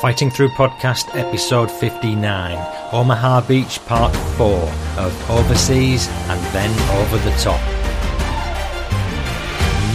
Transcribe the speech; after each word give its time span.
Fighting 0.00 0.30
Through 0.30 0.48
Podcast, 0.48 1.14
episode 1.14 1.70
59, 1.70 2.56
Omaha 2.90 3.42
Beach, 3.42 3.84
part 3.84 4.16
4 4.16 4.46
of 4.96 5.30
Overseas 5.30 6.08
and 6.08 6.40
Then 6.54 6.70
Over 7.00 7.18
the 7.18 7.30
Top. 7.36 7.60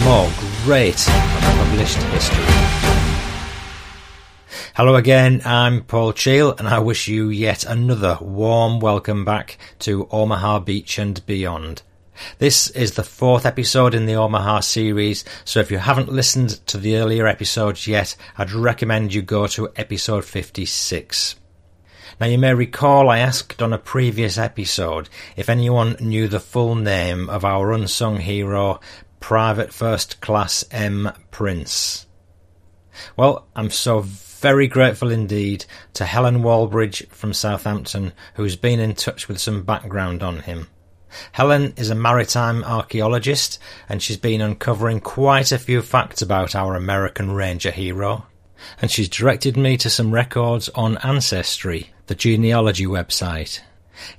More 0.04 0.30
great 0.62 1.04
unpublished 1.08 1.96
history. 1.96 2.44
Hello 4.76 4.94
again, 4.94 5.42
I'm 5.44 5.82
Paul 5.82 6.12
Cheall, 6.12 6.54
and 6.56 6.68
I 6.68 6.78
wish 6.78 7.08
you 7.08 7.28
yet 7.28 7.64
another 7.64 8.16
warm 8.20 8.78
welcome 8.78 9.24
back 9.24 9.58
to 9.80 10.06
Omaha 10.12 10.60
Beach 10.60 11.00
and 11.00 11.26
beyond. 11.26 11.82
This 12.38 12.70
is 12.70 12.94
the 12.94 13.02
fourth 13.02 13.46
episode 13.46 13.94
in 13.94 14.06
the 14.06 14.16
Omaha 14.16 14.60
series, 14.60 15.24
so 15.44 15.60
if 15.60 15.70
you 15.70 15.78
haven't 15.78 16.12
listened 16.12 16.66
to 16.66 16.78
the 16.78 16.96
earlier 16.96 17.26
episodes 17.26 17.86
yet, 17.86 18.16
I'd 18.38 18.52
recommend 18.52 19.14
you 19.14 19.22
go 19.22 19.46
to 19.48 19.70
episode 19.76 20.24
56. 20.24 21.36
Now 22.20 22.26
you 22.26 22.38
may 22.38 22.54
recall 22.54 23.10
I 23.10 23.18
asked 23.18 23.60
on 23.60 23.72
a 23.72 23.78
previous 23.78 24.38
episode 24.38 25.08
if 25.36 25.48
anyone 25.48 25.96
knew 26.00 26.28
the 26.28 26.40
full 26.40 26.74
name 26.74 27.28
of 27.28 27.44
our 27.44 27.72
unsung 27.72 28.18
hero, 28.18 28.80
Private 29.20 29.72
First 29.72 30.20
Class 30.20 30.64
M. 30.70 31.12
Prince. 31.30 32.06
Well, 33.16 33.46
I'm 33.54 33.70
so 33.70 34.00
very 34.00 34.68
grateful 34.68 35.10
indeed 35.10 35.66
to 35.94 36.04
Helen 36.04 36.42
Walbridge 36.42 37.06
from 37.08 37.32
Southampton, 37.32 38.12
who's 38.34 38.56
been 38.56 38.80
in 38.80 38.94
touch 38.94 39.28
with 39.28 39.38
some 39.38 39.62
background 39.62 40.22
on 40.22 40.40
him. 40.40 40.68
Helen 41.32 41.72
is 41.76 41.90
a 41.90 41.94
maritime 41.94 42.64
archaeologist 42.64 43.58
and 43.88 44.02
she's 44.02 44.16
been 44.16 44.40
uncovering 44.40 45.00
quite 45.00 45.52
a 45.52 45.58
few 45.58 45.82
facts 45.82 46.22
about 46.22 46.54
our 46.54 46.74
American 46.74 47.32
Ranger 47.32 47.70
hero. 47.70 48.26
And 48.80 48.90
she's 48.90 49.08
directed 49.08 49.56
me 49.56 49.76
to 49.78 49.90
some 49.90 50.12
records 50.12 50.68
on 50.70 50.98
Ancestry, 50.98 51.90
the 52.06 52.14
genealogy 52.14 52.86
website. 52.86 53.60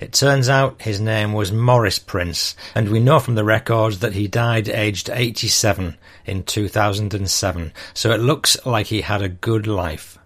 It 0.00 0.12
turns 0.12 0.48
out 0.48 0.82
his 0.82 1.00
name 1.00 1.32
was 1.32 1.52
Morris 1.52 1.98
Prince, 1.98 2.56
and 2.74 2.88
we 2.88 2.98
know 3.00 3.20
from 3.20 3.36
the 3.36 3.44
records 3.44 4.00
that 4.00 4.14
he 4.14 4.26
died 4.26 4.68
aged 4.68 5.08
87 5.08 5.96
in 6.26 6.42
2007, 6.42 7.72
so 7.94 8.10
it 8.10 8.20
looks 8.20 8.56
like 8.66 8.86
he 8.86 9.02
had 9.02 9.22
a 9.22 9.28
good 9.28 9.66
life. 9.66 10.17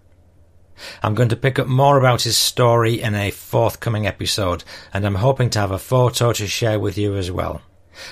I'm 1.01 1.15
going 1.15 1.29
to 1.29 1.35
pick 1.35 1.59
up 1.59 1.67
more 1.67 1.97
about 1.97 2.23
his 2.23 2.37
story 2.37 3.01
in 3.01 3.15
a 3.15 3.31
forthcoming 3.31 4.07
episode, 4.07 4.63
and 4.93 5.05
I'm 5.05 5.15
hoping 5.15 5.49
to 5.51 5.59
have 5.59 5.71
a 5.71 5.79
photo 5.79 6.33
to 6.33 6.47
share 6.47 6.79
with 6.79 6.97
you 6.97 7.15
as 7.15 7.31
well. 7.31 7.61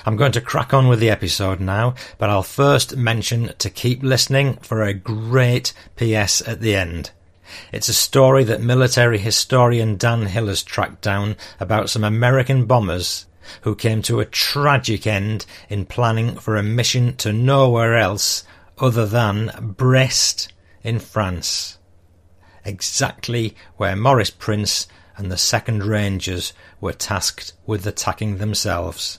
I'm 0.06 0.16
going 0.16 0.32
to 0.32 0.40
crack 0.40 0.72
on 0.72 0.88
with 0.88 1.00
the 1.00 1.10
episode 1.10 1.60
now, 1.60 1.94
but 2.18 2.30
I'll 2.30 2.42
first 2.42 2.96
mention 2.96 3.52
to 3.58 3.70
keep 3.70 4.02
listening 4.02 4.56
for 4.58 4.82
a 4.82 4.94
great 4.94 5.72
PS 5.96 6.46
at 6.46 6.60
the 6.60 6.76
end. 6.76 7.10
It's 7.72 7.88
a 7.88 7.94
story 7.94 8.44
that 8.44 8.62
military 8.62 9.18
historian 9.18 9.96
Dan 9.96 10.26
Hill 10.26 10.46
has 10.46 10.62
tracked 10.62 11.02
down 11.02 11.36
about 11.58 11.90
some 11.90 12.04
American 12.04 12.66
bombers 12.66 13.26
who 13.62 13.74
came 13.74 14.02
to 14.02 14.20
a 14.20 14.24
tragic 14.24 15.06
end 15.06 15.44
in 15.68 15.84
planning 15.84 16.36
for 16.36 16.56
a 16.56 16.62
mission 16.62 17.16
to 17.16 17.32
nowhere 17.32 17.96
else 17.96 18.44
other 18.78 19.04
than 19.04 19.74
Brest 19.76 20.52
in 20.82 20.98
France 20.98 21.78
exactly 22.64 23.54
where 23.76 23.96
Morris 23.96 24.30
Prince 24.30 24.86
and 25.16 25.30
the 25.30 25.36
Second 25.36 25.84
Rangers 25.84 26.52
were 26.80 26.92
tasked 26.92 27.52
with 27.66 27.86
attacking 27.86 28.38
themselves. 28.38 29.18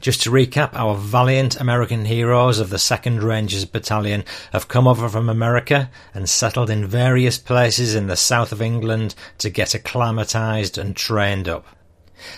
Just 0.00 0.22
to 0.22 0.30
recap, 0.30 0.74
our 0.74 0.96
valiant 0.96 1.60
American 1.60 2.04
heroes 2.04 2.58
of 2.58 2.70
the 2.70 2.78
2nd 2.78 3.22
Rangers 3.22 3.64
Battalion 3.64 4.24
have 4.52 4.68
come 4.68 4.88
over 4.88 5.08
from 5.08 5.28
America 5.28 5.90
and 6.12 6.28
settled 6.28 6.68
in 6.68 6.86
various 6.86 7.38
places 7.38 7.94
in 7.94 8.08
the 8.08 8.16
south 8.16 8.50
of 8.50 8.60
England 8.60 9.14
to 9.38 9.50
get 9.50 9.74
acclimatised 9.74 10.78
and 10.78 10.96
trained 10.96 11.48
up. 11.48 11.64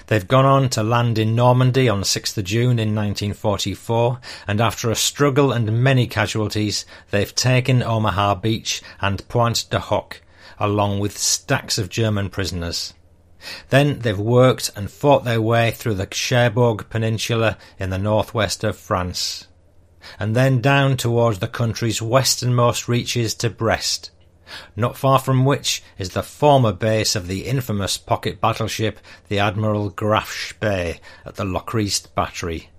They've 0.06 0.26
gone 0.26 0.44
on 0.44 0.68
to 0.70 0.82
land 0.82 1.18
in 1.18 1.34
Normandy 1.34 1.88
on 1.88 2.02
6th 2.02 2.42
June 2.44 2.78
in 2.78 2.94
1944, 2.94 4.20
and 4.46 4.60
after 4.60 4.90
a 4.90 4.94
struggle 4.94 5.52
and 5.52 5.82
many 5.82 6.06
casualties, 6.06 6.84
they've 7.10 7.34
taken 7.34 7.82
Omaha 7.82 8.36
Beach 8.36 8.82
and 9.00 9.26
Pointe 9.28 9.66
du 9.70 9.78
Hoc, 9.78 10.20
along 10.58 11.00
with 11.00 11.16
stacks 11.16 11.78
of 11.78 11.88
German 11.88 12.28
prisoners. 12.28 12.92
Then 13.70 14.00
they've 14.00 14.18
worked 14.18 14.70
and 14.76 14.90
fought 14.90 15.24
their 15.24 15.40
way 15.40 15.70
through 15.70 15.94
the 15.94 16.06
Cherbourg 16.06 16.86
Peninsula 16.90 17.56
in 17.78 17.90
the 17.90 17.98
northwest 17.98 18.62
of 18.64 18.76
France, 18.76 19.46
and 20.18 20.36
then 20.36 20.60
down 20.60 20.96
towards 20.96 21.38
the 21.38 21.48
country's 21.48 22.02
westernmost 22.02 22.88
reaches 22.88 23.34
to 23.36 23.48
Brest, 23.48 24.10
not 24.76 24.96
far 24.96 25.18
from 25.18 25.44
which 25.44 25.82
is 25.98 26.10
the 26.10 26.22
former 26.22 26.72
base 26.72 27.16
of 27.16 27.26
the 27.26 27.46
infamous 27.46 27.96
pocket 27.96 28.40
battleship 28.40 28.98
the 29.28 29.38
Admiral 29.38 29.90
Graf 29.90 30.30
Spee 30.30 31.00
at 31.24 31.36
the 31.36 31.44
Lochrist 31.44 32.14
Battery. 32.14 32.70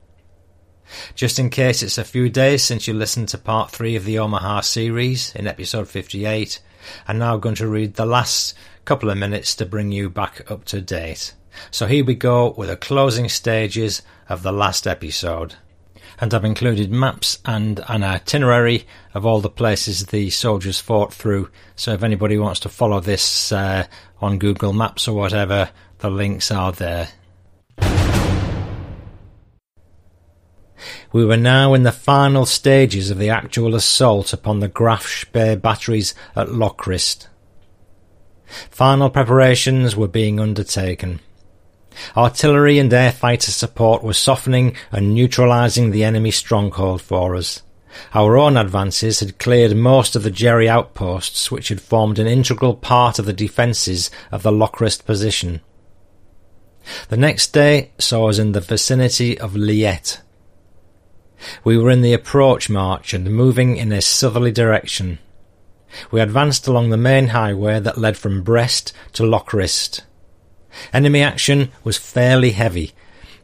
Just 1.16 1.40
in 1.40 1.50
case 1.50 1.82
it's 1.82 1.98
a 1.98 2.04
few 2.04 2.30
days 2.30 2.64
since 2.64 2.88
you 2.88 2.94
listened 2.94 3.30
to 3.30 3.38
part 3.38 3.72
3 3.72 3.96
of 3.96 4.06
the 4.06 4.20
Omaha 4.20 4.62
series 4.62 5.34
in 5.36 5.48
episode 5.48 5.88
58, 5.88 6.60
I'm 7.08 7.18
now 7.18 7.38
going 7.38 7.56
to 7.56 7.68
read 7.68 7.94
the 7.94 8.06
last 8.06 8.54
couple 8.86 9.10
of 9.10 9.18
minutes 9.18 9.56
to 9.56 9.66
bring 9.66 9.92
you 9.92 10.10
back 10.10 10.50
up 10.52 10.66
to 10.66 10.82
date. 10.82 11.34
So 11.70 11.86
here 11.86 12.04
we 12.04 12.16
go 12.16 12.52
with 12.52 12.70
the 12.70 12.78
closing 12.78 13.30
stages 13.30 14.02
of 14.28 14.44
the 14.44 14.52
last 14.52 14.88
episode 14.88 15.56
and 16.22 16.36
I've 16.36 16.46
included 16.46 16.92
maps 16.92 17.40
and 17.46 17.84
an 17.88 18.04
itinerary 18.04 18.86
of 19.16 19.26
all 19.26 19.42
the 19.42 19.50
places 19.50 20.06
the 20.06 20.30
soldiers 20.30 20.80
fought 20.80 21.12
through. 21.12 21.50
So 21.76 21.94
if 21.94 22.04
anybody 22.04 22.38
wants 22.38 22.60
to 22.62 22.70
follow 22.70 23.00
this 23.00 23.52
uh, 23.52 23.88
on 24.22 24.38
Google 24.38 24.72
Maps 24.72 25.08
or 25.08 25.16
whatever, 25.16 25.72
the 25.98 26.12
links 26.12 26.52
are 26.52 26.72
there. 26.72 27.10
We 31.12 31.26
were 31.26 31.38
now 31.38 31.74
in 31.74 31.84
the 31.84 31.92
final 31.92 32.46
stages 32.46 33.10
of 33.10 33.18
the 33.18 33.30
actual 33.30 33.74
assault 33.74 34.32
upon 34.32 34.60
the 34.60 34.68
Graf 34.68 35.08
Spee 35.08 35.56
batteries 35.56 36.14
at 36.36 36.50
Lochrist. 36.50 37.28
Final 38.70 39.10
preparations 39.10 39.96
were 39.96 40.08
being 40.08 40.40
undertaken. 40.40 41.20
Artillery 42.16 42.80
and 42.80 42.94
air 42.94 43.12
fighter 43.12 43.52
support 43.52 44.04
were 44.04 44.14
softening 44.14 44.76
and 44.92 45.14
neutralising 45.14 45.92
the 45.92 46.04
enemy 46.04 46.32
stronghold 46.32 47.02
for 47.02 47.36
us. 47.36 47.62
Our 48.14 48.38
own 48.38 48.58
advances 48.58 49.20
had 49.20 49.38
cleared 49.38 49.76
most 49.76 50.16
of 50.16 50.24
the 50.24 50.32
Jerry 50.32 50.70
outposts 50.70 51.52
which 51.52 51.70
had 51.70 51.82
formed 51.82 52.20
an 52.20 52.28
integral 52.28 52.74
part 52.74 53.20
of 53.20 53.26
the 53.26 53.34
defences 53.34 54.10
of 54.32 54.44
the 54.44 54.52
Lochrist 54.52 55.06
position. 55.06 55.62
The 57.10 57.18
next 57.18 57.54
day 57.54 57.92
saw 58.00 58.30
us 58.30 58.40
in 58.40 58.54
the 58.54 58.62
vicinity 58.62 59.38
of 59.38 59.56
Liette. 59.56 60.22
We 61.64 61.78
were 61.78 61.92
in 61.92 62.02
the 62.02 62.14
approach 62.14 62.70
march 62.70 63.14
and 63.14 63.32
moving 63.32 63.78
in 63.78 63.92
a 63.92 64.02
southerly 64.02 64.52
direction. 64.52 65.20
We 66.12 66.22
advanced 66.22 66.68
along 66.68 66.90
the 66.90 66.98
main 66.98 67.28
highway 67.28 67.80
that 67.80 67.98
led 67.98 68.18
from 68.18 68.44
Brest 68.44 68.94
to 69.14 69.26
Lochrist. 69.26 70.04
Enemy 70.94 71.22
action 71.22 71.72
was 71.84 71.98
fairly 71.98 72.52
heavy. 72.52 72.92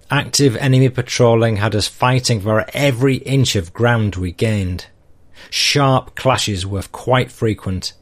Active 0.10 0.56
enemy 0.58 0.90
patrolling 0.90 1.58
had 1.58 1.76
us 1.76 1.88
fighting 1.88 2.40
for 2.40 2.66
every 2.74 3.18
inch 3.18 3.56
of 3.56 3.74
ground 3.74 4.16
we 4.16 4.32
gained. 4.32 4.88
Sharp 5.50 6.16
clashes 6.16 6.66
were 6.66 6.84
quite 6.92 7.32
frequent. 7.32 7.94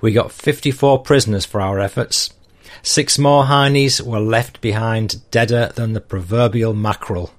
We 0.00 0.12
got 0.12 0.32
54 0.32 1.02
prisoners 1.02 1.44
for 1.44 1.60
our 1.60 1.78
efforts. 1.78 2.34
Six 2.82 3.18
more 3.18 3.44
Heinies 3.44 4.00
were 4.00 4.20
left 4.20 4.60
behind 4.60 5.30
deader 5.30 5.72
than 5.74 5.92
the 5.92 6.00
proverbial 6.00 6.74
mackerel. 6.74 7.32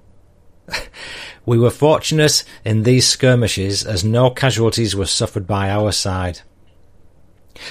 we 1.46 1.58
were 1.58 1.70
fortunate 1.70 2.44
in 2.64 2.82
these 2.82 3.06
skirmishes 3.08 3.84
as 3.84 4.04
no 4.04 4.30
casualties 4.30 4.94
were 4.94 5.06
suffered 5.06 5.46
by 5.46 5.70
our 5.70 5.92
side. 5.92 6.40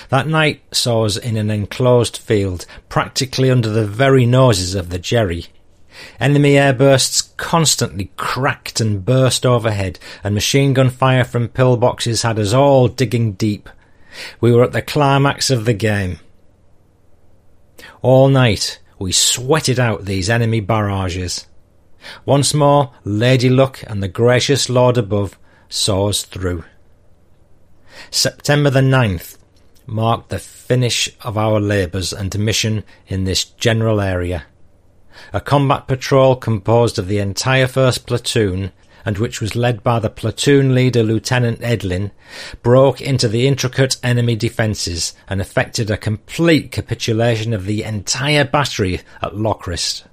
That 0.09 0.27
night 0.27 0.61
saw 0.71 1.05
us 1.05 1.17
in 1.17 1.37
an 1.37 1.49
enclosed 1.49 2.17
field, 2.17 2.65
practically 2.89 3.49
under 3.49 3.69
the 3.69 3.85
very 3.85 4.25
noses 4.25 4.75
of 4.75 4.89
the 4.89 4.99
Jerry. 4.99 5.47
Enemy 6.19 6.53
airbursts 6.53 7.35
constantly 7.37 8.11
cracked 8.15 8.79
and 8.79 9.03
burst 9.03 9.45
overhead, 9.45 9.99
and 10.23 10.35
machine 10.35 10.73
gun 10.73 10.89
fire 10.89 11.23
from 11.23 11.49
pillboxes 11.49 12.23
had 12.23 12.39
us 12.39 12.53
all 12.53 12.87
digging 12.87 13.33
deep. 13.33 13.69
We 14.39 14.51
were 14.51 14.63
at 14.63 14.71
the 14.71 14.81
climax 14.81 15.49
of 15.49 15.65
the 15.65 15.73
game. 15.73 16.19
All 18.01 18.29
night 18.29 18.79
we 18.97 19.11
sweated 19.11 19.79
out 19.79 20.05
these 20.05 20.29
enemy 20.29 20.59
barrages. 20.59 21.47
Once 22.25 22.53
more, 22.53 22.93
Lady 23.03 23.49
Luck 23.49 23.83
and 23.87 24.01
the 24.01 24.07
gracious 24.07 24.69
Lord 24.69 24.97
above 24.97 25.37
saw 25.67 26.09
us 26.09 26.23
through. 26.23 26.63
September 28.09 28.69
the 28.69 28.79
9th 28.79 29.38
marked 29.89 30.29
the 30.29 30.39
finish 30.39 31.09
of 31.21 31.37
our 31.37 31.59
labours 31.59 32.13
and 32.13 32.37
mission 32.37 32.83
in 33.07 33.23
this 33.23 33.43
general 33.43 33.99
area. 33.99 34.45
A 35.33 35.41
combat 35.41 35.87
patrol 35.87 36.35
composed 36.35 36.97
of 36.97 37.07
the 37.07 37.19
entire 37.19 37.67
first 37.67 38.05
platoon 38.05 38.71
and 39.05 39.17
which 39.17 39.41
was 39.41 39.55
led 39.55 39.83
by 39.83 39.99
the 39.99 40.09
platoon 40.09 40.75
leader 40.75 41.03
Lieutenant 41.03 41.59
Edlin, 41.61 42.11
broke 42.61 43.01
into 43.01 43.27
the 43.27 43.47
intricate 43.47 43.97
enemy 44.03 44.35
defences 44.35 45.13
and 45.27 45.41
effected 45.41 45.89
a 45.89 45.97
complete 45.97 46.71
capitulation 46.71 47.53
of 47.53 47.65
the 47.65 47.83
entire 47.83 48.45
battery 48.45 49.01
at 49.21 49.35
Lochrist. 49.35 50.03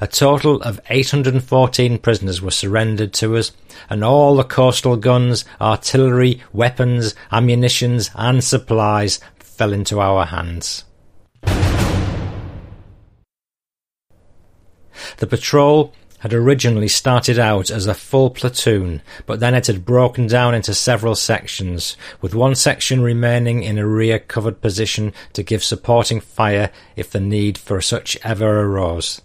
A 0.00 0.06
total 0.06 0.60
of 0.62 0.80
814 0.88 1.98
prisoners 1.98 2.40
were 2.40 2.50
surrendered 2.50 3.12
to 3.14 3.36
us, 3.36 3.52
and 3.88 4.04
all 4.04 4.36
the 4.36 4.44
coastal 4.44 4.96
guns, 4.96 5.44
artillery, 5.60 6.42
weapons, 6.52 7.14
ammunitions, 7.30 8.10
and 8.14 8.42
supplies 8.42 9.20
fell 9.38 9.72
into 9.72 10.00
our 10.00 10.26
hands. 10.26 10.84
The 15.18 15.26
patrol 15.26 15.92
had 16.22 16.32
originally 16.32 16.86
started 16.86 17.36
out 17.36 17.68
as 17.68 17.86
a 17.88 17.94
full 17.94 18.30
platoon, 18.30 19.02
but 19.26 19.40
then 19.40 19.54
it 19.54 19.66
had 19.66 19.84
broken 19.84 20.28
down 20.28 20.54
into 20.54 20.72
several 20.72 21.16
sections, 21.16 21.96
with 22.20 22.32
one 22.32 22.54
section 22.54 23.00
remaining 23.00 23.64
in 23.64 23.76
a 23.76 23.86
rear 23.86 24.20
covered 24.20 24.60
position 24.60 25.12
to 25.32 25.42
give 25.42 25.64
supporting 25.64 26.20
fire 26.20 26.70
if 26.94 27.10
the 27.10 27.18
need 27.18 27.58
for 27.58 27.80
such 27.80 28.16
ever 28.22 28.60
arose. 28.60 29.20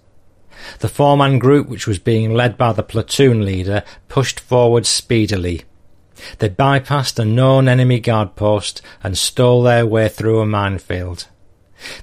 The 0.79 0.89
four-man 0.89 1.39
group, 1.39 1.67
which 1.67 1.87
was 1.87 1.99
being 1.99 2.33
led 2.33 2.57
by 2.57 2.73
the 2.73 2.83
platoon 2.83 3.45
leader, 3.45 3.83
pushed 4.07 4.39
forward 4.39 4.85
speedily. 4.85 5.63
They 6.39 6.49
bypassed 6.49 7.19
a 7.19 7.25
known 7.25 7.67
enemy 7.67 7.99
guard 7.99 8.35
post 8.35 8.81
and 9.03 9.17
stole 9.17 9.63
their 9.63 9.85
way 9.85 10.09
through 10.09 10.41
a 10.41 10.45
minefield. 10.45 11.27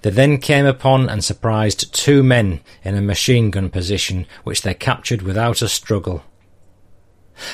They 0.02 0.10
then 0.10 0.38
came 0.38 0.66
upon 0.66 1.08
and 1.08 1.24
surprised 1.24 1.92
two 1.92 2.22
men 2.22 2.60
in 2.84 2.94
a 2.94 3.02
machine 3.02 3.50
gun 3.50 3.70
position, 3.70 4.26
which 4.44 4.62
they 4.62 4.74
captured 4.74 5.22
without 5.22 5.62
a 5.62 5.68
struggle. 5.68 6.22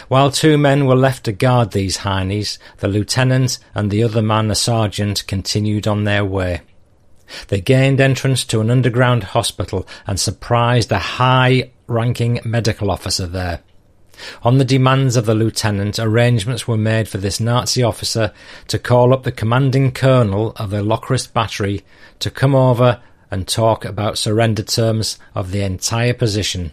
While 0.09 0.31
two 0.31 0.59
men 0.59 0.85
were 0.85 0.97
left 0.97 1.25
to 1.25 1.33
guard 1.33 1.71
these 1.71 1.99
heinies, 1.99 2.59
the 2.79 2.89
lieutenant 2.89 3.59
and 3.75 3.91
the 3.91 4.03
other 4.03 4.21
man, 4.21 4.51
a 4.51 4.55
sergeant, 4.55 5.27
continued 5.27 5.89
on 5.89 6.05
their 6.05 6.25
way. 6.25 6.61
They 7.49 7.61
gained 7.61 8.01
entrance 8.01 8.45
to 8.47 8.61
an 8.61 8.71
underground 8.71 9.25
hospital 9.25 9.87
and 10.07 10.19
surprised 10.19 10.91
a 10.93 10.99
high 10.99 11.71
ranking 11.87 12.41
medical 12.45 12.91
officer 12.91 13.27
there. 13.27 13.61
On 14.43 14.59
the 14.59 14.65
demands 14.65 15.17
of 15.17 15.27
the 15.27 15.35
lieutenant, 15.35 15.99
arrangements 15.99 16.69
were 16.69 16.77
made 16.77 17.09
for 17.09 17.19
this 17.19 17.41
Nazi 17.41 17.83
officer 17.83 18.33
to 18.69 18.79
call 18.79 19.13
up 19.13 19.23
the 19.23 19.33
commanding 19.33 19.93
colonel 19.93 20.53
of 20.57 20.71
the 20.71 20.83
Lochrist 20.83 21.33
battery 21.33 21.83
to 22.19 22.31
come 22.31 22.55
over 22.55 23.01
and 23.31 23.47
talk 23.47 23.85
about 23.85 24.19
surrender 24.19 24.63
terms 24.63 25.19
of 25.35 25.53
the 25.53 25.63
entire 25.63 26.15
position. 26.15 26.73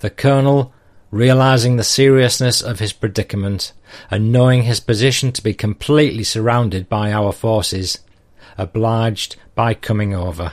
The 0.00 0.10
colonel, 0.10 0.72
realizing 1.10 1.76
the 1.76 1.84
seriousness 1.84 2.62
of 2.62 2.78
his 2.78 2.92
predicament 2.92 3.72
and 4.10 4.32
knowing 4.32 4.62
his 4.62 4.80
position 4.80 5.32
to 5.32 5.42
be 5.42 5.54
completely 5.54 6.24
surrounded 6.24 6.88
by 6.88 7.12
our 7.12 7.32
forces, 7.32 7.98
obliged 8.58 9.36
by 9.54 9.74
coming 9.74 10.14
over. 10.14 10.52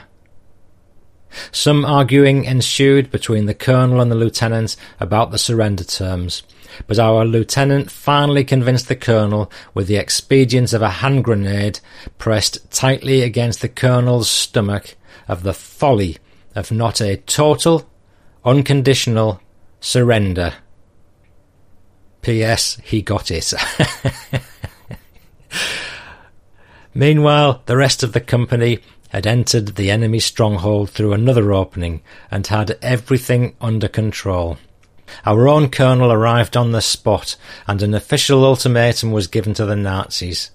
Some 1.52 1.84
arguing 1.84 2.44
ensued 2.44 3.10
between 3.10 3.46
the 3.46 3.54
colonel 3.54 4.00
and 4.00 4.10
the 4.10 4.16
lieutenant 4.16 4.76
about 4.98 5.30
the 5.30 5.38
surrender 5.38 5.84
terms, 5.84 6.42
but 6.86 6.98
our 6.98 7.24
lieutenant 7.24 7.90
finally 7.90 8.44
convinced 8.44 8.88
the 8.88 8.96
colonel 8.96 9.50
with 9.72 9.86
the 9.86 9.96
expedient 9.96 10.72
of 10.72 10.82
a 10.82 10.90
hand 10.90 11.24
grenade 11.24 11.80
pressed 12.18 12.70
tightly 12.70 13.22
against 13.22 13.60
the 13.60 13.68
colonel's 13.68 14.28
stomach 14.28 14.96
of 15.28 15.42
the 15.42 15.54
folly 15.54 16.18
of 16.54 16.72
not 16.72 17.00
a 17.00 17.16
total, 17.16 17.88
unconditional 18.44 19.40
surrender. 19.80 20.54
P.S. 22.22 22.78
He 22.84 23.02
got 23.02 23.30
it. 23.30 23.52
Meanwhile, 26.94 27.62
the 27.66 27.76
rest 27.76 28.02
of 28.02 28.12
the 28.12 28.20
company 28.20 28.80
had 29.10 29.26
entered 29.26 29.74
the 29.76 29.90
enemy 29.90 30.20
stronghold 30.20 30.90
through 30.90 31.12
another 31.12 31.52
opening 31.52 32.02
and 32.30 32.46
had 32.46 32.78
everything 32.82 33.54
under 33.60 33.88
control. 33.88 34.58
Our 35.26 35.48
own 35.48 35.70
colonel 35.70 36.12
arrived 36.12 36.56
on 36.56 36.72
the 36.72 36.80
spot 36.80 37.36
and 37.66 37.82
an 37.82 37.94
official 37.94 38.44
ultimatum 38.44 39.10
was 39.10 39.26
given 39.26 39.54
to 39.54 39.66
the 39.66 39.76
Nazis. 39.76 40.50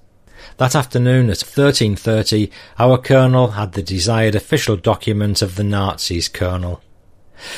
That 0.58 0.76
afternoon 0.76 1.30
at 1.30 1.38
13.30 1.38 2.50
our 2.80 2.98
colonel 2.98 3.50
had 3.50 3.74
the 3.74 3.84
desired 3.84 4.36
official 4.36 4.78
document 4.78 5.42
of 5.42 5.56
the 5.56 5.64
Nazis' 5.64 6.30
colonel. 6.30 6.82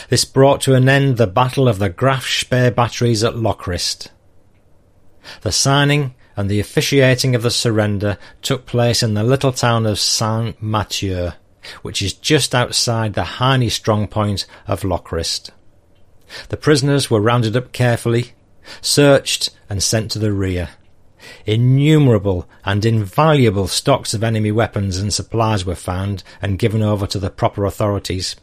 This 0.10 0.26
brought 0.26 0.62
to 0.62 0.74
an 0.74 0.90
end 0.90 1.18
the 1.18 1.28
battle 1.28 1.68
of 1.68 1.78
the 1.78 1.90
Graf 1.90 2.26
Spee 2.26 2.72
batteries 2.72 3.24
at 3.24 3.36
Lochrist. 3.36 4.12
The 5.42 5.52
signing 5.52 6.16
and 6.38 6.50
the 6.50 6.60
officiating 6.60 7.34
of 7.36 7.42
the 7.42 7.52
surrender 7.52 8.18
took 8.44 8.68
place 8.68 9.02
in 9.02 9.16
the 9.16 9.24
little 9.24 9.52
town 9.52 9.88
of 9.88 10.00
Saint 10.00 10.62
Mathieu, 10.62 11.32
which 11.82 12.02
is 12.02 12.14
just 12.14 12.54
outside 12.54 13.16
the 13.16 13.24
Heine 13.24 13.70
strong 13.72 14.08
point 14.08 14.46
of 14.68 14.84
Lochrist. 14.84 15.52
The 16.50 16.58
prisoners 16.58 17.10
were 17.10 17.20
rounded 17.20 17.58
up 17.58 17.72
carefully, 17.72 18.34
searched, 18.82 19.50
and 19.68 19.82
sent 19.82 20.12
to 20.12 20.20
the 20.20 20.32
rear. 20.32 20.70
Innumerable 21.46 22.48
and 22.64 22.86
invaluable 22.86 23.68
stocks 23.68 24.14
of 24.14 24.24
enemy 24.24 24.52
weapons 24.52 24.98
and 24.98 25.12
supplies 25.12 25.66
were 25.66 25.76
found 25.76 26.24
and 26.42 26.60
given 26.60 26.84
over 26.84 27.08
to 27.08 27.20
the 27.20 27.32
proper 27.32 27.66
authorities. 27.66 28.36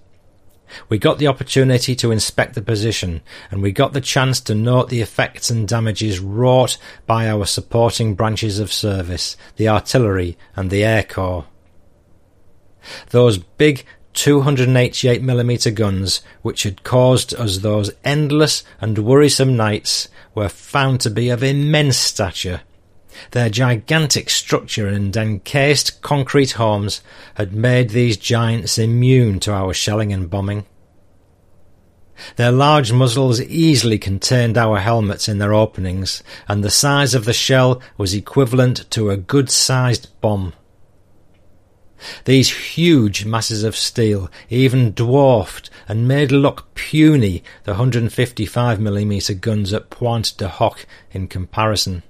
We 0.88 0.98
got 0.98 1.18
the 1.18 1.26
opportunity 1.26 1.94
to 1.96 2.10
inspect 2.10 2.54
the 2.54 2.62
position, 2.62 3.22
and 3.50 3.62
we 3.62 3.72
got 3.72 3.92
the 3.92 4.00
chance 4.00 4.40
to 4.42 4.54
note 4.54 4.88
the 4.88 5.00
effects 5.00 5.50
and 5.50 5.66
damages 5.66 6.20
wrought 6.20 6.78
by 7.06 7.28
our 7.28 7.46
supporting 7.46 8.14
branches 8.14 8.58
of 8.58 8.72
service, 8.72 9.36
the 9.56 9.68
artillery 9.68 10.36
and 10.56 10.70
the 10.70 10.84
air 10.84 11.02
corps. 11.02 11.46
Those 13.10 13.38
big 13.38 13.84
288mm 14.14 15.74
guns, 15.74 16.20
which 16.42 16.62
had 16.62 16.84
caused 16.84 17.34
us 17.34 17.58
those 17.58 17.90
endless 18.04 18.62
and 18.80 18.98
worrisome 18.98 19.56
nights, 19.56 20.08
were 20.34 20.48
found 20.48 21.00
to 21.00 21.10
be 21.10 21.30
of 21.30 21.42
immense 21.42 21.96
stature 21.96 22.60
their 23.30 23.48
gigantic 23.48 24.30
structure 24.30 24.86
and 24.86 25.16
encased 25.16 26.02
concrete 26.02 26.52
homes 26.52 27.00
had 27.34 27.52
made 27.52 27.90
these 27.90 28.16
giants 28.16 28.78
immune 28.78 29.40
to 29.40 29.52
our 29.52 29.72
shelling 29.72 30.12
and 30.12 30.28
bombing. 30.30 30.66
Their 32.36 32.52
large 32.52 32.92
muzzles 32.92 33.40
easily 33.40 33.98
contained 33.98 34.56
our 34.56 34.78
helmets 34.78 35.28
in 35.28 35.38
their 35.38 35.54
openings, 35.54 36.22
and 36.48 36.62
the 36.62 36.70
size 36.70 37.14
of 37.14 37.24
the 37.24 37.32
shell 37.32 37.80
was 37.96 38.14
equivalent 38.14 38.90
to 38.90 39.10
a 39.10 39.16
good-sized 39.16 40.08
bomb. 40.20 40.52
These 42.24 42.74
huge 42.74 43.24
masses 43.24 43.64
of 43.64 43.76
steel 43.76 44.30
even 44.50 44.92
dwarfed 44.92 45.70
and 45.88 46.08
made 46.08 46.30
look 46.30 46.74
puny 46.74 47.42
the 47.64 47.74
155mm 47.74 49.40
guns 49.40 49.72
at 49.72 49.90
Pointe 49.90 50.36
du 50.36 50.48
Hoc 50.48 50.86
in 51.12 51.28
comparison. 51.28 52.02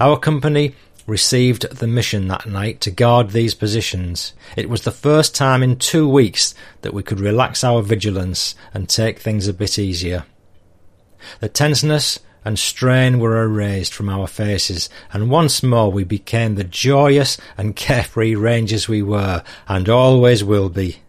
Our 0.00 0.18
company 0.18 0.74
received 1.10 1.68
the 1.76 1.86
mission 1.86 2.28
that 2.28 2.46
night 2.46 2.80
to 2.80 2.90
guard 2.90 3.30
these 3.30 3.54
positions. 3.54 4.32
It 4.56 4.70
was 4.70 4.82
the 4.82 4.92
first 4.92 5.34
time 5.34 5.62
in 5.62 5.76
two 5.76 6.08
weeks 6.08 6.54
that 6.82 6.94
we 6.94 7.02
could 7.02 7.20
relax 7.20 7.64
our 7.64 7.82
vigilance 7.82 8.54
and 8.72 8.88
take 8.88 9.18
things 9.18 9.48
a 9.48 9.52
bit 9.52 9.78
easier. 9.78 10.24
The 11.40 11.48
tenseness 11.48 12.20
and 12.44 12.58
strain 12.58 13.18
were 13.18 13.42
erased 13.42 13.92
from 13.92 14.08
our 14.08 14.26
faces, 14.26 14.88
and 15.12 15.30
once 15.30 15.62
more 15.62 15.90
we 15.90 16.04
became 16.04 16.54
the 16.54 16.64
joyous 16.64 17.36
and 17.58 17.76
carefree 17.76 18.34
rangers 18.34 18.88
we 18.88 19.02
were, 19.02 19.42
and 19.68 19.88
always 19.88 20.42
will 20.42 20.70
be. 20.70 21.00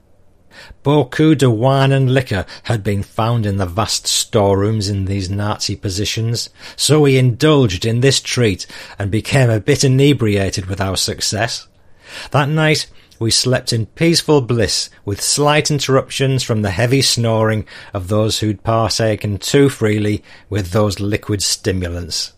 Beaucoup 0.84 1.38
de 1.38 1.50
wine 1.50 1.92
and 1.92 2.14
liquor 2.14 2.46
had 2.64 2.84
been 2.84 3.04
found 3.04 3.46
in 3.46 3.58
the 3.58 3.66
vast 3.66 4.08
storerooms 4.08 4.90
in 4.90 5.06
these 5.06 5.30
Nazi 5.30 5.76
positions, 5.76 6.50
so 6.76 7.02
we 7.02 7.18
indulged 7.18 7.86
in 7.86 8.02
this 8.02 8.20
treat 8.20 8.66
and 8.98 9.12
became 9.12 9.50
a 9.50 9.60
bit 9.60 9.84
inebriated 9.84 10.66
with 10.66 10.82
our 10.82 10.98
success. 10.98 11.68
That 12.32 12.50
night 12.50 12.88
we 13.20 13.30
slept 13.30 13.72
in 13.72 13.86
peaceful 13.86 14.42
bliss 14.42 14.90
with 15.06 15.22
slight 15.22 15.70
interruptions 15.70 16.42
from 16.42 16.64
the 16.64 16.72
heavy 16.72 17.04
snoring 17.04 17.68
of 17.94 18.08
those 18.08 18.40
who'd 18.40 18.64
partaken 18.64 19.38
too 19.38 19.70
freely 19.70 20.24
with 20.50 20.72
those 20.72 21.00
liquid 21.00 21.44
stimulants. 21.44 22.34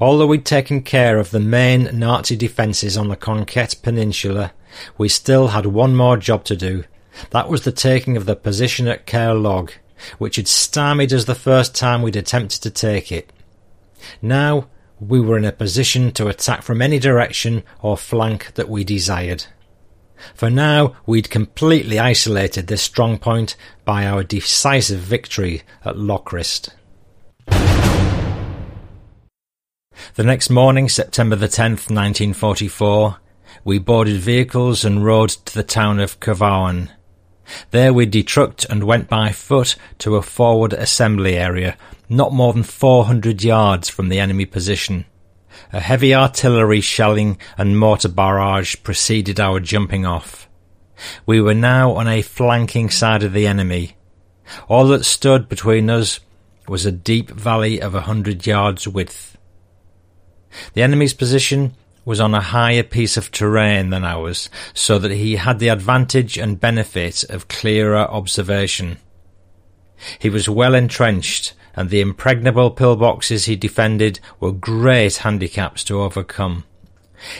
Although 0.00 0.26
we'd 0.26 0.44
taken 0.44 0.82
care 0.82 1.18
of 1.18 1.30
the 1.30 1.38
main 1.38 1.96
Nazi 1.96 2.34
defences 2.34 2.96
on 2.96 3.08
the 3.08 3.14
Conquet 3.14 3.68
Peninsula, 3.80 4.52
we 4.98 5.08
still 5.08 5.48
had 5.48 5.66
one 5.66 5.94
more 5.94 6.16
job 6.16 6.44
to 6.46 6.56
do. 6.56 6.82
That 7.30 7.48
was 7.48 7.64
the 7.64 7.72
taking 7.72 8.16
of 8.16 8.26
the 8.26 8.36
position 8.36 8.88
at 8.88 9.06
Kerlogué, 9.06 9.72
which 10.18 10.36
had 10.36 10.48
stymied 10.48 11.12
us 11.12 11.24
the 11.24 11.34
first 11.34 11.74
time 11.74 12.02
we'd 12.02 12.16
attempted 12.16 12.62
to 12.62 12.70
take 12.70 13.12
it. 13.12 13.32
Now 14.20 14.68
we 15.00 15.20
were 15.20 15.36
in 15.36 15.44
a 15.44 15.52
position 15.52 16.12
to 16.12 16.28
attack 16.28 16.62
from 16.62 16.80
any 16.80 16.98
direction 16.98 17.64
or 17.80 17.96
flank 17.96 18.54
that 18.54 18.68
we 18.68 18.84
desired. 18.84 19.46
For 20.34 20.48
now, 20.48 20.94
we'd 21.04 21.30
completely 21.30 21.98
isolated 21.98 22.68
this 22.68 22.82
strong 22.82 23.18
point 23.18 23.56
by 23.84 24.06
our 24.06 24.22
decisive 24.22 25.00
victory 25.00 25.62
at 25.84 25.98
Lochrist. 25.98 26.70
The 30.14 30.22
next 30.22 30.48
morning, 30.48 30.88
September 30.88 31.36
the 31.36 31.48
10th, 31.48 31.90
1944, 31.90 33.16
we 33.64 33.78
boarded 33.78 34.20
vehicles 34.20 34.84
and 34.84 35.04
rode 35.04 35.30
to 35.30 35.54
the 35.54 35.62
town 35.62 36.00
of 36.00 36.20
Kavauen. 36.20 36.90
There 37.70 37.92
we 37.92 38.06
detrucked 38.06 38.68
and 38.68 38.84
went 38.84 39.08
by 39.08 39.32
foot 39.32 39.76
to 39.98 40.16
a 40.16 40.22
forward 40.22 40.72
assembly 40.72 41.36
area, 41.36 41.76
not 42.08 42.32
more 42.32 42.52
than 42.52 42.62
400 42.62 43.42
yards 43.42 43.88
from 43.88 44.08
the 44.08 44.20
enemy 44.20 44.46
position. 44.46 45.04
A 45.72 45.80
heavy 45.80 46.14
artillery 46.14 46.80
shelling 46.80 47.38
and 47.58 47.78
mortar 47.78 48.08
barrage 48.08 48.76
preceded 48.82 49.40
our 49.40 49.60
jumping 49.60 50.06
off. 50.06 50.48
We 51.26 51.40
were 51.40 51.54
now 51.54 51.92
on 51.92 52.08
a 52.08 52.22
flanking 52.22 52.90
side 52.90 53.22
of 53.22 53.32
the 53.32 53.46
enemy. 53.46 53.96
All 54.68 54.86
that 54.88 55.04
stood 55.04 55.48
between 55.48 55.90
us 55.90 56.20
was 56.68 56.86
a 56.86 56.92
deep 56.92 57.30
valley 57.30 57.80
of 57.80 57.94
a 57.94 58.02
hundred 58.02 58.46
yards 58.46 58.86
width. 58.86 59.36
The 60.74 60.82
enemy's 60.82 61.14
position 61.14 61.74
was 62.04 62.20
on 62.20 62.34
a 62.34 62.40
higher 62.40 62.82
piece 62.82 63.16
of 63.16 63.30
terrain 63.30 63.90
than 63.90 64.04
ours, 64.04 64.50
so 64.74 64.98
that 64.98 65.12
he 65.12 65.36
had 65.36 65.58
the 65.58 65.68
advantage 65.68 66.36
and 66.36 66.60
benefit 66.60 67.24
of 67.24 67.48
clearer 67.48 67.98
observation. 67.98 68.98
He 70.18 70.28
was 70.28 70.48
well 70.48 70.74
entrenched, 70.74 71.54
and 71.74 71.90
the 71.90 72.00
impregnable 72.00 72.70
pillboxes 72.70 73.46
he 73.46 73.56
defended 73.56 74.20
were 74.40 74.52
great 74.52 75.18
handicaps 75.18 75.84
to 75.84 76.00
overcome. 76.00 76.64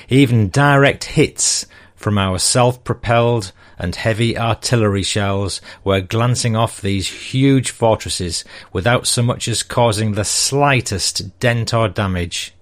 Even 0.09 0.49
direct 0.49 1.05
hits 1.05 1.67
from 1.97 2.19
our 2.19 2.39
self-propelled 2.39 3.53
and 3.79 3.97
heavy 3.97 4.39
artillery 4.39 5.03
shells 5.03 5.61
were 5.83 6.01
glancing 6.01 6.55
off 6.55 6.81
these 6.81 7.09
huge 7.09 7.71
fortresses 7.71 8.45
without 8.73 9.07
so 9.07 9.23
much 9.23 9.49
as 9.49 9.63
causing 9.65 10.13
the 10.13 10.25
slightest 10.25 11.39
dent 11.41 11.75
or 11.75 11.89
damage. 11.89 12.55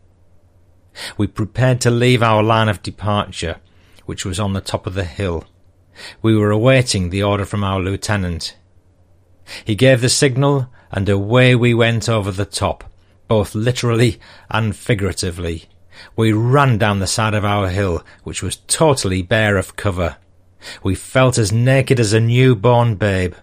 We 1.16 1.26
prepared 1.26 1.80
to 1.82 1.90
leave 1.90 2.22
our 2.22 2.42
line 2.42 2.68
of 2.68 2.82
departure, 2.82 3.56
which 4.06 4.24
was 4.24 4.40
on 4.40 4.52
the 4.52 4.60
top 4.60 4.86
of 4.86 4.94
the 4.94 5.04
hill. 5.04 5.44
We 6.22 6.36
were 6.36 6.50
awaiting 6.50 7.10
the 7.10 7.22
order 7.22 7.44
from 7.44 7.64
our 7.64 7.80
lieutenant. 7.80 8.56
He 9.64 9.74
gave 9.74 10.00
the 10.00 10.08
signal, 10.08 10.68
and 10.90 11.08
away 11.08 11.54
we 11.54 11.74
went 11.74 12.08
over 12.08 12.30
the 12.30 12.44
top, 12.44 12.84
both 13.28 13.54
literally 13.54 14.20
and 14.48 14.74
figuratively. 14.74 15.68
We 16.16 16.32
ran 16.32 16.78
down 16.78 17.00
the 17.00 17.06
side 17.06 17.34
of 17.34 17.44
our 17.44 17.68
hill, 17.68 18.04
which 18.24 18.42
was 18.42 18.56
totally 18.56 19.22
bare 19.22 19.56
of 19.56 19.76
cover. 19.76 20.16
We 20.82 20.94
felt 20.94 21.38
as 21.38 21.52
naked 21.52 22.00
as 22.00 22.12
a 22.12 22.20
newborn 22.20 22.96
babe. 22.96 23.34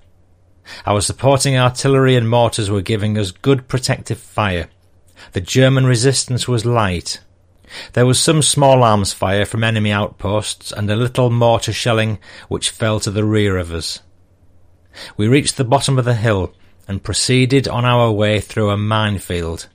Our 0.85 1.01
supporting 1.01 1.57
artillery 1.57 2.15
and 2.15 2.29
mortars 2.29 2.69
were 2.69 2.81
giving 2.81 3.17
us 3.17 3.31
good 3.31 3.67
protective 3.67 4.19
fire. 4.19 4.67
The 5.33 5.41
German 5.41 5.85
resistance 5.85 6.47
was 6.47 6.65
light. 6.65 7.21
There 7.93 8.05
was 8.05 8.19
some 8.19 8.41
small 8.41 8.83
arms 8.83 9.13
fire 9.13 9.45
from 9.45 9.63
enemy 9.63 9.91
outposts 9.91 10.71
and 10.71 10.89
a 10.89 10.95
little 10.95 11.29
mortar 11.29 11.73
shelling 11.73 12.19
which 12.47 12.69
fell 12.69 12.99
to 13.01 13.11
the 13.11 13.25
rear 13.25 13.57
of 13.57 13.71
us. 13.71 14.01
We 15.15 15.27
reached 15.27 15.57
the 15.57 15.63
bottom 15.63 15.99
of 15.99 16.05
the 16.05 16.15
hill 16.15 16.53
and 16.87 17.03
proceeded 17.03 17.67
on 17.67 17.85
our 17.85 18.11
way 18.11 18.39
through 18.39 18.69
a 18.69 18.77
minefield. 18.77 19.67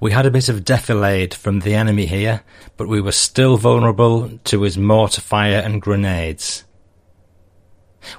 We 0.00 0.12
had 0.12 0.26
a 0.26 0.30
bit 0.30 0.48
of 0.48 0.64
defilade 0.64 1.34
from 1.34 1.60
the 1.60 1.74
enemy 1.74 2.06
here, 2.06 2.42
but 2.76 2.88
we 2.88 3.00
were 3.00 3.12
still 3.12 3.56
vulnerable 3.56 4.38
to 4.44 4.62
his 4.62 4.76
mortar 4.76 5.20
fire 5.20 5.60
and 5.60 5.80
grenades. 5.80 6.64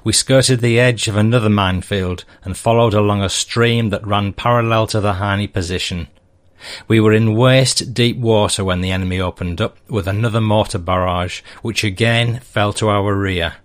We 0.04 0.12
skirted 0.12 0.60
the 0.60 0.78
edge 0.78 1.08
of 1.08 1.16
another 1.16 1.48
minefield 1.48 2.24
and 2.44 2.56
followed 2.56 2.94
along 2.94 3.22
a 3.22 3.28
stream 3.28 3.90
that 3.90 4.06
ran 4.06 4.32
parallel 4.32 4.86
to 4.88 5.00
the 5.00 5.14
Heine 5.14 5.48
position. 5.48 6.08
We 6.86 7.00
were 7.00 7.12
in 7.12 7.34
waist 7.34 7.94
deep 7.94 8.16
water 8.18 8.64
when 8.64 8.80
the 8.80 8.90
enemy 8.90 9.20
opened 9.20 9.60
up 9.60 9.78
with 9.88 10.06
another 10.06 10.40
mortar 10.40 10.78
barrage, 10.78 11.42
which 11.62 11.84
again 11.84 12.40
fell 12.40 12.72
to 12.74 12.88
our 12.88 13.14
rear. 13.14 13.56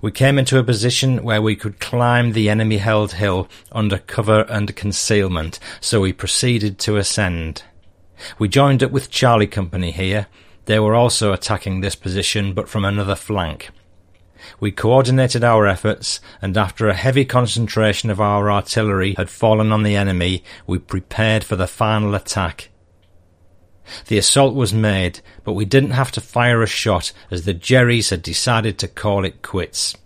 We 0.00 0.10
came 0.10 0.38
into 0.38 0.58
a 0.58 0.64
position 0.64 1.22
where 1.22 1.40
we 1.40 1.54
could 1.54 1.78
climb 1.78 2.32
the 2.32 2.50
enemy 2.50 2.78
held 2.78 3.12
hill 3.12 3.48
under 3.70 3.98
cover 3.98 4.42
and 4.48 4.74
concealment, 4.74 5.58
so 5.80 6.00
we 6.00 6.12
proceeded 6.12 6.78
to 6.80 6.96
ascend. 6.96 7.62
We 8.38 8.48
joined 8.48 8.82
up 8.82 8.90
with 8.90 9.10
Charlie 9.10 9.46
Company 9.46 9.92
here. 9.92 10.26
They 10.64 10.80
were 10.80 10.94
also 10.94 11.32
attacking 11.32 11.80
this 11.80 11.94
position, 11.94 12.52
but 12.54 12.68
from 12.68 12.84
another 12.84 13.14
flank. 13.14 13.70
We 14.60 14.70
coordinated 14.70 15.44
our 15.44 15.66
efforts, 15.66 16.20
and 16.40 16.56
after 16.56 16.88
a 16.88 16.94
heavy 16.94 17.24
concentration 17.24 18.10
of 18.10 18.20
our 18.20 18.50
artillery 18.50 19.14
had 19.14 19.30
fallen 19.30 19.72
on 19.72 19.82
the 19.82 19.96
enemy, 19.96 20.44
we 20.66 20.78
prepared 20.78 21.44
for 21.44 21.56
the 21.56 21.66
final 21.66 22.14
attack. 22.14 22.70
The 24.06 24.18
assault 24.18 24.54
was 24.54 24.74
made, 24.74 25.20
but 25.44 25.54
we 25.54 25.64
didn't 25.64 25.90
have 25.90 26.12
to 26.12 26.20
fire 26.20 26.62
a 26.62 26.66
shot 26.66 27.12
as 27.30 27.44
the 27.44 27.54
Jerrys 27.54 28.10
had 28.10 28.22
decided 28.22 28.78
to 28.78 28.88
call 28.88 29.24
it 29.24 29.42
quits. 29.42 29.96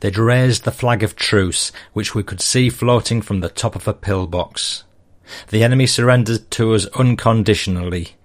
They'd 0.00 0.18
raised 0.18 0.64
the 0.64 0.70
flag 0.70 1.02
of 1.02 1.16
truce, 1.16 1.72
which 1.92 2.14
we 2.14 2.22
could 2.22 2.40
see 2.40 2.70
floating 2.70 3.22
from 3.22 3.40
the 3.40 3.48
top 3.48 3.74
of 3.74 3.88
a 3.88 3.94
pillbox. 3.94 4.84
The 5.48 5.62
enemy 5.62 5.86
surrendered 5.86 6.50
to 6.52 6.74
us 6.74 6.86
unconditionally. 6.86 8.16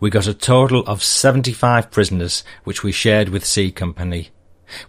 We 0.00 0.10
got 0.10 0.26
a 0.26 0.34
total 0.34 0.80
of 0.86 1.02
75 1.02 1.90
prisoners, 1.90 2.44
which 2.64 2.82
we 2.82 2.92
shared 2.92 3.28
with 3.28 3.44
C 3.44 3.70
Company. 3.70 4.30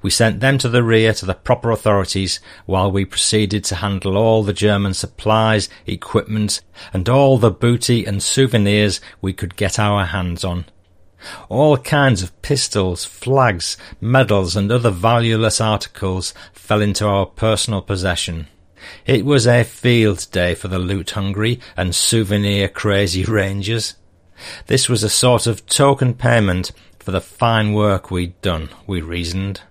We 0.01 0.09
sent 0.09 0.39
them 0.39 0.57
to 0.59 0.69
the 0.69 0.83
rear 0.83 1.13
to 1.13 1.25
the 1.25 1.33
proper 1.33 1.71
authorities 1.71 2.39
while 2.65 2.91
we 2.91 3.05
proceeded 3.05 3.63
to 3.65 3.75
handle 3.75 4.17
all 4.17 4.43
the 4.43 4.53
German 4.53 4.93
supplies, 4.93 5.69
equipment, 5.85 6.61
and 6.93 7.07
all 7.09 7.37
the 7.37 7.51
booty 7.51 8.05
and 8.05 8.21
souvenirs 8.21 9.01
we 9.21 9.33
could 9.33 9.55
get 9.55 9.79
our 9.79 10.05
hands 10.05 10.43
on. 10.43 10.65
All 11.49 11.77
kinds 11.77 12.21
of 12.21 12.41
pistols, 12.41 13.05
flags, 13.05 13.77
medals, 13.99 14.55
and 14.55 14.71
other 14.71 14.91
valueless 14.91 15.59
articles 15.59 16.33
fell 16.53 16.81
into 16.81 17.05
our 17.05 17.25
personal 17.25 17.81
possession. 17.81 18.47
It 19.05 19.25
was 19.25 19.47
a 19.47 19.63
field 19.63 20.27
day 20.31 20.53
for 20.53 20.67
the 20.67 20.79
loot 20.79 21.11
hungry 21.11 21.59
and 21.75 21.95
souvenir 21.95 22.67
crazy 22.67 23.23
rangers. 23.25 23.95
This 24.67 24.89
was 24.89 25.03
a 25.03 25.09
sort 25.09 25.47
of 25.47 25.65
token 25.65 26.13
payment 26.13 26.71
for 26.99 27.11
the 27.11 27.21
fine 27.21 27.73
work 27.73 28.11
we'd 28.11 28.39
done, 28.41 28.69
we 28.85 29.01
reasoned. 29.01 29.61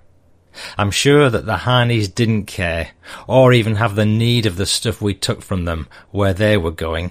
I'm 0.78 0.90
sure 0.90 1.30
that 1.30 1.46
the 1.46 1.58
Heinies 1.58 2.14
didn't 2.14 2.46
care, 2.46 2.90
or 3.26 3.52
even 3.52 3.76
have 3.76 3.96
the 3.96 4.06
need 4.06 4.46
of 4.46 4.56
the 4.56 4.66
stuff 4.66 5.02
we 5.02 5.14
took 5.14 5.42
from 5.42 5.64
them 5.64 5.88
where 6.10 6.32
they 6.32 6.56
were 6.56 6.70
going. 6.70 7.10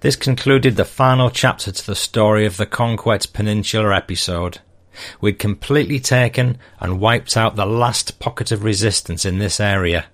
This 0.00 0.16
concluded 0.16 0.76
the 0.76 0.84
final 0.84 1.30
chapter 1.30 1.70
to 1.70 1.86
the 1.86 1.94
story 1.94 2.46
of 2.46 2.56
the 2.56 2.66
Conquet 2.66 3.20
Peninsula 3.32 3.94
episode. 3.94 4.60
We'd 5.20 5.38
completely 5.38 6.00
taken 6.00 6.58
and 6.80 7.00
wiped 7.00 7.36
out 7.36 7.56
the 7.56 7.66
last 7.66 8.18
pocket 8.18 8.50
of 8.50 8.64
resistance 8.64 9.24
in 9.24 9.38
this 9.38 9.60
area. 9.60 10.06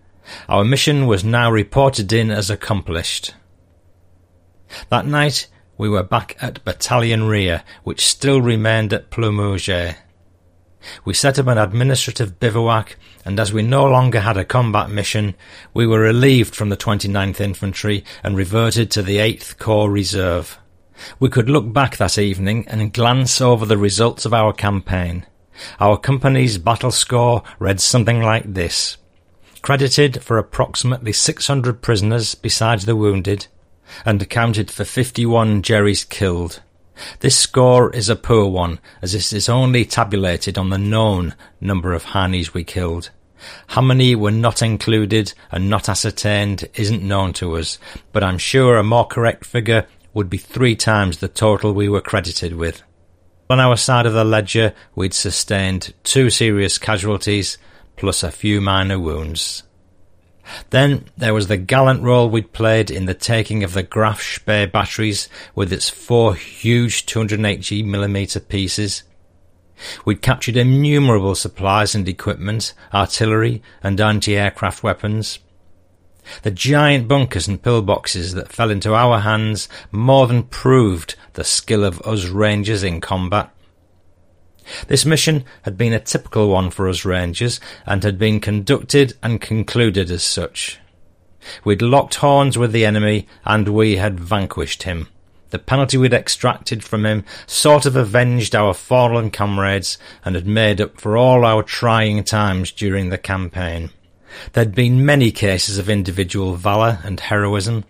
Our 0.49 0.64
mission 0.64 1.07
was 1.07 1.25
now 1.25 1.50
reported 1.50 2.12
in 2.12 2.31
as 2.31 2.50
accomplished. 2.50 3.35
That 4.90 5.07
night, 5.07 5.47
we 5.76 5.88
were 5.88 6.02
back 6.02 6.37
at 6.40 6.64
Battalion 6.64 7.25
Rear, 7.25 7.62
which 7.83 8.04
still 8.04 8.40
remained 8.40 8.93
at 8.93 9.11
Ploumouger. 9.11 9.97
We 11.04 11.14
set 11.14 11.38
up 11.38 11.46
an 11.46 11.58
administrative 11.58 12.38
bivouac, 12.40 12.96
and 13.24 13.38
as 13.40 13.52
we 13.52 13.62
no 13.62 13.84
longer 13.84 14.20
had 14.20 14.36
a 14.36 14.44
combat 14.44 14.90
mission, 14.90 15.34
we 15.72 15.86
were 15.86 16.00
relieved 16.00 16.54
from 16.54 16.68
the 16.68 16.76
29th 16.76 17.40
Infantry 17.40 18.04
and 18.22 18.36
reverted 18.36 18.90
to 18.92 19.02
the 19.02 19.18
8th 19.18 19.58
Corps 19.58 19.90
Reserve. 19.90 20.58
We 21.18 21.28
could 21.28 21.48
look 21.48 21.72
back 21.72 21.96
that 21.96 22.18
evening 22.18 22.66
and 22.68 22.92
glance 22.92 23.40
over 23.40 23.66
the 23.66 23.78
results 23.78 24.24
of 24.24 24.34
our 24.34 24.52
campaign. 24.52 25.26
Our 25.80 25.96
company's 25.96 26.58
battle 26.58 26.90
score 26.90 27.42
read 27.58 27.80
something 27.80 28.20
like 28.22 28.54
this. 28.54 28.96
Credited 29.62 30.22
for 30.22 30.38
approximately 30.38 31.12
600 31.12 31.80
prisoners 31.80 32.34
besides 32.34 32.84
the 32.84 32.96
wounded, 32.96 33.46
and 34.04 34.20
accounted 34.20 34.70
for 34.70 34.84
51 34.84 35.62
Jerrys 35.62 36.08
killed. 36.08 36.60
This 37.20 37.36
score 37.36 37.90
is 37.90 38.08
a 38.08 38.16
poor 38.16 38.46
one, 38.46 38.78
as 39.02 39.14
it 39.14 39.32
is 39.32 39.48
only 39.48 39.84
tabulated 39.84 40.56
on 40.58 40.70
the 40.70 40.78
known 40.78 41.34
number 41.60 41.92
of 41.92 42.04
Hanis 42.04 42.54
we 42.54 42.64
killed. 42.64 43.10
How 43.68 43.82
many 43.82 44.14
were 44.14 44.30
not 44.30 44.62
included 44.62 45.34
and 45.50 45.68
not 45.68 45.88
ascertained 45.88 46.68
isn't 46.74 47.02
known 47.02 47.32
to 47.34 47.56
us, 47.56 47.78
but 48.12 48.24
I'm 48.24 48.38
sure 48.38 48.76
a 48.76 48.82
more 48.82 49.06
correct 49.06 49.44
figure 49.44 49.86
would 50.14 50.30
be 50.30 50.38
three 50.38 50.76
times 50.76 51.18
the 51.18 51.28
total 51.28 51.72
we 51.72 51.88
were 51.88 52.00
credited 52.00 52.54
with. 52.54 52.82
On 53.50 53.60
our 53.60 53.76
side 53.76 54.06
of 54.06 54.14
the 54.14 54.24
ledger, 54.24 54.72
we'd 54.94 55.12
sustained 55.12 55.92
two 56.04 56.30
serious 56.30 56.78
casualties, 56.78 57.58
plus 57.96 58.22
a 58.22 58.30
few 58.30 58.60
minor 58.60 58.98
wounds. 58.98 59.64
Then 60.70 61.06
there 61.16 61.34
was 61.34 61.46
the 61.48 61.56
gallant 61.56 62.02
role 62.02 62.28
we'd 62.28 62.52
played 62.52 62.90
in 62.90 63.06
the 63.06 63.14
taking 63.14 63.62
of 63.64 63.72
the 63.72 63.82
Graf 63.82 64.20
Spee 64.20 64.66
batteries 64.66 65.28
with 65.54 65.72
its 65.72 65.88
four 65.88 66.34
huge 66.34 67.06
280mm 67.06 68.48
pieces. 68.48 69.02
We'd 70.04 70.22
captured 70.22 70.56
innumerable 70.56 71.34
supplies 71.34 71.94
and 71.94 72.08
equipment, 72.08 72.74
artillery 72.92 73.62
and 73.82 74.00
anti-aircraft 74.00 74.82
weapons. 74.82 75.38
The 76.42 76.50
giant 76.50 77.06
bunkers 77.06 77.48
and 77.48 77.62
pillboxes 77.62 78.34
that 78.34 78.52
fell 78.52 78.70
into 78.70 78.94
our 78.94 79.20
hands 79.20 79.68
more 79.92 80.26
than 80.26 80.44
proved 80.44 81.16
the 81.34 81.44
skill 81.44 81.84
of 81.84 82.00
us 82.02 82.26
Rangers 82.26 82.82
in 82.82 83.00
combat. 83.00 83.53
This 84.88 85.04
mission 85.04 85.44
had 85.62 85.76
been 85.76 85.92
a 85.92 86.00
typical 86.00 86.49
one 86.49 86.71
for 86.71 86.88
us 86.88 87.04
Rangers 87.04 87.61
and 87.87 88.02
had 88.02 88.18
been 88.18 88.40
conducted 88.40 89.14
and 89.23 89.40
concluded 89.40 90.11
as 90.11 90.23
such. 90.23 90.78
We'd 91.64 91.83
locked 91.83 92.16
horns 92.16 92.56
with 92.56 92.73
the 92.73 92.87
enemy 92.87 93.26
and 93.44 93.68
we 93.68 93.97
had 93.97 94.18
vanquished 94.18 94.85
him. 94.85 95.09
The 95.50 95.59
penalty 95.59 95.97
we'd 95.97 96.12
extracted 96.12 96.83
from 96.83 97.06
him 97.06 97.25
sort 97.47 97.87
of 97.87 97.94
avenged 97.94 98.56
our 98.56 98.75
fallen 98.75 99.30
comrades 99.30 99.99
and 100.25 100.35
had 100.35 100.47
made 100.47 100.80
up 100.80 101.00
for 101.00 101.16
all 101.16 101.44
our 101.44 101.62
trying 101.62 102.25
times 102.25 102.73
during 102.73 103.11
the 103.11 103.18
campaign. 103.18 103.90
There'd 104.52 104.75
been 104.75 105.06
many 105.06 105.30
cases 105.30 105.78
of 105.78 105.88
individual 105.88 106.56
valour 106.56 106.99
and 107.04 107.21
heroism. 107.21 107.85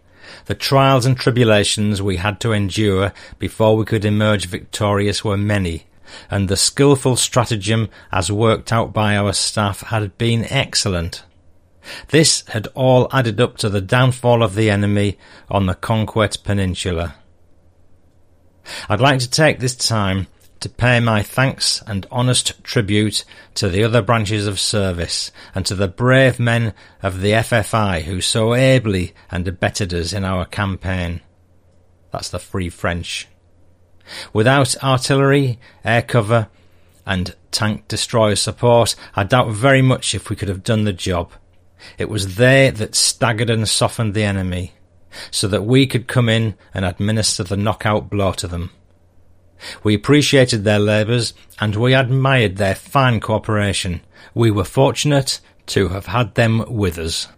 The 0.46 0.54
trials 0.54 1.06
and 1.06 1.16
tribulations 1.16 2.02
we 2.02 2.18
had 2.18 2.38
to 2.40 2.52
endure 2.52 3.14
before 3.38 3.76
we 3.76 3.86
could 3.86 4.04
emerge 4.04 4.46
victorious 4.46 5.24
were 5.24 5.38
many, 5.38 5.86
and 6.30 6.48
the 6.48 6.56
skilful 6.56 7.16
stratagem 7.16 7.88
as 8.12 8.30
worked 8.30 8.72
out 8.72 8.92
by 8.92 9.16
our 9.16 9.32
staff 9.32 9.80
had 9.80 10.16
been 10.18 10.44
excellent. 10.50 11.22
This 12.08 12.46
had 12.48 12.68
all 12.74 13.08
added 13.12 13.40
up 13.40 13.56
to 13.58 13.68
the 13.68 13.80
downfall 13.80 14.42
of 14.42 14.54
the 14.54 14.70
enemy 14.70 15.18
on 15.50 15.66
the 15.66 15.74
Conquet 15.74 16.30
Peninsula. 16.42 17.16
I'd 18.88 19.00
like 19.00 19.18
to 19.20 19.30
take 19.30 19.58
this 19.58 19.76
time 19.76 20.26
to 20.60 20.68
pay 20.70 20.98
my 20.98 21.22
thanks 21.22 21.82
and 21.86 22.06
honest 22.10 22.64
tribute 22.64 23.24
to 23.54 23.68
the 23.68 23.84
other 23.84 24.00
branches 24.00 24.46
of 24.46 24.58
service 24.58 25.30
and 25.54 25.66
to 25.66 25.74
the 25.74 25.88
brave 25.88 26.40
men 26.40 26.72
of 27.02 27.20
the 27.20 27.32
FFI 27.32 28.02
who 28.02 28.22
so 28.22 28.54
ably 28.54 29.12
and 29.30 29.46
abetted 29.46 29.92
us 29.92 30.14
in 30.14 30.24
our 30.24 30.46
campaign. 30.46 31.20
That's 32.12 32.30
the 32.30 32.38
Free 32.38 32.70
French. 32.70 33.28
Without 34.32 34.76
artillery, 34.82 35.58
air 35.84 36.02
cover, 36.02 36.48
and 37.06 37.34
tank 37.50 37.86
destroyer 37.88 38.36
support, 38.36 38.94
I 39.14 39.24
doubt 39.24 39.50
very 39.50 39.82
much 39.82 40.14
if 40.14 40.30
we 40.30 40.36
could 40.36 40.48
have 40.48 40.64
done 40.64 40.84
the 40.84 40.92
job. 40.92 41.32
It 41.98 42.08
was 42.08 42.36
they 42.36 42.70
that 42.70 42.94
staggered 42.94 43.50
and 43.50 43.68
softened 43.68 44.14
the 44.14 44.24
enemy, 44.24 44.72
so 45.30 45.48
that 45.48 45.64
we 45.64 45.86
could 45.86 46.08
come 46.08 46.28
in 46.28 46.54
and 46.72 46.84
administer 46.84 47.44
the 47.44 47.56
knockout 47.56 48.10
blow 48.10 48.32
to 48.32 48.48
them. 48.48 48.70
We 49.82 49.94
appreciated 49.94 50.64
their 50.64 50.78
labours 50.78 51.32
and 51.60 51.76
we 51.76 51.94
admired 51.94 52.56
their 52.56 52.74
fine 52.74 53.20
cooperation. 53.20 54.00
We 54.34 54.50
were 54.50 54.64
fortunate 54.64 55.40
to 55.66 55.88
have 55.88 56.06
had 56.06 56.34
them 56.34 56.64
with 56.68 56.98
us. 56.98 57.28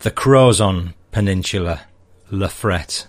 The 0.00 0.10
Crozon 0.10 0.94
Peninsula 1.10 1.80
Le 2.30 2.48
Fret. 2.48 3.06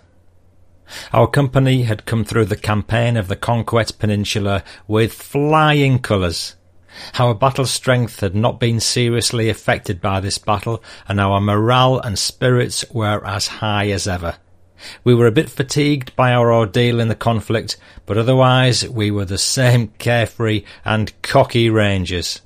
Our 1.14 1.28
company 1.28 1.84
had 1.84 2.06
come 2.06 2.26
through 2.26 2.46
the 2.46 2.58
campaign 2.58 3.16
of 3.16 3.28
the 3.28 3.36
Conquet 3.36 3.98
Peninsula 3.98 4.64
with 4.88 5.14
flying 5.14 6.00
colours. 6.00 6.56
Our 7.18 7.34
battle 7.34 7.66
strength 7.66 8.20
had 8.20 8.36
not 8.36 8.60
been 8.60 8.80
seriously 8.80 9.48
affected 9.48 10.02
by 10.02 10.20
this 10.20 10.38
battle, 10.38 10.84
and 11.08 11.20
our 11.20 11.40
morale 11.40 12.00
and 12.00 12.20
spirits 12.20 12.84
were 12.92 13.26
as 13.26 13.48
high 13.48 13.90
as 13.90 14.08
ever. 14.08 14.36
We 15.04 15.14
were 15.14 15.28
a 15.28 15.32
bit 15.32 15.50
fatigued 15.50 16.16
by 16.16 16.34
our 16.34 16.52
ordeal 16.52 17.00
in 17.00 17.08
the 17.08 17.16
conflict, 17.16 17.78
but 18.06 18.18
otherwise 18.18 18.88
we 18.88 19.12
were 19.12 19.26
the 19.26 19.38
same 19.38 19.88
carefree 20.00 20.64
and 20.84 21.14
cocky 21.22 21.70
Rangers. 21.70 22.42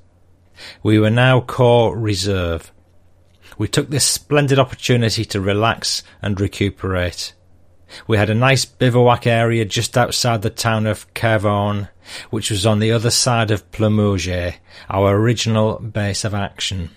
We 0.84 1.00
were 1.00 1.10
now 1.10 1.42
Corps 1.42 1.98
Reserve, 1.98 2.72
we 3.58 3.68
took 3.68 3.90
this 3.90 4.06
splendid 4.06 4.60
opportunity 4.60 5.26
to 5.26 5.42
relax 5.42 6.04
and 6.22 6.40
recuperate. 6.40 7.34
We 8.08 8.18
had 8.18 8.30
a 8.30 8.36
nice 8.36 8.66
bivouac 8.66 9.28
area 9.28 9.64
just 9.66 9.98
outside 9.98 10.42
the 10.42 10.50
town 10.50 10.88
of 10.88 11.12
Kervon, 11.14 11.90
which 12.30 12.52
was 12.52 12.66
on 12.66 12.80
the 12.80 12.92
other 12.92 13.12
side 13.12 13.52
of 13.52 13.70
Ploumouger, 13.72 14.56
our 14.90 15.16
original 15.16 15.80
base 15.80 16.24
of 16.24 16.34
action. 16.34 16.90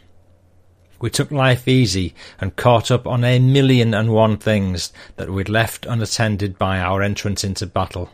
We 1.00 1.10
took 1.10 1.30
life 1.30 1.68
easy 1.68 2.14
and 2.40 2.56
caught 2.56 2.90
up 2.90 3.06
on 3.06 3.22
a 3.22 3.38
million 3.38 3.94
and 3.94 4.10
one 4.10 4.36
things 4.36 4.92
that 5.16 5.30
we'd 5.30 5.48
left 5.48 5.86
unattended 5.86 6.58
by 6.58 6.80
our 6.80 7.02
entrance 7.02 7.44
into 7.44 7.66
battle. 7.66 8.10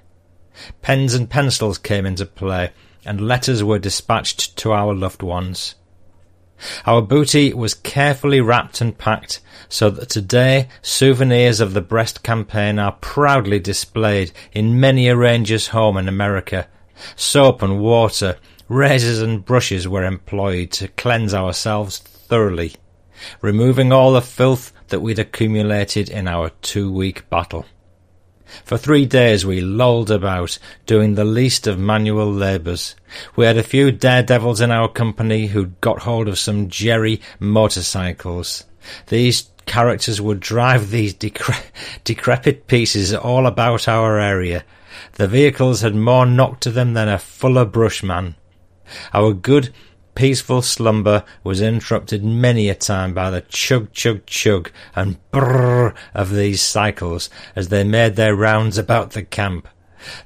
Pens 0.82 1.14
and 1.14 1.30
pencils 1.30 1.78
came 1.78 2.04
into 2.04 2.26
play, 2.26 2.72
and 3.06 3.26
letters 3.26 3.64
were 3.64 3.78
dispatched 3.78 4.56
to 4.58 4.72
our 4.72 4.94
loved 4.94 5.22
ones. 5.22 5.74
Our 6.86 7.02
booty 7.02 7.52
was 7.52 7.74
carefully 7.74 8.40
wrapped 8.40 8.80
and 8.80 8.96
packed 8.96 9.40
so 9.68 9.90
that 9.90 10.08
today 10.08 10.68
souvenirs 10.82 11.60
of 11.60 11.74
the 11.74 11.80
Brest 11.80 12.22
campaign 12.22 12.78
are 12.78 12.92
proudly 13.00 13.58
displayed 13.58 14.32
in 14.52 14.78
many 14.78 15.08
a 15.08 15.16
ranger's 15.16 15.68
home 15.68 15.96
in 15.96 16.08
America. 16.08 16.68
Soap 17.16 17.62
and 17.62 17.80
water, 17.80 18.36
razors 18.68 19.20
and 19.20 19.44
brushes 19.44 19.88
were 19.88 20.04
employed 20.04 20.70
to 20.72 20.88
cleanse 20.88 21.34
ourselves 21.34 21.98
thoroughly, 21.98 22.74
removing 23.40 23.92
all 23.92 24.12
the 24.12 24.22
filth 24.22 24.72
that 24.88 25.00
we'd 25.00 25.18
accumulated 25.18 26.08
in 26.08 26.28
our 26.28 26.50
two-week 26.62 27.28
battle. 27.30 27.66
For 28.64 28.76
three 28.78 29.06
days 29.06 29.44
we 29.44 29.60
lolled 29.60 30.10
about, 30.10 30.58
doing 30.86 31.14
the 31.14 31.24
least 31.24 31.66
of 31.66 31.78
manual 31.78 32.32
labours. 32.32 32.94
We 33.36 33.46
had 33.46 33.56
a 33.56 33.62
few 33.62 33.90
daredevils 33.90 34.60
in 34.60 34.70
our 34.70 34.88
company 34.88 35.46
who'd 35.46 35.80
got 35.80 36.00
hold 36.00 36.28
of 36.28 36.38
some 36.38 36.68
jerry 36.68 37.20
motorcycles. 37.40 38.64
These 39.08 39.50
characters 39.66 40.20
would 40.20 40.40
drive 40.40 40.90
these 40.90 41.14
decre- 41.14 41.64
decrepit 42.04 42.66
pieces 42.66 43.14
all 43.14 43.46
about 43.46 43.88
our 43.88 44.18
area. 44.20 44.64
The 45.14 45.26
vehicles 45.26 45.80
had 45.80 45.94
more 45.94 46.26
knock 46.26 46.60
to 46.60 46.70
them 46.70 46.94
than 46.94 47.08
a 47.08 47.18
fuller 47.18 47.64
brushman. 47.64 48.36
Our 49.12 49.32
good 49.32 49.72
peaceful 50.14 50.62
slumber 50.62 51.24
was 51.42 51.60
interrupted 51.60 52.24
many 52.24 52.68
a 52.68 52.74
time 52.74 53.12
by 53.14 53.30
the 53.30 53.40
chug 53.42 53.92
chug 53.92 54.24
chug 54.26 54.70
and 54.94 55.18
brrr 55.30 55.94
of 56.14 56.30
these 56.30 56.62
cycles 56.62 57.30
as 57.56 57.68
they 57.68 57.84
made 57.84 58.16
their 58.16 58.34
rounds 58.34 58.78
about 58.78 59.12
the 59.12 59.22
camp. 59.22 59.68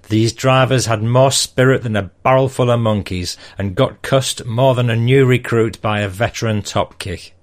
These 0.08 0.32
drivers 0.32 0.86
had 0.86 1.02
more 1.02 1.30
spirit 1.30 1.82
than 1.82 1.96
a 1.96 2.10
barrelful 2.22 2.70
of 2.70 2.80
monkeys 2.80 3.36
and 3.56 3.76
got 3.76 4.02
cussed 4.02 4.44
more 4.44 4.74
than 4.74 4.90
a 4.90 4.96
new 4.96 5.24
recruit 5.24 5.80
by 5.80 6.00
a 6.00 6.08
veteran 6.08 6.62
top 6.62 6.98
kick. 6.98 7.34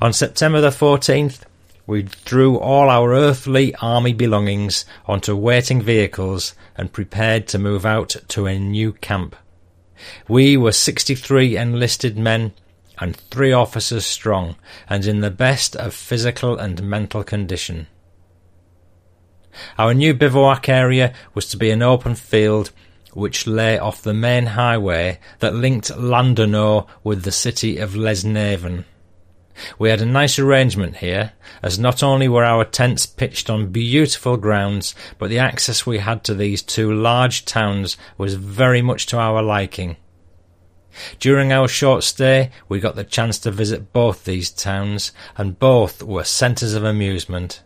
On 0.00 0.12
September 0.12 0.60
the 0.60 0.70
14th, 0.70 1.40
we 1.86 2.04
threw 2.04 2.56
all 2.56 2.88
our 2.88 3.12
earthly 3.12 3.74
army 3.76 4.12
belongings 4.12 4.84
onto 5.06 5.34
waiting 5.34 5.82
vehicles 5.82 6.54
and 6.76 6.92
prepared 6.92 7.48
to 7.48 7.58
move 7.58 7.84
out 7.84 8.14
to 8.28 8.46
a 8.46 8.58
new 8.58 8.92
camp. 8.92 9.34
We 10.28 10.56
were 10.56 10.72
63 10.72 11.56
enlisted 11.56 12.18
men 12.18 12.52
and 12.98 13.16
three 13.16 13.52
officers 13.52 14.04
strong, 14.04 14.56
and 14.88 15.06
in 15.06 15.20
the 15.20 15.30
best 15.30 15.74
of 15.74 15.94
physical 15.94 16.58
and 16.58 16.82
mental 16.82 17.24
condition. 17.24 17.86
Our 19.78 19.94
new 19.94 20.14
bivouac 20.14 20.68
area 20.68 21.12
was 21.34 21.46
to 21.46 21.56
be 21.56 21.70
an 21.70 21.82
open 21.82 22.14
field 22.14 22.72
which 23.12 23.46
lay 23.46 23.78
off 23.78 24.02
the 24.02 24.14
main 24.14 24.46
highway 24.46 25.18
that 25.40 25.54
linked 25.54 25.90
Landerneau 25.90 26.86
with 27.02 27.24
the 27.24 27.32
city 27.32 27.78
of 27.78 27.94
Lesneven. 27.94 28.84
We 29.78 29.90
had 29.90 30.00
a 30.00 30.06
nice 30.06 30.38
arrangement 30.38 30.98
here, 30.98 31.32
as 31.62 31.78
not 31.78 32.02
only 32.02 32.28
were 32.28 32.44
our 32.44 32.64
tents 32.64 33.06
pitched 33.06 33.50
on 33.50 33.72
beautiful 33.72 34.36
grounds, 34.36 34.94
but 35.18 35.30
the 35.30 35.38
access 35.38 35.86
we 35.86 35.98
had 35.98 36.24
to 36.24 36.34
these 36.34 36.62
two 36.62 36.92
large 36.92 37.44
towns 37.44 37.96
was 38.16 38.34
very 38.34 38.82
much 38.82 39.06
to 39.06 39.18
our 39.18 39.42
liking. 39.42 39.96
During 41.18 41.52
our 41.52 41.68
short 41.68 42.02
stay, 42.02 42.50
we 42.68 42.80
got 42.80 42.96
the 42.96 43.04
chance 43.04 43.38
to 43.40 43.50
visit 43.50 43.92
both 43.92 44.24
these 44.24 44.50
towns, 44.50 45.12
and 45.36 45.58
both 45.58 46.02
were 46.02 46.24
centres 46.24 46.74
of 46.74 46.84
amusement. 46.84 47.62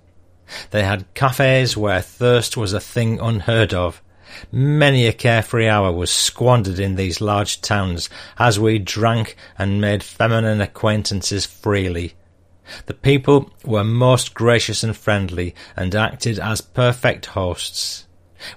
They 0.71 0.85
had 0.85 1.13
cafes 1.15 1.77
where 1.77 2.03
thirst 2.03 2.57
was 2.57 2.73
a 2.73 2.81
thing 2.81 3.19
unheard 3.21 3.73
of. 3.73 4.03
Many 4.51 5.07
a 5.07 5.13
carefree 5.13 5.69
hour 5.69 5.93
was 5.93 6.11
squandered 6.11 6.79
in 6.79 6.97
these 6.97 7.21
large 7.21 7.61
towns 7.61 8.09
as 8.39 8.59
we 8.59 8.79
drank 8.79 9.37
and 9.59 9.81
made 9.81 10.03
feminine 10.03 10.61
acquaintances 10.61 11.47
freely. 11.47 12.15
The 12.87 12.95
people 12.95 13.51
were 13.65 13.85
most 13.85 14.35
gracious 14.35 14.83
and 14.83 14.97
friendly 14.97 15.55
and 15.77 15.95
acted 15.95 16.39
as 16.39 16.61
perfect 16.61 17.27
hosts. 17.27 18.07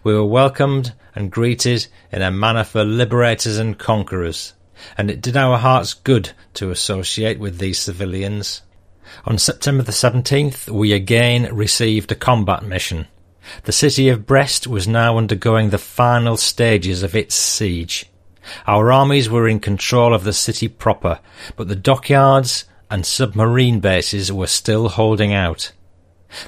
We 0.03 0.13
were 0.13 0.25
welcomed 0.25 0.93
and 1.15 1.31
greeted 1.31 1.87
in 2.11 2.21
a 2.21 2.31
manner 2.31 2.63
for 2.63 2.83
liberators 2.83 3.57
and 3.57 3.77
conquerors, 3.77 4.53
and 4.97 5.11
it 5.11 5.21
did 5.21 5.35
our 5.35 5.57
hearts 5.57 5.93
good 5.93 6.31
to 6.55 6.71
associate 6.71 7.39
with 7.39 7.57
these 7.57 7.79
civilians. 7.79 8.61
On 9.25 9.37
September 9.37 9.83
the 9.83 9.91
17th, 9.91 10.69
we 10.69 10.93
again 10.93 11.53
received 11.53 12.11
a 12.11 12.15
combat 12.15 12.63
mission. 12.63 13.07
The 13.63 13.71
city 13.71 14.09
of 14.09 14.25
Brest 14.25 14.67
was 14.67 14.87
now 14.87 15.17
undergoing 15.17 15.69
the 15.69 15.77
final 15.77 16.37
stages 16.37 17.03
of 17.03 17.15
its 17.15 17.35
siege. 17.35 18.05
Our 18.65 18.91
armies 18.91 19.29
were 19.29 19.47
in 19.47 19.59
control 19.59 20.13
of 20.13 20.23
the 20.23 20.33
city 20.33 20.67
proper, 20.67 21.19
but 21.55 21.67
the 21.67 21.75
dockyards 21.75 22.65
and 22.89 23.05
submarine 23.05 23.79
bases 23.79 24.31
were 24.31 24.47
still 24.47 24.89
holding 24.89 25.33
out. 25.33 25.71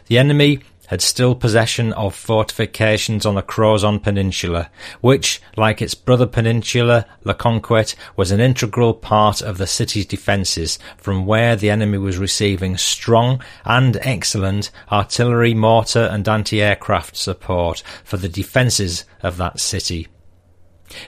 The 0.07 0.17
enemy 0.17 0.59
had 0.89 1.01
still 1.01 1.35
possession 1.35 1.93
of 1.93 2.15
fortifications 2.15 3.23
on 3.23 3.35
the 3.35 3.43
Crozon 3.43 4.01
Peninsula, 4.01 4.71
which, 5.01 5.39
like 5.55 5.83
its 5.83 5.93
brother 5.93 6.25
peninsula, 6.25 7.05
La 7.23 7.35
Conquête, 7.35 7.95
was 8.15 8.31
an 8.31 8.39
integral 8.39 8.95
part 8.95 9.39
of 9.39 9.59
the 9.59 9.67
city's 9.67 10.07
defences, 10.07 10.79
from 10.97 11.27
where 11.27 11.55
the 11.55 11.69
enemy 11.69 11.99
was 11.99 12.17
receiving 12.17 12.75
strong 12.75 13.39
and 13.65 13.97
excellent 14.01 14.71
artillery, 14.91 15.53
mortar 15.53 16.09
and 16.11 16.27
anti-aircraft 16.27 17.15
support 17.15 17.83
for 18.03 18.17
the 18.17 18.29
defences 18.29 19.05
of 19.21 19.37
that 19.37 19.59
city. 19.59 20.07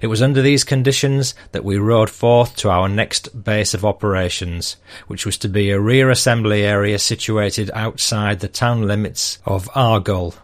It 0.01 0.07
was 0.07 0.21
under 0.21 0.41
these 0.41 0.63
conditions 0.63 1.33
that 1.51 1.63
we 1.63 1.77
rode 1.77 2.09
forth 2.09 2.55
to 2.57 2.69
our 2.69 2.87
next 2.87 3.43
base 3.43 3.73
of 3.73 3.85
operations, 3.85 4.77
which 5.07 5.25
was 5.25 5.37
to 5.39 5.49
be 5.49 5.71
a 5.71 5.79
rear 5.79 6.09
assembly 6.09 6.63
area 6.63 6.99
situated 6.99 7.71
outside 7.73 8.39
the 8.39 8.47
town 8.47 8.87
limits 8.87 9.39
of 9.45 9.69
Argol. 9.75 10.35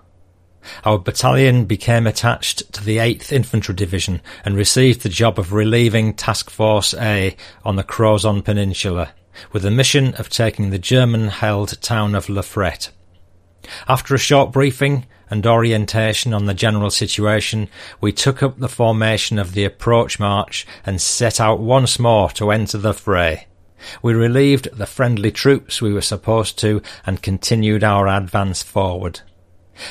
Our 0.83 0.97
battalion 0.97 1.65
became 1.65 2.07
attached 2.07 2.73
to 2.73 2.83
the 2.83 2.97
8th 2.97 3.31
Infantry 3.31 3.73
Division 3.73 4.21
and 4.43 4.55
received 4.55 5.01
the 5.01 5.09
job 5.09 5.39
of 5.39 5.53
relieving 5.53 6.13
Task 6.13 6.49
Force 6.49 6.93
A 6.95 7.35
on 7.63 7.75
the 7.75 7.83
Crozon 7.83 8.43
Peninsula, 8.43 9.13
with 9.51 9.63
the 9.63 9.71
mission 9.71 10.13
of 10.15 10.29
taking 10.29 10.69
the 10.69 10.79
German-held 10.79 11.81
town 11.81 12.15
of 12.15 12.27
Le 12.27 12.43
Fret. 12.43 12.91
After 13.87 14.13
a 14.15 14.19
short 14.19 14.51
briefing, 14.51 15.05
and 15.29 15.45
orientation 15.45 16.33
on 16.33 16.45
the 16.45 16.53
general 16.53 16.89
situation, 16.89 17.69
we 17.99 18.11
took 18.11 18.41
up 18.41 18.57
the 18.57 18.69
formation 18.69 19.37
of 19.39 19.53
the 19.53 19.65
approach 19.65 20.19
march 20.19 20.65
and 20.85 21.01
set 21.01 21.39
out 21.39 21.59
once 21.59 21.99
more 21.99 22.29
to 22.31 22.51
enter 22.51 22.77
the 22.77 22.93
fray. 22.93 23.47
We 24.01 24.13
relieved 24.13 24.69
the 24.73 24.85
friendly 24.85 25.31
troops 25.31 25.81
we 25.81 25.93
were 25.93 26.01
supposed 26.01 26.57
to 26.59 26.81
and 27.05 27.21
continued 27.21 27.83
our 27.83 28.07
advance 28.07 28.63
forward. 28.63 29.21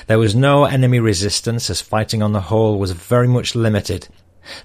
There 0.06 0.18
was 0.18 0.34
no 0.34 0.64
enemy 0.64 0.98
resistance 0.98 1.70
as 1.70 1.80
fighting 1.80 2.22
on 2.22 2.32
the 2.32 2.40
whole 2.42 2.78
was 2.78 2.92
very 2.92 3.28
much 3.28 3.54
limited. 3.54 4.08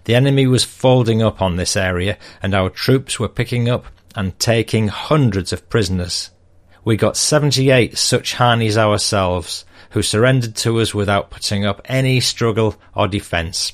The 0.06 0.16
enemy 0.16 0.48
was 0.48 0.64
folding 0.64 1.22
up 1.22 1.42
on 1.42 1.56
this 1.56 1.76
area 1.76 2.18
and 2.42 2.54
our 2.54 2.70
troops 2.70 3.20
were 3.20 3.30
picking 3.30 3.70
up 3.70 3.86
and 4.16 4.38
taking 4.40 4.88
hundreds 4.88 5.54
of 5.54 5.70
prisoners. 5.70 6.32
We 6.84 6.98
got 6.98 7.18
78 7.18 7.98
such 7.98 8.34
Hanis 8.34 8.76
ourselves, 8.76 9.66
who 9.92 10.02
surrendered 10.02 10.56
to 10.56 10.80
us 10.80 10.94
without 10.94 11.30
putting 11.30 11.66
up 11.66 11.82
any 11.86 12.20
struggle 12.20 12.76
or 12.96 13.08
defence. 13.08 13.74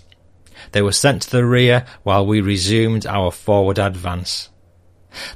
They 0.71 0.82
were 0.82 0.91
sent 0.91 1.23
to 1.23 1.32
the 1.32 1.45
rear 1.45 1.86
while 2.03 2.25
we 2.25 2.41
resumed 2.41 3.06
our 3.06 3.32
forward 3.32 3.80
advance. 3.80 4.49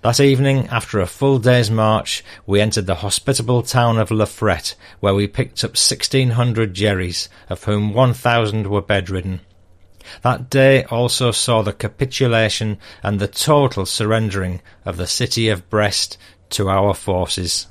That 0.02 0.20
evening, 0.20 0.68
after 0.68 1.00
a 1.00 1.08
full 1.08 1.40
day's 1.40 1.72
march, 1.72 2.24
we 2.46 2.62
entered 2.62 2.86
the 2.86 2.96
hospitable 2.96 3.64
town 3.64 3.98
of 3.98 4.12
La 4.12 4.26
Fret, 4.26 4.76
where 5.00 5.16
we 5.16 5.28
picked 5.28 5.64
up 5.64 5.72
1600 5.72 6.74
Jerrys, 6.74 7.30
of 7.50 7.64
whom 7.64 7.94
1000 7.94 8.68
were 8.68 8.82
bedridden. 8.82 9.42
That 10.24 10.50
day 10.50 10.84
also 10.86 11.32
saw 11.32 11.62
the 11.62 11.74
capitulation 11.74 12.78
and 13.02 13.20
the 13.20 13.28
total 13.28 13.86
surrendering 13.86 14.62
of 14.86 14.98
the 14.98 15.08
city 15.08 15.50
of 15.50 15.70
Brest 15.70 16.18
to 16.52 16.70
our 16.70 16.94
forces. 16.94 17.68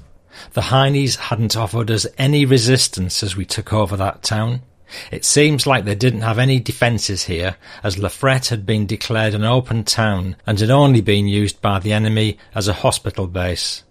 The 0.53 0.63
Heinies 0.63 1.17
hadn't 1.17 1.57
offered 1.57 1.91
us 1.91 2.07
any 2.19 2.45
resistance 2.45 3.23
as 3.23 3.37
we 3.37 3.45
took 3.45 3.73
over 3.73 3.97
that 3.97 4.23
town. 4.23 4.63
It 5.11 5.25
seems 5.25 5.67
like 5.67 5.85
they 5.85 5.95
didn't 5.95 6.23
have 6.23 6.39
any 6.39 6.59
defences 6.59 7.25
here, 7.25 7.57
as 7.83 7.99
La 7.99 8.09
Fret 8.09 8.49
had 8.49 8.67
been 8.67 8.87
declared 8.87 9.35
an 9.35 9.45
open 9.45 9.85
town 9.85 10.37
and 10.47 10.59
had 10.59 10.71
only 10.71 11.01
been 11.01 11.29
used 11.29 11.61
by 11.61 11.79
the 11.79 11.93
enemy 11.93 12.39
as 12.55 12.67
a 12.67 12.73
hospital 12.73 13.27
base. 13.27 13.85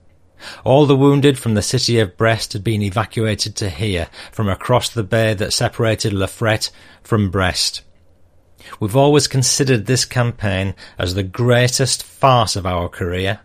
All 0.63 0.86
the 0.86 0.95
wounded 0.95 1.38
from 1.38 1.54
the 1.54 1.62
city 1.62 1.99
of 1.99 2.17
Brest 2.17 2.54
had 2.54 2.63
been 2.63 2.82
evacuated 2.82 3.56
to 3.58 3.69
here, 3.69 4.08
from 4.32 4.49
across 4.49 4.89
the 4.89 5.04
bay 5.04 5.34
that 5.34 5.54
separated 5.54 6.13
La 6.13 6.28
Fret 6.28 6.69
from 7.04 7.30
Brest. 7.30 7.82
We've 8.80 8.95
always 8.95 9.28
considered 9.28 9.86
this 9.86 10.06
campaign 10.06 10.75
as 10.97 11.13
the 11.13 11.23
greatest 11.23 12.04
farce 12.04 12.56
of 12.56 12.65
our 12.65 12.89
career. 12.89 13.39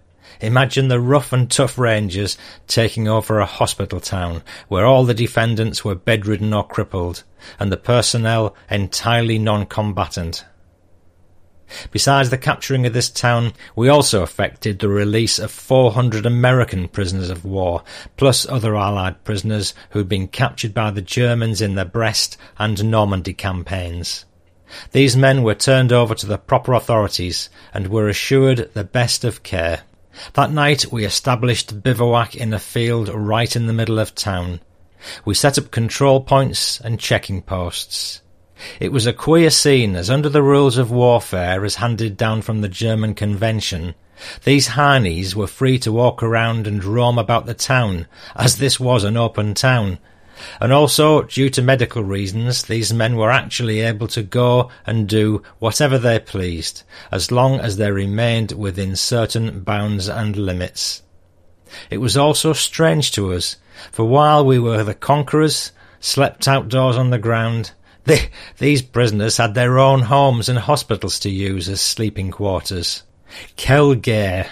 Imagine 0.45 0.89
the 0.89 1.01
rough 1.01 1.33
and 1.33 1.51
tough 1.51 1.79
Rangers 1.79 2.37
taking 2.67 3.09
over 3.09 3.41
a 3.41 3.47
hospital 3.47 3.99
town 3.99 4.43
where 4.69 4.85
all 4.85 5.05
the 5.05 5.15
defendants 5.15 5.87
were 5.87 5.95
bedridden 5.95 6.53
or 6.53 6.69
crippled, 6.69 7.25
and 7.59 7.73
the 7.73 7.79
personnel 7.79 8.55
entirely 8.69 9.39
non-combatant. 9.39 10.45
Besides 11.91 12.29
the 12.29 12.37
capturing 12.37 12.85
of 12.85 12.93
this 12.93 13.09
town, 13.09 13.55
we 13.75 13.89
also 13.89 14.23
effected 14.23 14.79
the 14.79 14.91
release 14.91 15.39
of 15.39 15.51
400 15.51 16.27
American 16.27 16.89
prisoners 16.89 17.31
of 17.31 17.47
war, 17.47 17.83
plus 18.19 18.47
other 18.47 18.77
Allied 18.77 19.25
prisoners 19.25 19.73
who 19.91 20.01
had 20.01 20.11
been 20.11 20.29
captured 20.29 20.75
by 20.75 20.91
the 20.91 21.01
Germans 21.01 21.63
in 21.63 21.75
the 21.75 21.87
Brest 21.87 22.37
and 22.59 22.85
Normandy 22.85 23.33
campaigns. 23.33 24.27
These 24.93 25.17
men 25.17 25.43
were 25.43 25.55
turned 25.55 25.91
over 25.91 26.15
to 26.15 26.27
the 26.27 26.37
proper 26.37 26.75
authorities 26.75 27.49
and 27.73 27.87
were 27.87 28.11
assured 28.11 28.75
the 28.75 28.85
best 28.85 29.25
of 29.25 29.43
care. 29.43 29.85
That 30.35 30.51
night 30.51 30.93
we 30.93 31.05
established 31.05 31.83
bivouac 31.83 32.35
in 32.35 32.53
a 32.53 32.59
field 32.59 33.09
right 33.09 33.55
in 33.55 33.67
the 33.67 33.73
middle 33.73 33.99
of 33.99 34.15
town. 34.15 34.61
We 35.25 35.35
set 35.35 35.59
up 35.59 35.71
control 35.71 36.21
points 36.21 36.81
and 36.81 37.01
checking 37.01 37.43
posts. 37.43 38.23
It 38.81 38.93
was 38.93 39.07
a 39.07 39.13
queer 39.13 39.51
scene 39.51 39.97
as 39.97 40.09
under 40.09 40.29
the 40.29 40.43
rules 40.43 40.79
of 40.79 40.91
warfare 40.91 41.65
as 41.65 41.77
handed 41.77 42.17
down 42.17 42.43
from 42.43 42.61
the 42.61 42.69
German 42.69 43.15
convention, 43.15 43.95
these 44.45 44.69
Heinies 44.69 45.35
were 45.35 45.49
free 45.49 45.77
to 45.81 45.91
walk 45.91 46.23
around 46.23 46.69
and 46.69 46.85
roam 46.85 47.19
about 47.19 47.47
the 47.47 47.55
town, 47.55 48.07
as 48.37 48.59
this 48.59 48.79
was 48.79 49.03
an 49.03 49.17
open 49.17 49.55
town, 49.55 49.99
and 50.61 50.73
also, 50.73 51.23
due 51.23 51.51
to 51.51 51.63
medical 51.63 52.03
reasons, 52.03 52.63
these 52.63 52.93
men 52.93 53.17
were 53.17 53.31
actually 53.31 53.81
able 53.81 54.09
to 54.09 54.23
go 54.23 54.71
and 54.87 55.09
do 55.09 55.43
whatever 55.59 55.99
they 55.99 56.19
pleased, 56.19 56.83
as 57.11 57.31
long 57.31 57.61
as 57.61 57.77
they 57.77 57.91
remained 57.91 58.53
within 58.53 58.97
certain 58.97 59.61
bounds 59.61 60.09
and 60.09 60.37
limits. 60.37 61.03
It 61.91 61.99
was 61.99 62.17
also 62.17 62.53
strange 62.53 63.13
to 63.13 63.33
us, 63.33 63.57
for 63.91 64.05
while 64.05 64.45
we 64.45 64.59
were 64.59 64.85
the 64.85 64.95
conquerors, 64.95 65.73
slept 66.01 66.47
outdoors 66.47 66.97
on 66.97 67.11
the 67.11 67.19
ground, 67.19 67.73
they, 68.05 68.31
these 68.59 68.83
prisoners 68.83 69.39
had 69.39 69.55
their 69.55 69.79
own 69.79 70.03
homes 70.03 70.49
and 70.49 70.59
hospitals 70.59 71.19
to 71.21 71.31
use 71.31 71.69
as 71.69 71.81
sleeping 71.81 72.31
quarters. 72.31 73.03
Guerre! 73.57 74.51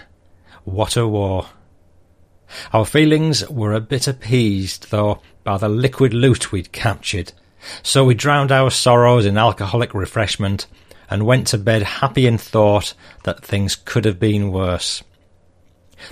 What 0.64 0.96
a 0.96 1.06
war! 1.06 1.46
Our 2.72 2.84
feelings 2.84 3.48
were 3.48 3.72
a 3.72 3.80
bit 3.80 4.06
appeased, 4.06 4.90
though, 4.90 5.20
by 5.44 5.58
the 5.58 5.68
liquid 5.68 6.14
loot 6.14 6.52
we'd 6.52 6.72
captured, 6.72 7.32
so 7.82 8.04
we 8.04 8.14
drowned 8.14 8.52
our 8.52 8.70
sorrows 8.70 9.26
in 9.26 9.38
alcoholic 9.38 9.94
refreshment 9.94 10.66
and 11.08 11.26
went 11.26 11.46
to 11.48 11.58
bed 11.58 11.82
happy 11.82 12.26
in 12.26 12.38
thought 12.38 12.94
that 13.24 13.44
things 13.44 13.76
could 13.76 14.04
have 14.04 14.18
been 14.18 14.50
worse. 14.50 15.02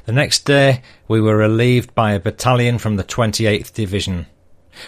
The 0.04 0.12
next 0.12 0.44
day 0.44 0.82
we 1.08 1.20
were 1.20 1.36
relieved 1.36 1.94
by 1.94 2.12
a 2.12 2.20
battalion 2.20 2.78
from 2.78 2.96
the 2.96 3.04
28th 3.04 3.72
Division. 3.72 4.26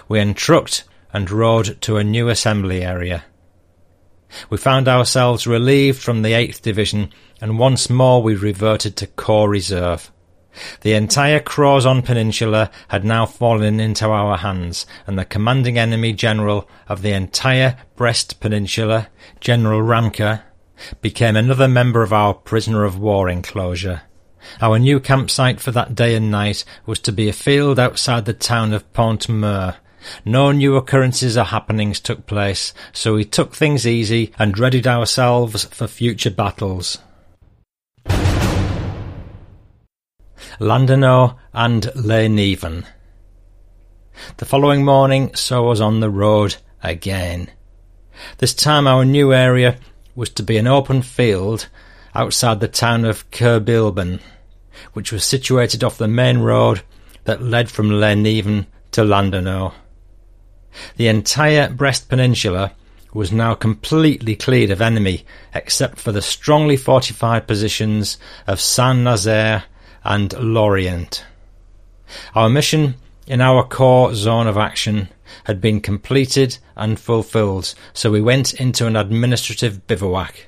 We 0.09 0.21
entrucked 0.21 0.85
and 1.13 1.31
rode 1.31 1.81
to 1.83 1.97
a 1.97 2.05
new 2.05 2.29
assembly 2.29 2.83
area. 2.83 3.25
We 4.49 4.57
found 4.57 4.89
ourselves 4.89 5.47
relieved 5.47 6.01
from 6.01 6.23
the 6.23 6.33
8th 6.33 6.63
Division 6.63 7.13
and 7.41 7.59
once 7.59 7.91
more 7.91 8.23
we 8.23 8.35
reverted 8.35 8.97
to 8.97 9.07
Corps 9.07 9.49
Reserve. 9.49 10.11
The 10.83 10.95
entire 10.95 11.41
Crozon 11.41 12.05
Peninsula 12.05 12.71
had 12.89 13.05
now 13.05 13.27
fallen 13.27 13.81
into 13.81 14.07
our 14.09 14.37
hands, 14.39 14.87
and 15.07 15.19
the 15.19 15.25
commanding 15.25 15.79
enemy 15.79 16.13
general 16.13 16.69
of 16.89 17.03
the 17.03 17.13
entire 17.13 17.77
Brest 17.97 18.41
Peninsula, 18.41 19.09
General 19.41 19.81
Ramcke, 19.81 20.43
became 21.01 21.37
another 21.37 21.69
member 21.69 22.03
of 22.03 22.13
our 22.13 22.35
prisoner 22.35 22.85
of 22.85 22.99
war 22.99 23.29
enclosure. 23.29 24.03
Our 24.61 24.79
new 24.79 25.01
campsite 25.01 25.61
for 25.61 25.71
that 25.71 25.95
day 25.95 26.15
and 26.17 26.31
night 26.31 26.65
was 26.85 26.99
to 27.01 27.13
be 27.13 27.29
a 27.29 27.33
field 27.33 27.79
outside 27.79 28.25
the 28.25 28.33
town 28.33 28.73
of 28.73 28.93
Pont-Meur. 28.93 29.77
No 30.25 30.51
new 30.51 30.77
occurrences 30.77 31.39
or 31.39 31.45
happenings 31.45 32.01
took 32.01 32.27
place, 32.27 32.75
so 32.93 33.15
we 33.15 33.25
took 33.25 33.55
things 33.55 33.87
easy 33.87 34.33
and 34.39 34.59
readied 34.59 34.87
ourselves 34.87 35.65
for 35.67 35.87
future 35.87 36.31
battles. 36.31 36.99
Landerneau 40.59 41.37
and 41.53 41.85
Lesnevens. 41.95 42.85
The 44.37 44.45
following 44.45 44.85
morning 44.85 45.35
saw 45.35 45.71
us 45.71 45.81
on 45.81 46.01
the 46.01 46.11
road 46.11 46.57
again. 46.83 47.51
This 48.39 48.55
time 48.55 48.87
our 48.87 49.05
new 49.05 49.33
area 49.33 49.79
was 50.15 50.31
to 50.31 50.43
be 50.43 50.59
an 50.59 50.67
open 50.67 51.03
field 51.03 51.69
outside 52.15 52.61
the 52.61 52.69
town 52.69 53.05
of 53.05 53.31
Kerbilben, 53.31 54.21
which 54.93 55.11
was 55.11 55.25
situated 55.25 55.83
off 55.83 55.99
the 55.99 56.09
main 56.09 56.39
road 56.39 56.83
that 57.25 57.43
led 57.43 57.71
from 57.71 57.89
Lesnevens 57.89 58.67
to 58.93 59.03
Landerneau. 59.03 59.73
The 60.97 61.09
entire 61.09 61.71
Brest 61.71 62.09
Peninsula 62.09 62.73
was 63.15 63.33
now 63.33 63.55
completely 63.55 64.37
cleared 64.37 64.71
of 64.71 64.81
enemy 64.81 65.25
except 65.55 65.99
for 65.99 66.13
the 66.13 66.23
strongly 66.23 66.77
fortified 66.77 67.47
positions 67.47 68.19
of 68.47 68.61
Saint-Nazaire 68.61 69.65
and 70.05 70.33
Lorient. 70.35 71.25
Our 72.35 72.49
mission 72.49 72.95
in 73.27 73.41
our 73.41 73.65
core 73.65 74.15
zone 74.15 74.47
of 74.47 74.57
action 74.57 75.09
had 75.45 75.61
been 75.61 75.81
completed 75.81 76.59
and 76.77 76.99
fulfilled, 76.99 77.75
so 77.93 78.11
we 78.11 78.21
went 78.21 78.55
into 78.55 78.87
an 78.87 78.97
administrative 78.97 79.87
bivouac. 79.87 80.47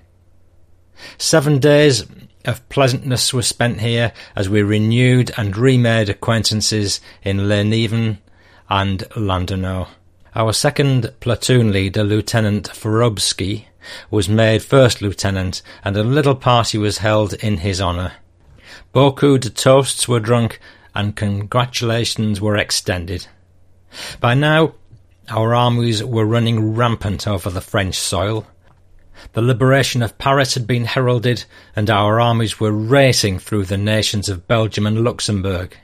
Seven 1.19 1.59
days 1.59 2.05
of 2.45 2.69
pleasantness 2.69 3.33
were 3.33 3.43
spent 3.43 3.81
here 3.81 4.13
as 4.37 4.49
we 4.49 4.63
renewed 4.63 5.31
and 5.37 5.57
remade 5.57 6.09
acquaintances 6.09 7.01
in 7.23 7.49
Lesnevens 7.49 8.19
and 8.69 9.01
Landerneau. 9.17 9.89
Our 10.35 10.53
second 10.53 11.13
platoon 11.21 11.73
leader, 11.73 12.03
Lieutenant 12.03 12.69
Forobsky, 12.69 13.67
was 14.11 14.29
made 14.29 14.63
first 14.63 15.01
lieutenant, 15.01 15.63
and 15.85 15.97
a 15.97 16.03
little 16.03 16.35
party 16.35 16.79
was 16.79 16.99
held 16.99 17.35
in 17.35 17.59
his 17.59 17.81
honour. 17.81 18.15
Beaucoup 18.93 19.41
de 19.41 19.51
toasts 19.51 20.09
were 20.09 20.21
drunk, 20.21 20.61
and 20.95 21.17
congratulations 21.17 22.41
were 22.41 22.57
extended. 22.57 23.27
By 24.21 24.35
now, 24.35 24.75
our 25.29 25.55
armies 25.55 26.03
were 26.05 26.27
running 26.27 26.75
rampant 26.75 27.27
over 27.27 27.51
the 27.51 27.61
French 27.61 27.95
soil. 27.95 28.47
The 29.33 29.43
liberation 29.43 30.03
of 30.03 30.19
Paris 30.19 30.55
had 30.55 30.67
been 30.67 30.85
heralded, 30.85 31.45
and 31.75 31.89
our 31.89 32.21
armies 32.21 32.61
were 32.61 32.73
racing 32.73 33.39
through 33.39 33.65
the 33.65 33.79
nations 33.79 34.29
of 34.29 34.49
Belgium 34.49 34.87
and 34.87 35.03
Luxembourg. 35.03 35.77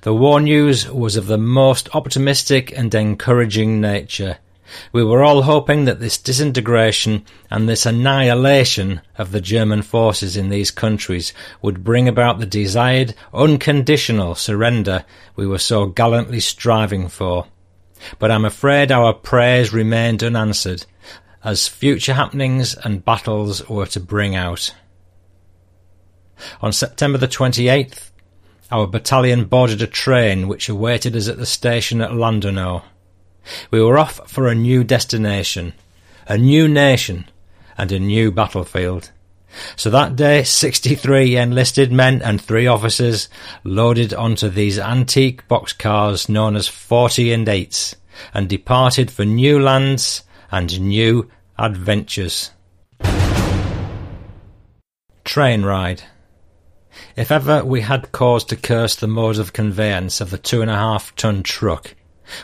The 0.00 0.14
war 0.14 0.40
news 0.40 0.90
was 0.90 1.16
of 1.16 1.26
the 1.26 1.38
most 1.38 1.94
optimistic 1.94 2.76
and 2.76 2.92
encouraging 2.94 3.80
nature. 3.80 4.38
We 4.92 5.04
were 5.04 5.22
all 5.22 5.42
hoping 5.42 5.84
that 5.84 6.00
this 6.00 6.18
disintegration 6.18 7.24
and 7.50 7.68
this 7.68 7.86
annihilation 7.86 9.00
of 9.16 9.32
the 9.32 9.40
German 9.40 9.82
forces 9.82 10.36
in 10.36 10.48
these 10.48 10.70
countries 10.70 11.32
would 11.62 11.84
bring 11.84 12.08
about 12.08 12.38
the 12.38 12.46
desired 12.46 13.14
unconditional 13.32 14.34
surrender 14.34 15.04
we 15.36 15.46
were 15.46 15.58
so 15.58 15.86
gallantly 15.86 16.40
striving 16.40 17.08
for. 17.08 17.46
But 18.18 18.30
I'm 18.30 18.44
afraid 18.44 18.92
our 18.92 19.12
prayers 19.12 19.72
remained 19.72 20.22
unanswered, 20.22 20.84
as 21.42 21.68
future 21.68 22.14
happenings 22.14 22.74
and 22.74 23.04
battles 23.04 23.66
were 23.68 23.86
to 23.86 24.00
bring 24.00 24.34
out. 24.34 24.74
On 26.60 26.72
September 26.72 27.18
the 27.18 27.28
28th, 27.28 28.10
our 28.70 28.86
battalion 28.86 29.46
boarded 29.46 29.82
a 29.82 29.86
train 29.86 30.46
which 30.46 30.68
awaited 30.68 31.16
us 31.16 31.26
at 31.26 31.38
the 31.38 31.46
station 31.46 32.00
at 32.00 32.10
Landerneau. 32.10 32.82
We 33.70 33.82
were 33.82 33.98
off 33.98 34.30
for 34.30 34.48
a 34.48 34.54
new 34.54 34.84
destination, 34.84 35.74
a 36.26 36.38
new 36.38 36.68
nation, 36.68 37.26
and 37.76 37.92
a 37.92 37.98
new 37.98 38.30
battlefield. 38.32 39.10
So 39.76 39.90
that 39.90 40.16
day, 40.16 40.44
63 40.44 41.36
enlisted 41.36 41.90
men 41.90 42.20
and 42.22 42.40
three 42.40 42.66
officers 42.66 43.28
loaded 43.64 44.12
onto 44.12 44.48
these 44.48 44.78
antique 44.78 45.46
boxcars 45.48 46.28
known 46.28 46.56
as 46.56 46.68
40 46.68 47.32
and 47.32 47.46
8s 47.46 47.94
and 48.34 48.48
departed 48.48 49.10
for 49.10 49.24
new 49.24 49.60
lands 49.60 50.22
and 50.50 50.80
new 50.80 51.30
adventures. 51.58 52.50
Train 55.24 55.62
ride. 55.62 56.02
If 57.16 57.30
ever 57.30 57.64
we 57.64 57.82
had 57.82 58.12
cause 58.12 58.44
to 58.46 58.56
curse 58.56 58.96
the 58.96 59.06
mode 59.06 59.38
of 59.38 59.52
conveyance 59.52 60.20
of 60.20 60.30
the 60.30 60.38
two 60.38 60.62
and 60.62 60.70
a 60.70 60.74
half 60.74 61.14
ton 61.16 61.42
truck, 61.42 61.94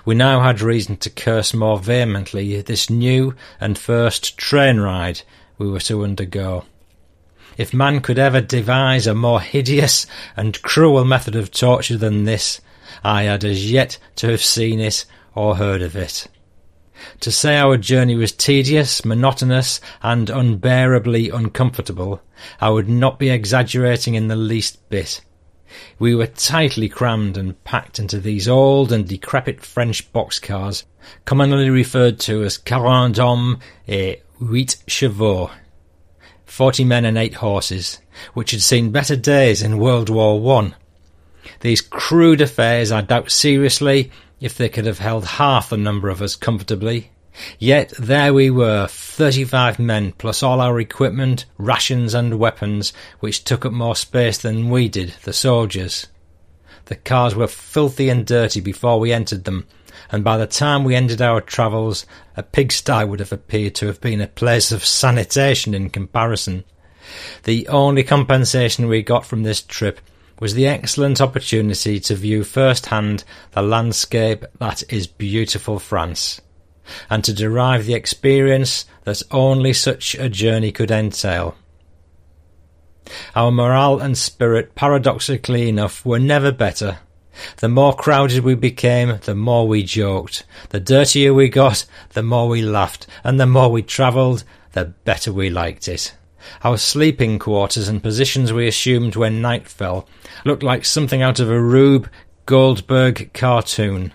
we 0.04 0.14
now 0.14 0.40
had 0.40 0.60
reason 0.60 0.96
to 0.98 1.10
curse 1.10 1.52
more 1.54 1.78
vehemently 1.78 2.60
this 2.62 2.88
new 2.88 3.34
and 3.60 3.78
first 3.78 4.36
train 4.38 4.80
ride 4.80 5.22
we 5.58 5.68
were 5.68 5.80
to 5.80 6.04
undergo. 6.04 6.64
If 7.56 7.72
man 7.72 8.00
could 8.00 8.18
ever 8.18 8.40
devise 8.40 9.06
a 9.06 9.14
more 9.14 9.40
hideous 9.40 10.06
and 10.36 10.60
cruel 10.62 11.04
method 11.04 11.36
of 11.36 11.50
torture 11.50 11.96
than 11.96 12.24
this, 12.24 12.60
I 13.04 13.24
had 13.24 13.44
as 13.44 13.70
yet 13.70 13.98
to 14.16 14.28
have 14.30 14.42
seen 14.42 14.80
it 14.80 15.04
or 15.34 15.56
heard 15.56 15.82
of 15.82 15.94
it. 15.96 16.26
To 17.20 17.30
say 17.30 17.56
our 17.58 17.76
journey 17.76 18.14
was 18.16 18.32
tedious, 18.32 19.04
monotonous, 19.04 19.80
and 20.02 20.30
unbearably 20.30 21.30
uncomfortable, 21.30 22.22
I 22.60 22.70
would 22.70 22.88
not 22.88 23.18
be 23.18 23.30
exaggerating 23.30 24.14
in 24.14 24.28
the 24.28 24.36
least 24.36 24.88
bit. 24.88 25.20
We 25.98 26.14
were 26.14 26.26
tightly 26.26 26.88
crammed 26.88 27.36
and 27.36 27.62
packed 27.64 27.98
into 27.98 28.20
these 28.20 28.48
old 28.48 28.92
and 28.92 29.06
decrepit 29.08 29.64
French 29.64 30.12
boxcars, 30.12 30.84
commonly 31.24 31.70
referred 31.70 32.18
to 32.20 32.44
as 32.44 32.58
quarante 32.58 33.18
hommes 33.18 33.58
et 33.88 34.22
huit 34.38 34.76
chevaux, 34.86 35.50
forty 36.46 36.84
men 36.84 37.04
and 37.04 37.18
eight 37.18 37.34
horses, 37.34 38.00
which 38.34 38.50
had 38.52 38.62
seen 38.62 38.90
better 38.92 39.16
days 39.16 39.62
in 39.62 39.78
World 39.78 40.08
War 40.08 40.40
One. 40.40 40.74
These 41.60 41.80
crude 41.80 42.40
affairs 42.40 42.92
I 42.92 43.00
doubt 43.00 43.30
seriously 43.30 44.10
if 44.40 44.56
they 44.56 44.68
could 44.68 44.86
have 44.86 44.98
held 44.98 45.24
half 45.24 45.70
the 45.70 45.76
number 45.76 46.08
of 46.08 46.22
us 46.22 46.36
comfortably. 46.36 47.10
Yet 47.58 47.92
there 47.98 48.32
we 48.32 48.50
were, 48.50 48.86
thirty-five 48.86 49.78
men, 49.78 50.12
plus 50.12 50.42
all 50.42 50.60
our 50.60 50.78
equipment, 50.78 51.46
rations, 51.58 52.14
and 52.14 52.38
weapons, 52.38 52.92
which 53.20 53.44
took 53.44 53.64
up 53.64 53.72
more 53.72 53.96
space 53.96 54.38
than 54.38 54.70
we 54.70 54.88
did, 54.88 55.14
the 55.24 55.32
soldiers. 55.32 56.06
The 56.86 56.96
cars 56.96 57.34
were 57.34 57.46
filthy 57.46 58.08
and 58.08 58.26
dirty 58.26 58.60
before 58.60 59.00
we 59.00 59.12
entered 59.12 59.44
them, 59.44 59.66
and 60.12 60.22
by 60.22 60.36
the 60.36 60.46
time 60.46 60.84
we 60.84 60.94
ended 60.94 61.22
our 61.22 61.40
travels, 61.40 62.06
a 62.36 62.42
pigsty 62.42 63.04
would 63.04 63.20
have 63.20 63.32
appeared 63.32 63.74
to 63.76 63.86
have 63.86 64.00
been 64.00 64.20
a 64.20 64.28
place 64.28 64.70
of 64.70 64.84
sanitation 64.84 65.74
in 65.74 65.90
comparison. 65.90 66.64
The 67.44 67.66
only 67.68 68.04
compensation 68.04 68.86
we 68.86 69.02
got 69.02 69.26
from 69.26 69.42
this 69.42 69.62
trip 69.62 70.00
was 70.40 70.54
the 70.54 70.66
excellent 70.66 71.20
opportunity 71.20 72.00
to 72.00 72.14
view 72.14 72.44
firsthand 72.44 73.24
the 73.52 73.62
landscape 73.62 74.44
that 74.58 74.82
is 74.92 75.06
beautiful 75.06 75.78
France, 75.78 76.40
and 77.08 77.24
to 77.24 77.32
derive 77.32 77.86
the 77.86 77.94
experience 77.94 78.86
that 79.04 79.22
only 79.30 79.72
such 79.72 80.14
a 80.14 80.28
journey 80.28 80.72
could 80.72 80.90
entail. 80.90 81.56
Our 83.34 83.50
morale 83.50 84.00
and 84.00 84.16
spirit, 84.16 84.74
paradoxically 84.74 85.68
enough, 85.68 86.04
were 86.06 86.18
never 86.18 86.52
better. 86.52 86.98
The 87.58 87.68
more 87.68 87.94
crowded 87.94 88.44
we 88.44 88.54
became, 88.54 89.18
the 89.24 89.34
more 89.34 89.66
we 89.66 89.82
joked. 89.82 90.44
The 90.70 90.80
dirtier 90.80 91.34
we 91.34 91.48
got, 91.48 91.84
the 92.10 92.22
more 92.22 92.48
we 92.48 92.62
laughed, 92.62 93.06
and 93.22 93.38
the 93.38 93.46
more 93.46 93.70
we 93.70 93.82
travelled, 93.82 94.44
the 94.72 94.86
better 94.86 95.32
we 95.32 95.50
liked 95.50 95.88
it. 95.88 96.14
Our 96.62 96.76
sleeping 96.76 97.38
quarters 97.38 97.88
and 97.88 98.02
positions 98.02 98.52
we 98.52 98.68
assumed 98.68 99.16
when 99.16 99.40
night 99.42 99.66
fell 99.66 100.08
looked 100.44 100.62
like 100.62 100.84
something 100.84 101.22
out 101.22 101.40
of 101.40 101.50
a 101.50 101.60
Rube 101.60 102.08
Goldberg 102.46 103.32
cartoon. 103.32 104.12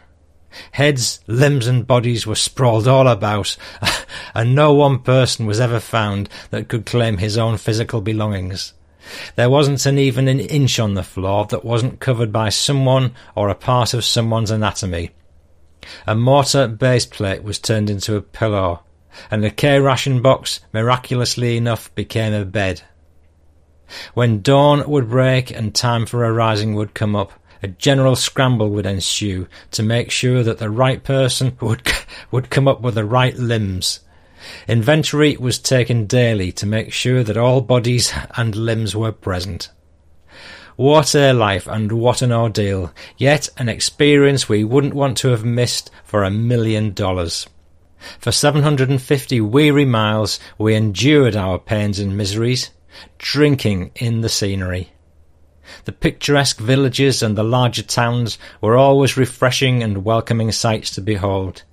Heads, 0.71 1.19
limbs, 1.27 1.67
and 1.67 1.85
bodies 1.85 2.25
were 2.25 2.35
sprawled 2.35 2.87
all 2.87 3.07
about, 3.07 3.55
and 4.33 4.55
no 4.55 4.73
one 4.73 4.99
person 4.99 5.45
was 5.45 5.59
ever 5.59 5.79
found 5.79 6.29
that 6.49 6.67
could 6.67 6.85
claim 6.85 7.17
his 7.17 7.37
own 7.37 7.57
physical 7.57 8.01
belongings. 8.01 8.73
There 9.35 9.49
wasn't 9.49 9.85
an 9.85 9.97
even 9.97 10.27
an 10.27 10.39
inch 10.39 10.79
on 10.79 10.93
the 10.93 11.03
floor 11.03 11.45
that 11.45 11.65
wasn't 11.65 11.99
covered 11.99 12.31
by 12.31 12.49
someone 12.49 13.13
or 13.35 13.49
a 13.49 13.55
part 13.55 13.93
of 13.93 14.05
someone's 14.05 14.51
anatomy. 14.51 15.11
A 16.05 16.15
mortar 16.15 16.67
base 16.67 17.05
plate 17.05 17.43
was 17.43 17.57
turned 17.57 17.89
into 17.89 18.15
a 18.15 18.21
pillow, 18.21 18.83
and 19.31 19.43
the 19.43 19.49
K 19.49 19.79
ration 19.79 20.21
box, 20.21 20.59
miraculously 20.73 21.57
enough, 21.57 21.93
became 21.95 22.33
a 22.33 22.45
bed. 22.45 22.81
When 24.13 24.41
dawn 24.41 24.87
would 24.87 25.09
break 25.09 25.49
and 25.49 25.73
time 25.73 26.05
for 26.05 26.23
a 26.23 26.31
rising 26.31 26.75
would 26.75 26.93
come 26.93 27.15
up, 27.15 27.33
a 27.61 27.67
general 27.67 28.15
scramble 28.15 28.69
would 28.69 28.85
ensue 28.85 29.47
to 29.71 29.83
make 29.83 30.11
sure 30.11 30.43
that 30.43 30.59
the 30.59 30.69
right 30.69 31.03
person 31.03 31.57
would 31.61 31.81
would 32.31 32.49
come 32.49 32.67
up 32.67 32.81
with 32.81 32.95
the 32.95 33.05
right 33.05 33.35
limbs. 33.35 33.99
Inventory 34.67 35.35
was 35.37 35.59
taken 35.59 36.05
daily 36.05 36.51
to 36.53 36.65
make 36.65 36.93
sure 36.93 37.23
that 37.23 37.37
all 37.37 37.61
bodies 37.61 38.13
and 38.37 38.55
limbs 38.55 38.95
were 38.95 39.11
present. 39.11 39.69
What 40.77 41.13
a 41.13 41.33
life 41.33 41.67
and 41.67 41.91
what 41.91 42.21
an 42.21 42.31
ordeal, 42.31 42.93
yet 43.17 43.49
an 43.57 43.67
experience 43.67 44.47
we 44.47 44.63
wouldn't 44.63 44.93
want 44.93 45.17
to 45.17 45.27
have 45.27 45.43
missed 45.43 45.91
for 46.05 46.23
a 46.23 46.31
million 46.31 46.93
dollars. 46.93 47.47
For 48.17 48.31
750 48.31 49.41
weary 49.41 49.83
miles 49.83 50.39
we 50.57 50.75
endured 50.75 51.35
our 51.35 51.59
pains 51.59 51.99
and 51.99 52.15
miseries, 52.15 52.71
drinking 53.17 53.91
in 53.95 54.21
the 54.21 54.29
scenery. 54.29 54.93
The 55.85 55.91
picturesque 55.91 56.59
villages 56.59 57.21
and 57.21 57.37
the 57.37 57.43
larger 57.43 57.83
towns 57.83 58.37
were 58.61 58.77
always 58.77 59.17
refreshing 59.17 59.83
and 59.83 60.05
welcoming 60.05 60.51
sights 60.51 60.91
to 60.91 61.01
behold. 61.01 61.63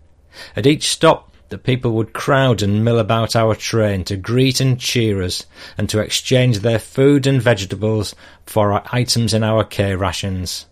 At 0.55 0.67
each 0.67 0.89
stop 0.89 1.33
the 1.49 1.59
people 1.59 1.93
would 1.93 2.13
crowd 2.13 2.61
and 2.63 2.85
mill 2.85 2.99
about 2.99 3.37
our 3.37 3.55
train 3.55 4.05
to 4.05 4.17
greet 4.17 4.61
and 4.61 4.81
cheer 4.81 5.23
us, 5.23 5.47
and 5.79 5.89
to 5.89 6.01
exchange 6.01 6.59
their 6.59 6.79
food 6.79 7.27
and 7.27 7.41
vegetables 7.41 8.15
for 8.45 8.73
our 8.73 8.83
items 8.91 9.33
in 9.33 9.45
our 9.45 9.63
K 9.63 9.95
rations. 9.95 10.67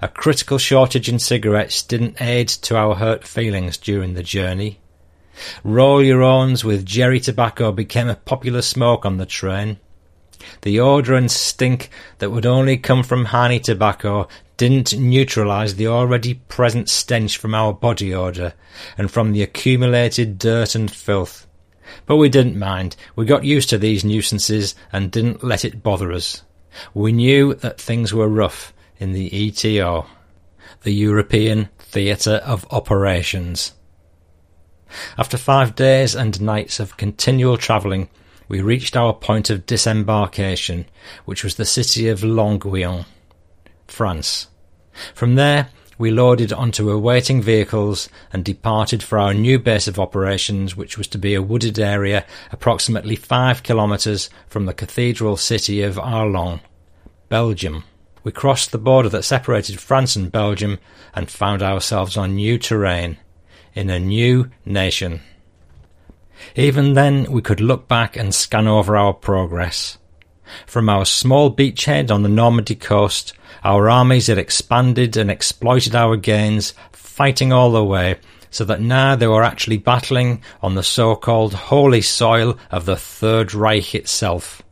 A 0.00 0.08
critical 0.08 0.58
shortage 0.58 1.08
in 1.08 1.18
cigarettes 1.18 1.82
didn't 1.82 2.20
aid 2.20 2.48
to 2.48 2.76
our 2.76 2.94
hurt 2.94 3.26
feelings 3.26 3.76
during 3.76 4.14
the 4.14 4.22
journey. 4.22 4.78
Roll 5.64 6.02
your 6.02 6.22
owns 6.22 6.64
with 6.64 6.86
Jerry 6.86 7.18
tobacco 7.18 7.72
became 7.72 8.08
a 8.08 8.14
popular 8.14 8.62
smoke 8.62 9.04
on 9.04 9.16
the 9.16 9.26
train. 9.26 9.78
The 10.62 10.80
odour 10.80 11.14
and 11.16 11.30
stink 11.30 11.90
that 12.18 12.30
would 12.30 12.46
only 12.46 12.76
come 12.76 13.02
from 13.02 13.26
honey 13.26 13.60
tobacco 13.60 14.28
didn't 14.56 14.98
neutralise 14.98 15.76
the 15.76 15.86
already 15.86 16.34
present 16.34 16.88
stench 16.88 17.38
from 17.38 17.54
our 17.54 17.72
body 17.72 18.12
odour 18.14 18.52
and 18.98 19.10
from 19.10 19.32
the 19.32 19.42
accumulated 19.42 20.38
dirt 20.38 20.74
and 20.74 20.90
filth. 20.90 21.46
But 22.06 22.16
we 22.16 22.28
didn't 22.28 22.58
mind. 22.58 22.94
We 23.16 23.24
got 23.24 23.44
used 23.44 23.70
to 23.70 23.78
these 23.78 24.04
nuisances 24.04 24.74
and 24.92 25.10
didn't 25.10 25.42
let 25.42 25.64
it 25.64 25.82
bother 25.82 26.12
us. 26.12 26.42
We 26.94 27.12
knew 27.12 27.54
that 27.54 27.80
things 27.80 28.12
were 28.12 28.28
rough 28.28 28.72
in 28.98 29.12
the 29.12 29.30
ETO, 29.30 30.06
the 30.82 30.92
European 30.92 31.68
Theatre 31.78 32.40
of 32.44 32.66
Operations. 32.70 33.72
After 35.16 35.36
five 35.36 35.74
days 35.74 36.14
and 36.14 36.40
nights 36.40 36.80
of 36.80 36.96
continual 36.96 37.56
travelling, 37.56 38.08
we 38.50 38.60
reached 38.60 38.96
our 38.96 39.14
point 39.14 39.48
of 39.48 39.64
disembarkation, 39.64 40.84
which 41.24 41.44
was 41.44 41.54
the 41.54 41.64
city 41.64 42.08
of 42.08 42.22
Longuyon, 42.22 43.06
France. 43.86 44.48
From 45.14 45.36
there, 45.36 45.68
we 45.98 46.10
loaded 46.10 46.52
onto 46.52 46.90
awaiting 46.90 47.40
vehicles 47.40 48.08
and 48.32 48.44
departed 48.44 49.04
for 49.04 49.20
our 49.20 49.32
new 49.32 49.56
base 49.56 49.86
of 49.86 50.00
operations, 50.00 50.76
which 50.76 50.98
was 50.98 51.06
to 51.08 51.16
be 51.18 51.34
a 51.34 51.42
wooded 51.42 51.78
area 51.78 52.26
approximately 52.50 53.14
five 53.14 53.62
kilometres 53.62 54.28
from 54.48 54.66
the 54.66 54.74
cathedral 54.74 55.36
city 55.36 55.82
of 55.82 55.94
Arlon, 55.94 56.58
Belgium. 57.28 57.84
We 58.24 58.32
crossed 58.32 58.72
the 58.72 58.78
border 58.78 59.08
that 59.10 59.22
separated 59.22 59.78
France 59.78 60.16
and 60.16 60.32
Belgium 60.32 60.80
and 61.14 61.30
found 61.30 61.62
ourselves 61.62 62.16
on 62.16 62.34
new 62.34 62.58
terrain, 62.58 63.16
in 63.74 63.90
a 63.90 64.00
new 64.00 64.50
nation. 64.64 65.20
Even 66.56 66.94
then, 66.94 67.30
we 67.30 67.42
could 67.42 67.60
look 67.60 67.88
back 67.88 68.16
and 68.16 68.34
scan 68.34 68.66
over 68.66 68.96
our 68.96 69.12
progress. 69.12 69.98
From 70.66 70.88
our 70.88 71.04
small 71.04 71.54
beachhead 71.54 72.10
on 72.10 72.22
the 72.22 72.28
Normandy 72.28 72.74
coast, 72.74 73.32
our 73.62 73.88
armies 73.88 74.26
had 74.26 74.38
expanded 74.38 75.16
and 75.16 75.30
exploited 75.30 75.94
our 75.94 76.16
gains, 76.16 76.74
fighting 76.92 77.52
all 77.52 77.72
the 77.72 77.84
way, 77.84 78.16
so 78.50 78.64
that 78.64 78.80
now 78.80 79.14
they 79.14 79.26
were 79.26 79.44
actually 79.44 79.78
battling 79.78 80.42
on 80.60 80.74
the 80.74 80.82
so-called 80.82 81.54
holy 81.54 82.00
soil 82.00 82.58
of 82.70 82.84
the 82.84 82.96
Third 82.96 83.54
Reich 83.54 83.94
itself. 83.94 84.62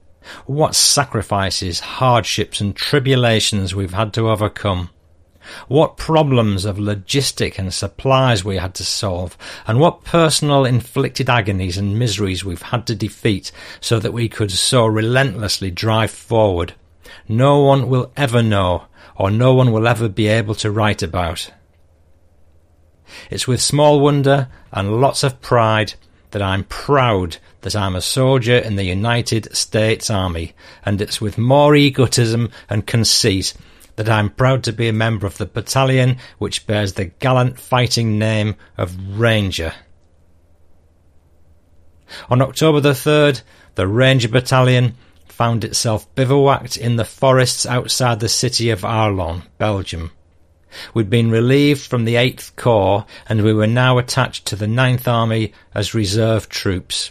What 0.46 0.74
sacrifices, 0.74 1.80
hardships 1.80 2.60
and 2.60 2.74
tribulations 2.74 3.74
we've 3.74 3.94
had 3.94 4.12
to 4.14 4.28
overcome. 4.30 4.90
What 5.66 5.96
problems 5.96 6.64
of 6.64 6.76
logistic 6.76 7.58
and 7.58 7.72
supplies 7.72 8.44
we 8.44 8.56
had 8.56 8.74
to 8.74 8.84
solve, 8.84 9.36
and 9.66 9.80
what 9.80 10.04
personal 10.04 10.64
inflicted 10.64 11.28
agonies 11.28 11.78
and 11.78 11.98
miseries 11.98 12.44
we've 12.44 12.62
had 12.62 12.86
to 12.86 12.94
defeat 12.94 13.52
so 13.80 13.98
that 13.98 14.12
we 14.12 14.28
could 14.28 14.50
so 14.50 14.86
relentlessly 14.86 15.70
drive 15.70 16.10
forward. 16.10 16.74
No 17.28 17.60
one 17.60 17.88
will 17.88 18.12
ever 18.16 18.42
know, 18.42 18.84
or 19.16 19.30
no 19.30 19.54
one 19.54 19.72
will 19.72 19.88
ever 19.88 20.08
be 20.08 20.28
able 20.28 20.54
to 20.56 20.70
write 20.70 21.02
about. 21.02 21.50
It's 23.30 23.48
with 23.48 23.60
small 23.60 24.00
wonder 24.00 24.48
and 24.72 25.00
lots 25.00 25.22
of 25.22 25.40
pride 25.40 25.94
that 26.30 26.42
I'm 26.42 26.64
proud 26.64 27.38
that 27.62 27.74
I'm 27.74 27.96
a 27.96 28.00
soldier 28.00 28.56
in 28.56 28.76
the 28.76 28.84
United 28.84 29.54
States 29.56 30.10
Army, 30.10 30.52
and 30.84 31.00
it's 31.00 31.20
with 31.20 31.38
more 31.38 31.74
egotism 31.74 32.50
and 32.68 32.86
conceit 32.86 33.54
that 33.98 34.08
I 34.08 34.20
am 34.20 34.30
proud 34.30 34.62
to 34.62 34.72
be 34.72 34.86
a 34.86 34.92
member 34.92 35.26
of 35.26 35.38
the 35.38 35.46
battalion 35.46 36.18
which 36.38 36.68
bears 36.68 36.92
the 36.92 37.06
gallant 37.06 37.58
fighting 37.58 38.16
name 38.16 38.54
of 38.76 39.18
Ranger. 39.18 39.74
On 42.30 42.40
October 42.40 42.78
the 42.78 42.92
3rd, 42.92 43.42
the 43.74 43.88
Ranger 43.88 44.28
Battalion 44.28 44.94
found 45.26 45.64
itself 45.64 46.14
bivouacked 46.14 46.76
in 46.76 46.94
the 46.94 47.04
forests 47.04 47.66
outside 47.66 48.20
the 48.20 48.28
city 48.28 48.70
of 48.70 48.82
Arlon, 48.82 49.42
Belgium. 49.58 50.12
We'd 50.94 51.10
been 51.10 51.32
relieved 51.32 51.80
from 51.80 52.04
the 52.04 52.14
8th 52.14 52.54
Corps 52.54 53.04
and 53.28 53.42
we 53.42 53.52
were 53.52 53.66
now 53.66 53.98
attached 53.98 54.46
to 54.46 54.54
the 54.54 54.66
9th 54.66 55.08
Army 55.08 55.52
as 55.74 55.92
reserve 55.92 56.48
troops 56.48 57.10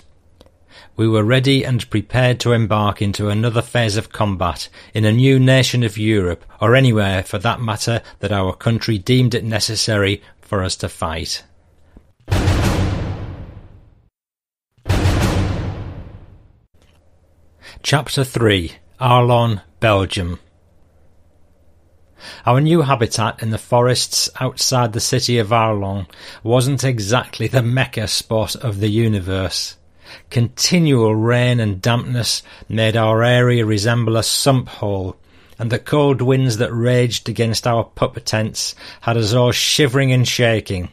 we 0.97 1.07
were 1.07 1.23
ready 1.23 1.63
and 1.63 1.89
prepared 1.89 2.39
to 2.39 2.51
embark 2.51 3.01
into 3.01 3.29
another 3.29 3.61
phase 3.61 3.95
of 3.95 4.11
combat 4.11 4.67
in 4.93 5.05
a 5.05 5.11
new 5.11 5.39
nation 5.39 5.83
of 5.83 5.97
Europe, 5.97 6.43
or 6.59 6.75
anywhere 6.75 7.23
for 7.23 7.37
that 7.37 7.61
matter 7.61 8.01
that 8.19 8.31
our 8.31 8.53
country 8.53 8.97
deemed 8.97 9.35
it 9.35 9.43
necessary 9.43 10.21
for 10.41 10.63
us 10.63 10.75
to 10.75 10.89
fight. 10.89 11.43
Chapter 17.83 18.23
3 18.23 18.73
Arlon, 18.99 19.61
Belgium 19.79 20.39
our 22.45 22.59
new 22.59 22.81
habitat 22.81 23.41
in 23.43 23.51
the 23.51 23.57
forests 23.57 24.29
outside 24.39 24.93
the 24.93 24.99
city 24.99 25.37
of 25.37 25.49
Arlon 25.49 26.07
wasn't 26.43 26.83
exactly 26.83 27.47
the 27.47 27.61
mecca 27.61 28.07
spot 28.07 28.55
of 28.55 28.79
the 28.79 28.89
universe. 28.89 29.77
Continual 30.29 31.15
rain 31.15 31.59
and 31.59 31.81
dampness 31.81 32.43
made 32.69 32.95
our 32.95 33.23
area 33.23 33.65
resemble 33.65 34.17
a 34.17 34.23
sump 34.23 34.67
hole, 34.67 35.15
and 35.59 35.71
the 35.71 35.79
cold 35.79 36.21
winds 36.21 36.57
that 36.57 36.71
raged 36.71 37.29
against 37.29 37.65
our 37.65 37.83
pup 37.83 38.17
tents 38.25 38.75
had 39.01 39.17
us 39.17 39.33
all 39.33 39.51
shivering 39.51 40.11
and 40.11 40.27
shaking. 40.27 40.91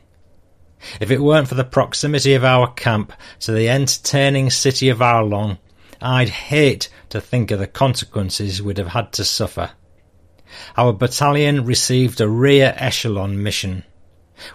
If 1.00 1.11
it 1.11 1.22
weren't 1.22 1.48
for 1.48 1.55
the 1.55 1.64
proximity 1.64 2.35
of 2.35 2.44
our 2.44 2.72
camp 2.72 3.12
to 3.40 3.53
the 3.53 3.68
entertaining 3.68 4.50
city 4.50 4.88
of 4.88 4.98
Arlon, 4.98 5.59
I'd 6.00 6.29
hate 6.29 6.88
to 7.09 7.20
think 7.20 7.50
of 7.50 7.59
the 7.59 7.66
consequences 7.66 8.61
we'd 8.61 8.79
have 8.79 8.88
had 8.88 9.12
to 9.14 9.24
suffer. 9.24 9.70
Our 10.77 10.92
battalion 10.92 11.64
received 11.64 12.20
a 12.20 12.29
rear 12.29 12.74
echelon 12.77 13.42
mission. 13.42 13.85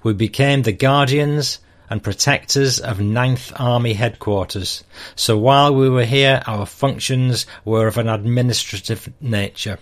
We 0.03 0.13
became 0.13 0.61
the 0.61 0.71
guardians 0.71 1.59
and 1.89 2.03
protectors 2.03 2.79
of 2.79 2.99
Ninth 2.99 3.51
Army 3.55 3.93
headquarters, 3.93 4.83
so 5.15 5.37
while 5.37 5.73
we 5.73 5.89
were 5.89 6.05
here 6.05 6.41
our 6.45 6.65
functions 6.65 7.45
were 7.65 7.87
of 7.87 7.97
an 7.97 8.07
administrative 8.07 9.11
nature. 9.19 9.79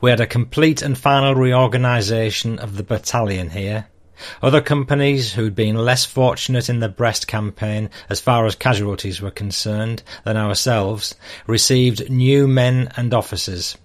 We 0.00 0.10
had 0.10 0.20
a 0.20 0.26
complete 0.26 0.82
and 0.82 0.98
final 0.98 1.34
reorganisation 1.34 2.58
of 2.58 2.76
the 2.76 2.82
battalion 2.82 3.50
here. 3.50 3.86
Other 4.42 4.60
companies 4.60 5.32
who'd 5.32 5.54
been 5.54 5.76
less 5.76 6.04
fortunate 6.04 6.68
in 6.68 6.80
the 6.80 6.88
Brest 6.88 7.26
campaign 7.26 7.90
as 8.08 8.20
far 8.20 8.46
as 8.46 8.54
casualties 8.54 9.20
were 9.20 9.30
concerned 9.30 10.02
than 10.24 10.36
ourselves 10.36 11.14
received 11.46 12.10
new 12.10 12.46
men 12.46 12.92
and 12.96 13.14
officers. 13.14 13.76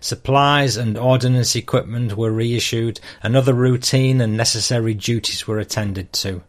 Supplies 0.00 0.76
and 0.76 0.96
ordnance 0.96 1.56
equipment 1.56 2.16
were 2.16 2.30
reissued 2.30 3.00
and 3.22 3.36
other 3.36 3.54
routine 3.54 4.20
and 4.20 4.36
necessary 4.36 4.94
duties 4.94 5.46
were 5.46 5.58
attended 5.58 6.12
to. 6.12 6.42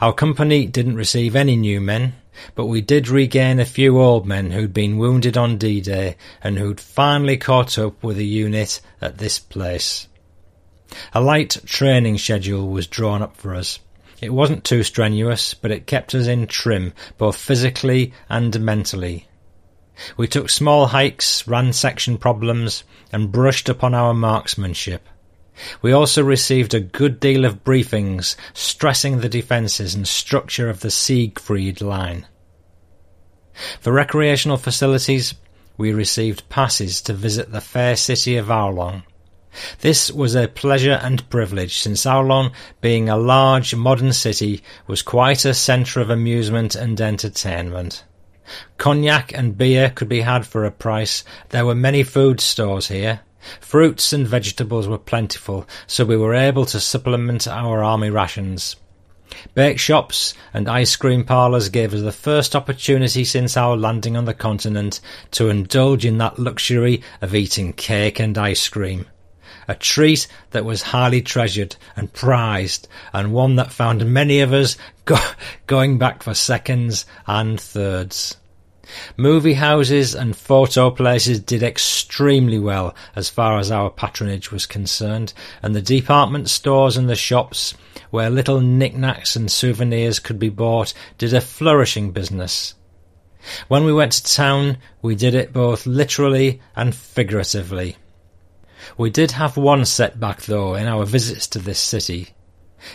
Our 0.00 0.12
company 0.12 0.66
didn't 0.66 0.96
receive 0.96 1.36
any 1.36 1.56
new 1.56 1.80
men, 1.80 2.14
but 2.54 2.66
we 2.66 2.80
did 2.80 3.08
regain 3.08 3.60
a 3.60 3.64
few 3.64 4.00
old 4.00 4.26
men 4.26 4.50
who'd 4.50 4.72
been 4.72 4.98
wounded 4.98 5.36
on 5.36 5.58
D-Day 5.58 6.16
and 6.42 6.58
who'd 6.58 6.80
finally 6.80 7.36
caught 7.36 7.78
up 7.78 8.02
with 8.02 8.16
the 8.16 8.26
unit 8.26 8.80
at 9.00 9.18
this 9.18 9.38
place. 9.38 10.08
A 11.12 11.20
light 11.20 11.58
training 11.66 12.18
schedule 12.18 12.68
was 12.68 12.86
drawn 12.86 13.22
up 13.22 13.36
for 13.36 13.54
us. 13.54 13.78
It 14.20 14.32
wasn't 14.32 14.64
too 14.64 14.82
strenuous, 14.82 15.52
but 15.54 15.70
it 15.70 15.86
kept 15.86 16.14
us 16.14 16.26
in 16.26 16.46
trim, 16.46 16.92
both 17.18 17.36
physically 17.36 18.12
and 18.28 18.58
mentally. 18.60 19.28
We 20.16 20.26
took 20.26 20.48
small 20.50 20.86
hikes, 20.86 21.46
ran 21.48 21.72
section 21.72 22.18
problems, 22.18 22.84
and 23.12 23.32
brushed 23.32 23.68
upon 23.68 23.94
our 23.94 24.14
marksmanship. 24.14 25.06
We 25.82 25.92
also 25.92 26.22
received 26.22 26.74
a 26.74 26.80
good 26.80 27.18
deal 27.20 27.44
of 27.44 27.64
briefings 27.64 28.36
stressing 28.52 29.20
the 29.20 29.28
defences 29.28 29.94
and 29.94 30.06
structure 30.06 30.68
of 30.68 30.80
the 30.80 30.90
Siegfried 30.90 31.80
Line. 31.80 32.26
For 33.80 33.92
recreational 33.92 34.58
facilities, 34.58 35.34
we 35.78 35.92
received 35.92 36.48
passes 36.48 37.00
to 37.02 37.12
visit 37.12 37.52
the 37.52 37.60
fair 37.60 37.96
city 37.96 38.36
of 38.36 38.50
Arlon. 38.50 39.02
This 39.80 40.10
was 40.10 40.34
a 40.34 40.48
pleasure 40.48 41.00
and 41.02 41.28
privilege, 41.30 41.78
since 41.78 42.04
Arlon, 42.04 42.52
being 42.82 43.08
a 43.08 43.16
large 43.16 43.74
modern 43.74 44.12
city, 44.12 44.62
was 44.86 45.00
quite 45.00 45.46
a 45.46 45.54
centre 45.54 46.00
of 46.00 46.10
amusement 46.10 46.74
and 46.74 47.00
entertainment. 47.00 48.04
Cognac 48.76 49.32
and 49.32 49.56
beer 49.56 49.90
could 49.90 50.08
be 50.08 50.20
had 50.20 50.46
for 50.46 50.64
a 50.64 50.70
price. 50.70 51.24
There 51.48 51.64
were 51.64 51.74
many 51.74 52.02
food 52.02 52.40
stores 52.40 52.88
here. 52.88 53.20
Fruits 53.60 54.12
and 54.12 54.26
vegetables 54.26 54.88
were 54.88 54.98
plentiful, 54.98 55.66
so 55.86 56.04
we 56.04 56.16
were 56.16 56.34
able 56.34 56.64
to 56.66 56.80
supplement 56.80 57.46
our 57.46 57.82
army 57.82 58.10
rations. 58.10 58.76
Bake 59.54 59.78
shops 59.78 60.34
and 60.54 60.68
ice 60.68 60.96
cream 60.96 61.24
parlours 61.24 61.68
gave 61.68 61.92
us 61.92 62.02
the 62.02 62.12
first 62.12 62.54
opportunity 62.54 63.24
since 63.24 63.56
our 63.56 63.76
landing 63.76 64.16
on 64.16 64.24
the 64.24 64.34
continent 64.34 65.00
to 65.32 65.48
indulge 65.48 66.04
in 66.04 66.18
that 66.18 66.38
luxury 66.38 67.02
of 67.20 67.34
eating 67.34 67.72
cake 67.72 68.20
and 68.20 68.38
ice 68.38 68.68
cream 68.68 69.06
a 69.68 69.74
treat 69.74 70.28
that 70.50 70.64
was 70.64 70.82
highly 70.82 71.20
treasured 71.20 71.76
and 71.96 72.12
prized, 72.12 72.88
and 73.12 73.32
one 73.32 73.56
that 73.56 73.72
found 73.72 74.06
many 74.06 74.40
of 74.40 74.52
us 74.52 74.76
go- 75.04 75.16
going 75.66 75.98
back 75.98 76.22
for 76.22 76.34
seconds 76.34 77.06
and 77.26 77.60
thirds. 77.60 78.36
Movie 79.16 79.54
houses 79.54 80.14
and 80.14 80.36
photo 80.36 80.90
places 80.90 81.40
did 81.40 81.62
extremely 81.62 82.58
well 82.58 82.94
as 83.14 83.28
far 83.28 83.58
as 83.58 83.70
our 83.70 83.90
patronage 83.90 84.50
was 84.50 84.66
concerned, 84.66 85.32
and 85.62 85.74
the 85.74 85.82
department 85.82 86.48
stores 86.48 86.96
and 86.96 87.08
the 87.08 87.16
shops, 87.16 87.74
where 88.10 88.30
little 88.30 88.60
knickknacks 88.60 89.36
and 89.36 89.50
souvenirs 89.50 90.18
could 90.18 90.38
be 90.38 90.48
bought, 90.48 90.94
did 91.18 91.34
a 91.34 91.40
flourishing 91.40 92.12
business. 92.12 92.74
When 93.68 93.84
we 93.84 93.92
went 93.92 94.12
to 94.12 94.24
town, 94.24 94.78
we 95.02 95.14
did 95.14 95.34
it 95.34 95.52
both 95.52 95.86
literally 95.86 96.60
and 96.74 96.94
figuratively. 96.94 97.96
We 98.96 99.10
did 99.10 99.32
have 99.32 99.56
one 99.56 99.84
setback, 99.84 100.42
though, 100.42 100.74
in 100.74 100.86
our 100.86 101.04
visits 101.04 101.46
to 101.48 101.58
this 101.58 101.78
city. 101.78 102.35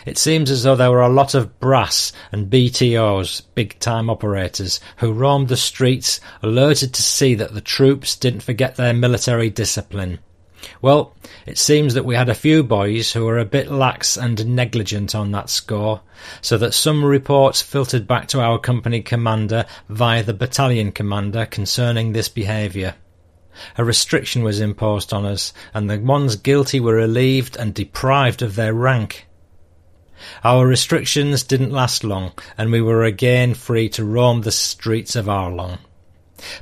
It 0.06 0.18
seems 0.18 0.50
as 0.50 0.62
though 0.62 0.76
there 0.76 0.90
were 0.90 1.02
a 1.02 1.08
lot 1.08 1.34
of 1.34 1.58
brass 1.60 2.12
and 2.30 2.50
BTOs, 2.50 3.42
big 3.54 3.78
time 3.78 4.08
operators, 4.08 4.80
who 4.98 5.12
roamed 5.12 5.48
the 5.48 5.56
streets, 5.56 6.20
alerted 6.42 6.94
to 6.94 7.02
see 7.02 7.34
that 7.34 7.54
the 7.54 7.60
troops 7.60 8.16
didn't 8.16 8.42
forget 8.42 8.76
their 8.76 8.94
military 8.94 9.50
discipline. 9.50 10.18
Well, 10.80 11.14
it 11.44 11.58
seems 11.58 11.94
that 11.94 12.04
we 12.04 12.14
had 12.14 12.28
a 12.28 12.34
few 12.34 12.62
boys 12.62 13.12
who 13.12 13.24
were 13.24 13.38
a 13.38 13.44
bit 13.44 13.70
lax 13.70 14.16
and 14.16 14.54
negligent 14.54 15.14
on 15.14 15.32
that 15.32 15.50
score, 15.50 16.02
so 16.40 16.56
that 16.58 16.74
some 16.74 17.04
reports 17.04 17.60
filtered 17.60 18.06
back 18.06 18.28
to 18.28 18.40
our 18.40 18.58
company 18.58 19.02
commander 19.02 19.66
via 19.88 20.22
the 20.22 20.32
battalion 20.32 20.92
commander 20.92 21.46
concerning 21.46 22.12
this 22.12 22.28
behaviour. 22.28 22.94
A 23.76 23.84
restriction 23.84 24.42
was 24.42 24.60
imposed 24.60 25.12
on 25.12 25.26
us, 25.26 25.52
and 25.74 25.90
the 25.90 25.98
ones 25.98 26.36
guilty 26.36 26.80
were 26.80 26.94
relieved 26.94 27.56
and 27.56 27.74
deprived 27.74 28.40
of 28.40 28.54
their 28.54 28.72
rank. 28.72 29.26
Our 30.44 30.66
restrictions 30.66 31.42
didn't 31.42 31.70
last 31.70 32.04
long, 32.04 32.32
and 32.56 32.70
we 32.70 32.80
were 32.80 33.04
again 33.04 33.54
free 33.54 33.88
to 33.90 34.04
roam 34.04 34.42
the 34.42 34.52
streets 34.52 35.16
of 35.16 35.26
Arlon. 35.26 35.78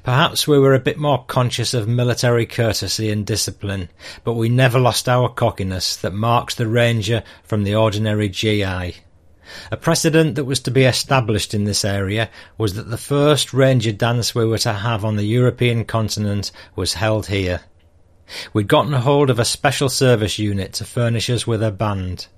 Perhaps 0.03 0.47
we 0.47 0.59
were 0.59 0.75
a 0.75 0.81
bit 0.81 0.99
more 0.99 1.25
conscious 1.25 1.73
of 1.73 1.89
military 1.89 2.47
courtesy 2.47 3.11
and 3.11 3.27
discipline, 3.27 3.89
but 4.25 4.35
we 4.35 4.49
never 4.49 4.79
lost 4.79 5.09
our 5.09 5.29
cockiness 5.29 5.97
that 5.97 6.13
marks 6.13 6.55
the 6.55 6.69
ranger 6.69 7.23
from 7.43 7.65
the 7.65 7.75
ordinary 7.75 8.29
GI. 8.29 8.97
A 9.73 9.77
precedent 9.77 10.37
that 10.37 10.45
was 10.45 10.61
to 10.61 10.71
be 10.71 10.85
established 10.85 11.55
in 11.55 11.65
this 11.65 11.85
area 11.85 12.31
was 12.57 12.75
that 12.75 12.89
the 12.89 12.97
first 12.97 13.53
Ranger 13.53 13.91
dance 13.91 14.35
we 14.35 14.47
were 14.47 14.59
to 14.59 14.73
have 14.73 15.05
on 15.05 15.17
the 15.17 15.25
European 15.25 15.85
continent 15.85 16.53
was 16.77 16.95
held 16.95 17.27
here. 17.27 17.63
We'd 18.53 18.69
gotten 18.69 18.93
hold 18.93 19.29
of 19.29 19.41
a 19.41 19.45
special 19.45 19.89
service 19.89 20.39
unit 20.39 20.73
to 20.75 20.85
furnish 20.85 21.29
us 21.29 21.49
with 21.49 21.65
a 21.65 21.73
band. 21.73 22.29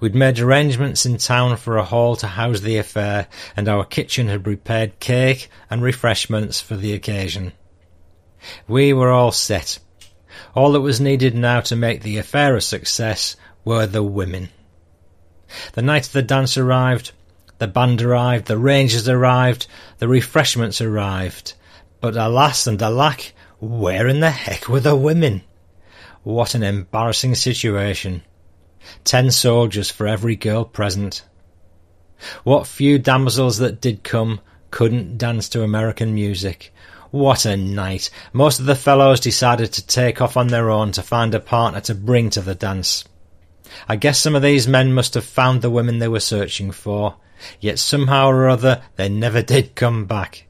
We'd 0.00 0.14
made 0.14 0.38
arrangements 0.38 1.04
in 1.06 1.16
town 1.18 1.56
for 1.56 1.76
a 1.76 1.84
hall 1.84 2.16
to 2.16 2.26
house 2.26 2.60
the 2.60 2.78
affair, 2.78 3.26
and 3.56 3.68
our 3.68 3.84
kitchen 3.84 4.28
had 4.28 4.44
prepared 4.44 5.00
cake 5.00 5.48
and 5.70 5.82
refreshments 5.82 6.60
for 6.60 6.76
the 6.76 6.92
occasion. 6.92 7.52
We 8.68 8.92
were 8.92 9.10
all 9.10 9.32
set. 9.32 9.78
All 10.54 10.72
that 10.72 10.80
was 10.80 11.00
needed 11.00 11.34
now 11.34 11.60
to 11.60 11.76
make 11.76 12.02
the 12.02 12.18
affair 12.18 12.56
a 12.56 12.60
success 12.60 13.36
were 13.64 13.86
the 13.86 14.02
women. 14.02 14.50
The 15.74 15.82
night 15.82 16.06
of 16.06 16.12
the 16.12 16.22
dance 16.22 16.56
arrived, 16.56 17.12
the 17.58 17.68
band 17.68 18.02
arrived, 18.02 18.46
the 18.46 18.58
rangers 18.58 19.08
arrived, 19.08 19.66
the 19.98 20.08
refreshments 20.08 20.80
arrived. 20.80 21.54
But 22.00 22.16
alas 22.16 22.66
and 22.66 22.82
alack, 22.82 23.34
where 23.60 24.08
in 24.08 24.20
the 24.20 24.30
heck 24.30 24.68
were 24.68 24.80
the 24.80 24.96
women? 24.96 25.42
What 26.24 26.54
an 26.54 26.62
embarrassing 26.62 27.36
situation. 27.36 28.22
Ten 29.04 29.30
soldiers 29.30 29.90
for 29.90 30.06
every 30.06 30.36
girl 30.36 30.64
present. 30.64 31.22
What 32.44 32.66
few 32.66 32.98
damsels 32.98 33.58
that 33.58 33.80
did 33.80 34.04
come 34.04 34.40
couldn't 34.70 35.18
dance 35.18 35.48
to 35.50 35.62
American 35.62 36.14
music. 36.14 36.72
What 37.10 37.44
a 37.44 37.56
night! 37.56 38.10
Most 38.32 38.58
of 38.58 38.66
the 38.66 38.74
fellows 38.74 39.20
decided 39.20 39.72
to 39.72 39.86
take 39.86 40.20
off 40.20 40.36
on 40.36 40.48
their 40.48 40.70
own 40.70 40.92
to 40.92 41.02
find 41.02 41.34
a 41.34 41.40
partner 41.40 41.80
to 41.82 41.94
bring 41.94 42.30
to 42.30 42.40
the 42.40 42.54
dance. 42.54 43.04
I 43.88 43.96
guess 43.96 44.18
some 44.18 44.34
of 44.34 44.42
these 44.42 44.66
men 44.66 44.94
must 44.94 45.14
have 45.14 45.24
found 45.24 45.60
the 45.62 45.70
women 45.70 45.98
they 45.98 46.08
were 46.08 46.20
searching 46.20 46.72
for, 46.72 47.16
yet 47.60 47.78
somehow 47.78 48.28
or 48.28 48.48
other 48.48 48.82
they 48.96 49.08
never 49.08 49.42
did 49.54 49.74
come 49.74 50.06
back. 50.06 50.46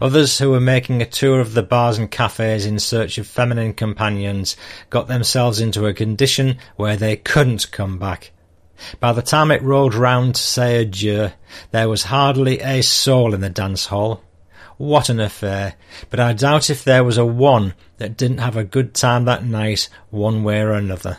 Others 0.00 0.38
who 0.38 0.50
were 0.50 0.60
making 0.60 1.02
a 1.02 1.06
tour 1.06 1.40
of 1.40 1.54
the 1.54 1.62
bars 1.62 1.98
and 1.98 2.10
cafes 2.10 2.66
in 2.66 2.78
search 2.78 3.18
of 3.18 3.26
feminine 3.26 3.74
companions 3.74 4.56
got 4.90 5.08
themselves 5.08 5.60
into 5.60 5.86
a 5.86 5.94
condition 5.94 6.58
where 6.76 6.96
they 6.96 7.16
couldn't 7.16 7.70
come 7.70 7.98
back. 7.98 8.32
By 9.00 9.12
the 9.12 9.22
time 9.22 9.50
it 9.50 9.62
rolled 9.62 9.94
round 9.94 10.34
to 10.34 10.42
say 10.42 10.82
adieu, 10.82 11.30
there 11.70 11.88
was 11.88 12.04
hardly 12.04 12.60
a 12.60 12.82
soul 12.82 13.34
in 13.34 13.40
the 13.40 13.50
dance 13.50 13.86
hall. 13.86 14.22
What 14.76 15.08
an 15.08 15.20
affair! 15.20 15.74
But 16.10 16.18
I 16.18 16.32
doubt 16.32 16.70
if 16.70 16.82
there 16.82 17.04
was 17.04 17.16
a 17.16 17.24
one 17.24 17.74
that 17.98 18.16
didn't 18.16 18.38
have 18.38 18.56
a 18.56 18.64
good 18.64 18.92
time 18.92 19.24
that 19.24 19.44
night, 19.44 19.88
one 20.10 20.42
way 20.42 20.60
or 20.60 20.72
another. 20.72 21.18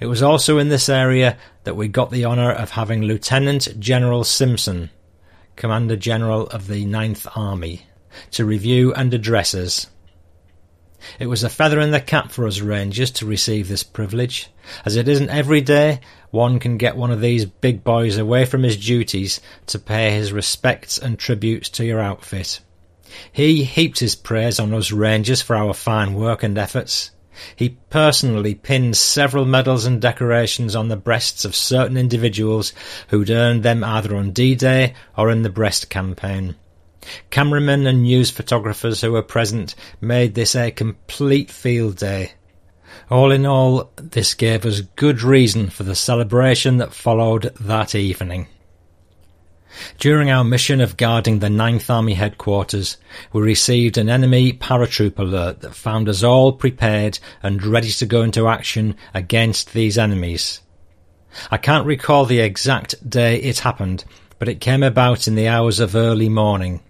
It 0.00 0.06
was 0.06 0.22
also 0.22 0.58
in 0.58 0.68
this 0.68 0.88
area 0.88 1.36
that 1.64 1.76
we 1.76 1.88
got 1.88 2.10
the 2.10 2.24
honour 2.24 2.50
of 2.50 2.70
having 2.70 3.02
Lieutenant 3.02 3.78
General 3.78 4.24
Simpson, 4.24 4.90
Commander 5.62 5.94
General 5.94 6.48
of 6.48 6.66
the 6.66 6.84
Ninth 6.84 7.24
Army, 7.36 7.86
to 8.32 8.44
review 8.44 8.92
and 8.94 9.14
address 9.14 9.54
us. 9.54 9.86
It 11.20 11.28
was 11.28 11.44
a 11.44 11.48
feather 11.48 11.78
in 11.78 11.92
the 11.92 12.00
cap 12.00 12.32
for 12.32 12.48
us 12.48 12.58
Rangers 12.58 13.12
to 13.12 13.26
receive 13.26 13.68
this 13.68 13.84
privilege, 13.84 14.48
as 14.84 14.96
it 14.96 15.06
isn't 15.06 15.30
every 15.30 15.60
day 15.60 16.00
one 16.32 16.58
can 16.58 16.78
get 16.78 16.96
one 16.96 17.12
of 17.12 17.20
these 17.20 17.44
big 17.44 17.84
boys 17.84 18.16
away 18.16 18.44
from 18.44 18.64
his 18.64 18.76
duties 18.76 19.40
to 19.66 19.78
pay 19.78 20.10
his 20.10 20.32
respects 20.32 20.98
and 20.98 21.16
tributes 21.16 21.68
to 21.68 21.84
your 21.84 22.00
outfit. 22.00 22.58
He 23.30 23.62
heaped 23.62 24.00
his 24.00 24.16
praise 24.16 24.58
on 24.58 24.74
us 24.74 24.90
Rangers 24.90 25.42
for 25.42 25.54
our 25.54 25.74
fine 25.74 26.14
work 26.14 26.42
and 26.42 26.58
efforts. 26.58 27.12
He 27.56 27.78
personally 27.90 28.54
pinned 28.54 28.96
several 28.96 29.44
medals 29.44 29.84
and 29.84 30.00
decorations 30.00 30.76
on 30.76 30.88
the 30.88 30.96
breasts 30.96 31.44
of 31.44 31.56
certain 31.56 31.96
individuals 31.96 32.72
who'd 33.08 33.30
earned 33.30 33.62
them 33.62 33.82
either 33.82 34.14
on 34.16 34.32
D-Day 34.32 34.94
or 35.16 35.30
in 35.30 35.42
the 35.42 35.50
Brest 35.50 35.88
campaign. 35.90 36.56
Cameramen 37.30 37.86
and 37.86 38.02
news 38.02 38.30
photographers 38.30 39.00
who 39.00 39.12
were 39.12 39.22
present 39.22 39.74
made 40.00 40.34
this 40.34 40.54
a 40.54 40.70
complete 40.70 41.50
field 41.50 41.96
day. 41.96 42.32
All 43.10 43.32
in 43.32 43.46
all, 43.46 43.90
this 43.96 44.34
gave 44.34 44.64
us 44.64 44.82
good 44.96 45.22
reason 45.22 45.70
for 45.70 45.82
the 45.82 45.94
celebration 45.94 46.76
that 46.76 46.94
followed 46.94 47.54
that 47.60 47.94
evening. 47.94 48.46
During 49.98 50.30
our 50.30 50.44
mission 50.44 50.80
of 50.80 50.96
guarding 50.96 51.38
the 51.38 51.48
Ninth 51.48 51.88
Army 51.88 52.14
headquarters, 52.14 52.98
we 53.32 53.42
received 53.42 53.96
an 53.96 54.08
enemy 54.08 54.52
paratroop 54.52 55.18
alert 55.18 55.60
that 55.60 55.74
found 55.74 56.08
us 56.08 56.22
all 56.22 56.52
prepared 56.52 57.18
and 57.42 57.64
ready 57.64 57.90
to 57.90 58.06
go 58.06 58.22
into 58.22 58.48
action 58.48 58.96
against 59.14 59.72
these 59.72 59.96
enemies. 59.96 60.60
I 61.50 61.56
can't 61.56 61.86
recall 61.86 62.26
the 62.26 62.40
exact 62.40 63.08
day 63.08 63.40
it 63.40 63.60
happened, 63.60 64.04
but 64.38 64.48
it 64.48 64.60
came 64.60 64.82
about 64.82 65.26
in 65.26 65.34
the 65.34 65.48
hours 65.48 65.80
of 65.80 65.96
early 65.96 66.28
morning. 66.28 66.80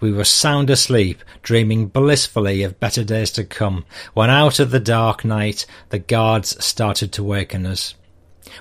We 0.00 0.12
were 0.12 0.24
sound 0.24 0.70
asleep, 0.70 1.22
dreaming 1.42 1.86
blissfully 1.86 2.62
of 2.64 2.80
better 2.80 3.04
days 3.04 3.30
to 3.32 3.44
come, 3.44 3.84
when 4.12 4.28
out 4.28 4.58
of 4.58 4.70
the 4.70 4.80
dark 4.80 5.24
night 5.24 5.66
the 5.90 6.00
guards 6.00 6.62
started 6.64 7.12
to 7.12 7.22
waken 7.22 7.64
us. 7.64 7.94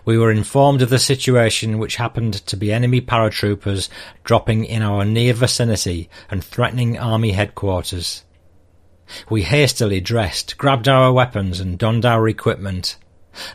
We 0.06 0.18
were 0.18 0.32
informed 0.32 0.82
of 0.82 0.90
the 0.90 1.00
situation 1.00 1.78
which 1.78 1.98
happened 1.98 2.34
to 2.46 2.58
be 2.58 2.72
enemy 2.72 3.02
paratroopers 3.02 3.90
dropping 4.24 4.66
in 4.66 4.82
our 4.82 5.06
near 5.06 5.34
vicinity 5.34 6.10
and 6.30 6.44
threatening 6.44 6.98
army 6.98 7.32
headquarters. 7.32 8.24
We 9.30 9.44
hastily 9.44 10.02
dressed, 10.02 10.58
grabbed 10.58 10.88
our 10.88 11.14
weapons 11.14 11.60
and 11.60 11.78
donned 11.78 12.06
our 12.06 12.28
equipment. 12.28 12.98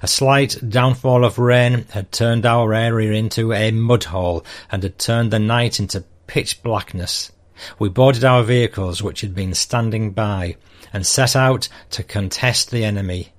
A 0.01 0.07
slight 0.07 0.57
downfall 0.67 1.25
of 1.25 1.39
rain 1.39 1.87
had 1.91 2.13
turned 2.13 2.47
our 2.47 2.73
area 2.73 3.13
into 3.13 3.53
a 3.53 3.71
mud 3.71 4.05
hole 4.05 4.45
and 4.71 4.83
had 4.83 4.99
turned 4.99 5.31
the 5.31 5.39
night 5.39 5.81
into 5.81 6.05
pitch 6.27 6.63
blackness. 6.63 7.33
We 7.79 7.89
boarded 7.89 8.25
our 8.25 8.43
vehicles 8.43 9.03
which 9.03 9.21
had 9.21 9.35
been 9.35 9.55
standing 9.55 10.13
by 10.13 10.57
and 10.93 11.07
set 11.07 11.37
out 11.37 11.69
to 11.91 12.03
contest 12.03 12.71
the 12.71 12.85
enemy. 12.85 13.33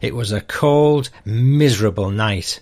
It 0.00 0.14
was 0.14 0.32
a 0.32 0.40
cold, 0.40 1.10
miserable 1.24 2.10
night. 2.10 2.60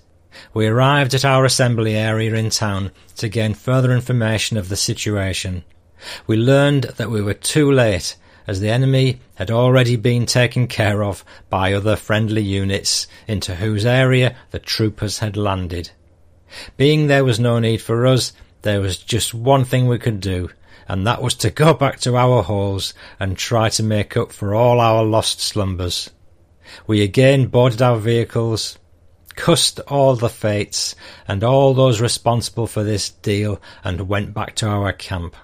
We 0.54 0.66
arrived 0.66 1.14
at 1.14 1.24
our 1.24 1.44
assembly 1.44 1.94
area 1.94 2.34
in 2.34 2.50
town 2.50 2.90
to 3.16 3.28
gain 3.28 3.54
further 3.54 3.92
information 3.92 4.56
of 4.56 4.68
the 4.68 4.76
situation. 4.76 5.64
We 6.26 6.36
learned 6.36 6.84
that 6.96 7.10
we 7.10 7.22
were 7.22 7.34
too 7.34 7.70
late 7.70 8.16
as 8.46 8.60
the 8.60 8.70
enemy 8.70 9.20
had 9.36 9.50
already 9.50 9.96
been 9.96 10.26
taken 10.26 10.66
care 10.66 11.04
of 11.04 11.24
by 11.48 11.72
other 11.72 11.96
friendly 11.96 12.42
units 12.42 13.06
into 13.28 13.56
whose 13.56 13.86
area 13.86 14.34
the 14.50 14.58
troopers 14.58 15.18
had 15.18 15.36
landed. 15.36 15.90
Being 16.76 17.06
there 17.06 17.24
was 17.24 17.38
no 17.38 17.58
need 17.58 17.80
for 17.80 18.06
us, 18.06 18.32
there 18.62 18.80
was 18.80 18.98
just 18.98 19.34
one 19.34 19.64
thing 19.64 19.86
we 19.86 19.98
could 19.98 20.20
do, 20.20 20.50
and 20.88 21.06
that 21.06 21.22
was 21.22 21.34
to 21.36 21.50
go 21.50 21.74
back 21.74 22.00
to 22.00 22.16
our 22.16 22.42
holes 22.42 22.94
and 23.18 23.36
try 23.36 23.68
to 23.70 23.82
make 23.82 24.16
up 24.16 24.32
for 24.32 24.54
all 24.54 24.80
our 24.80 25.04
lost 25.04 25.40
slumbers. 25.40 26.10
We 26.86 27.02
again 27.02 27.46
boarded 27.46 27.82
our 27.82 27.96
vehicles, 27.96 28.78
cussed 29.34 29.80
all 29.80 30.14
the 30.16 30.28
fates 30.28 30.94
and 31.26 31.42
all 31.42 31.74
those 31.74 32.00
responsible 32.00 32.66
for 32.66 32.82
this 32.84 33.10
deal, 33.10 33.60
and 33.84 34.08
went 34.08 34.34
back 34.34 34.54
to 34.56 34.68
our 34.68 34.92
camp. 34.92 35.36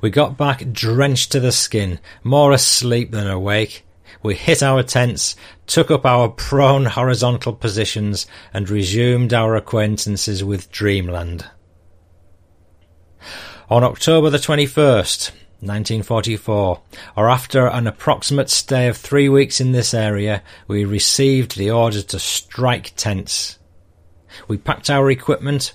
We 0.00 0.10
got 0.10 0.36
back 0.36 0.72
drenched 0.72 1.32
to 1.32 1.40
the 1.40 1.52
skin, 1.52 1.98
more 2.22 2.52
asleep 2.52 3.10
than 3.10 3.26
awake. 3.26 3.84
We 4.22 4.34
hit 4.34 4.62
our 4.62 4.82
tents, 4.82 5.36
took 5.66 5.90
up 5.90 6.06
our 6.06 6.28
prone 6.28 6.86
horizontal 6.86 7.52
positions, 7.52 8.26
and 8.54 8.70
resumed 8.70 9.34
our 9.34 9.56
acquaintances 9.56 10.42
with 10.42 10.70
dreamland. 10.70 11.46
On 13.68 13.82
October 13.82 14.30
the 14.30 14.38
21st, 14.38 15.32
1944, 15.60 16.82
or 17.16 17.30
after 17.30 17.66
an 17.66 17.86
approximate 17.86 18.50
stay 18.50 18.88
of 18.88 18.96
three 18.96 19.28
weeks 19.28 19.60
in 19.60 19.72
this 19.72 19.94
area, 19.94 20.42
we 20.68 20.84
received 20.84 21.56
the 21.56 21.70
order 21.70 22.02
to 22.02 22.18
strike 22.18 22.92
tents. 22.96 23.58
We 24.48 24.58
packed 24.58 24.90
our 24.90 25.10
equipment, 25.10 25.72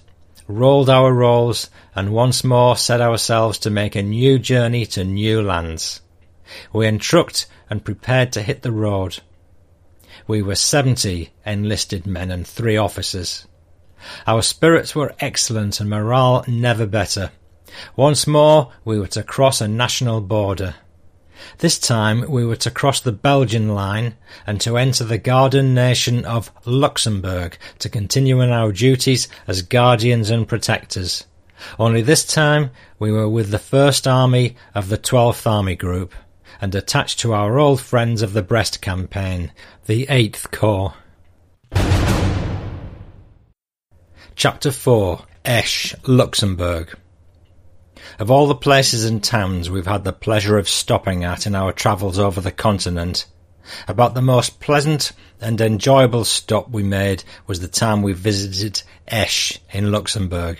rolled 0.48 0.90
our 0.90 1.12
rolls, 1.14 1.70
and 1.96 2.14
once 2.14 2.44
more 2.44 2.78
set 2.78 3.02
ourselves 3.02 3.58
to 3.60 3.70
make 3.70 3.96
a 3.96 4.04
new 4.04 4.38
journey 4.38 4.86
to 4.88 5.04
new 5.04 5.42
lands. 5.42 6.02
We 6.74 6.88
entrucked 6.88 7.48
and 7.70 7.84
prepared 7.84 8.32
to 8.34 8.44
hit 8.44 8.62
the 8.62 8.72
road. 8.72 9.20
We 10.28 10.42
were 10.42 10.56
seventy 10.56 11.32
enlisted 11.46 12.06
men 12.06 12.30
and 12.30 12.46
three 12.46 12.78
officers. 12.78 13.48
Our 14.28 14.42
spirits 14.42 14.96
were 14.96 15.16
excellent 15.20 15.80
and 15.80 15.90
morale 15.90 16.44
never 16.48 16.86
better. 16.86 17.32
Once 17.96 18.28
more 18.28 18.72
we 18.86 19.00
were 19.00 19.08
to 19.08 19.24
cross 19.24 19.62
a 19.62 19.68
national 19.68 20.22
border. 20.22 20.76
This 21.58 21.80
time 21.80 22.30
we 22.30 22.46
were 22.46 22.56
to 22.58 22.72
cross 22.72 23.00
the 23.00 23.12
Belgian 23.12 23.70
line 23.70 24.16
and 24.46 24.62
to 24.62 24.78
enter 24.78 25.04
the 25.04 25.18
garden 25.18 25.74
nation 25.74 26.26
of 26.26 26.52
Luxembourg 26.66 27.58
to 27.80 27.90
continue 27.90 28.42
in 28.42 28.52
our 28.52 28.72
duties 28.72 29.28
as 29.48 29.62
guardians 29.62 30.30
and 30.30 30.48
protectors. 30.48 31.26
Only 31.78 32.02
this 32.02 32.26
time 32.26 32.72
we 33.00 33.12
were 33.12 33.30
with 33.30 33.52
the 33.52 33.60
First 33.60 34.08
Army 34.08 34.56
of 34.74 34.90
the 34.90 34.98
12th 34.98 35.50
Army 35.50 35.76
Group 35.76 36.14
and 36.60 36.74
attached 36.76 37.20
to 37.20 37.34
our 37.34 37.60
old 37.60 37.82
friends 37.82 38.22
of 38.22 38.34
the 38.34 38.44
Brest 38.44 38.82
campaign, 38.82 39.52
the 39.86 40.06
8th 40.08 40.52
Corps. 40.52 40.94
Chapter 44.36 44.72
4 44.72 45.26
Esch, 45.46 45.96
Luxembourg 46.06 46.98
of 48.20 48.32
all 48.32 48.48
the 48.48 48.56
places 48.56 49.06
and 49.06 49.24
towns 49.24 49.70
we've 49.70 49.88
had 49.88 50.04
the 50.04 50.14
pleasure 50.14 50.58
of 50.58 50.70
stopping 50.70 51.24
at 51.24 51.46
in 51.46 51.56
our 51.56 51.72
travels 51.72 52.18
over 52.18 52.42
the 52.42 52.52
continent, 52.52 53.26
about 53.88 54.14
the 54.14 54.22
most 54.22 54.60
pleasant 54.60 55.12
and 55.40 55.62
enjoyable 55.62 56.26
stop 56.26 56.70
we 56.70 56.84
made 56.84 57.24
was 57.48 57.60
the 57.60 57.68
time 57.68 58.02
we 58.02 58.14
visited 58.14 58.82
Esch 59.08 59.60
in 59.72 59.92
Luxembourg. 59.92 60.58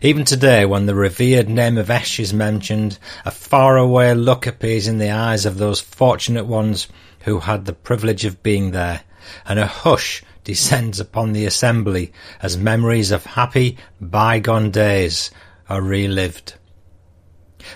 Even 0.00 0.24
today, 0.24 0.64
when 0.64 0.86
the 0.86 0.94
revered 0.94 1.48
name 1.48 1.76
of 1.78 1.90
Esch 1.90 2.18
is 2.18 2.32
mentioned, 2.32 2.98
a 3.24 3.30
faraway 3.30 4.14
look 4.14 4.46
appears 4.46 4.86
in 4.88 4.98
the 4.98 5.10
eyes 5.10 5.46
of 5.46 5.58
those 5.58 5.80
fortunate 5.80 6.46
ones 6.46 6.88
who 7.20 7.40
had 7.40 7.64
the 7.64 7.72
privilege 7.72 8.24
of 8.24 8.42
being 8.42 8.70
there, 8.70 9.02
and 9.44 9.58
a 9.58 9.66
hush 9.66 10.22
descends 10.44 11.00
upon 11.00 11.32
the 11.32 11.44
assembly 11.44 12.12
as 12.40 12.56
memories 12.56 13.10
of 13.10 13.24
happy, 13.24 13.76
bygone 14.00 14.70
days 14.70 15.30
are 15.68 15.82
relived. 15.82 16.54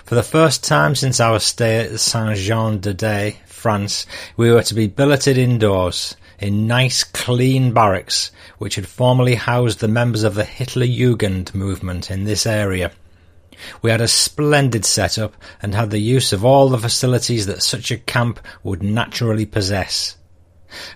For 0.05 0.15
the 0.15 0.23
first 0.23 0.63
time 0.63 0.95
since 0.95 1.19
our 1.19 1.39
stay 1.39 1.79
at 1.79 1.99
Saint-Jean-de-Daye, 1.99 3.37
France, 3.45 4.05
we 4.37 4.51
were 4.51 4.63
to 4.63 4.73
be 4.73 4.87
billeted 4.87 5.37
indoors 5.37 6.15
in 6.39 6.65
nice, 6.65 7.03
clean 7.03 7.73
barracks 7.73 8.31
which 8.57 8.75
had 8.75 8.87
formerly 8.87 9.35
housed 9.35 9.79
the 9.79 9.87
members 9.87 10.23
of 10.23 10.35
the 10.35 10.45
Hitler 10.45 10.87
Jugend 10.87 11.53
movement 11.53 12.09
in 12.09 12.23
this 12.23 12.45
area. 12.45 12.91
We 13.81 13.91
had 13.91 14.01
a 14.01 14.07
splendid 14.07 14.85
setup 14.85 15.35
and 15.61 15.75
had 15.75 15.91
the 15.91 15.99
use 15.99 16.33
of 16.33 16.43
all 16.43 16.69
the 16.69 16.79
facilities 16.79 17.45
that 17.45 17.61
such 17.61 17.91
a 17.91 17.97
camp 17.97 18.39
would 18.63 18.81
naturally 18.81 19.45
possess. 19.45 20.17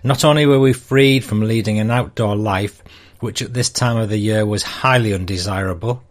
Not 0.03 0.23
only 0.23 0.45
were 0.45 0.59
we 0.59 0.73
freed 0.73 1.23
from 1.23 1.41
leading 1.41 1.79
an 1.79 1.91
outdoor 1.91 2.35
life, 2.35 2.81
which 3.19 3.41
at 3.41 3.53
this 3.53 3.69
time 3.69 3.97
of 3.97 4.09
the 4.09 4.17
year 4.17 4.45
was 4.45 4.63
highly 4.63 5.13
undesirable, 5.13 6.01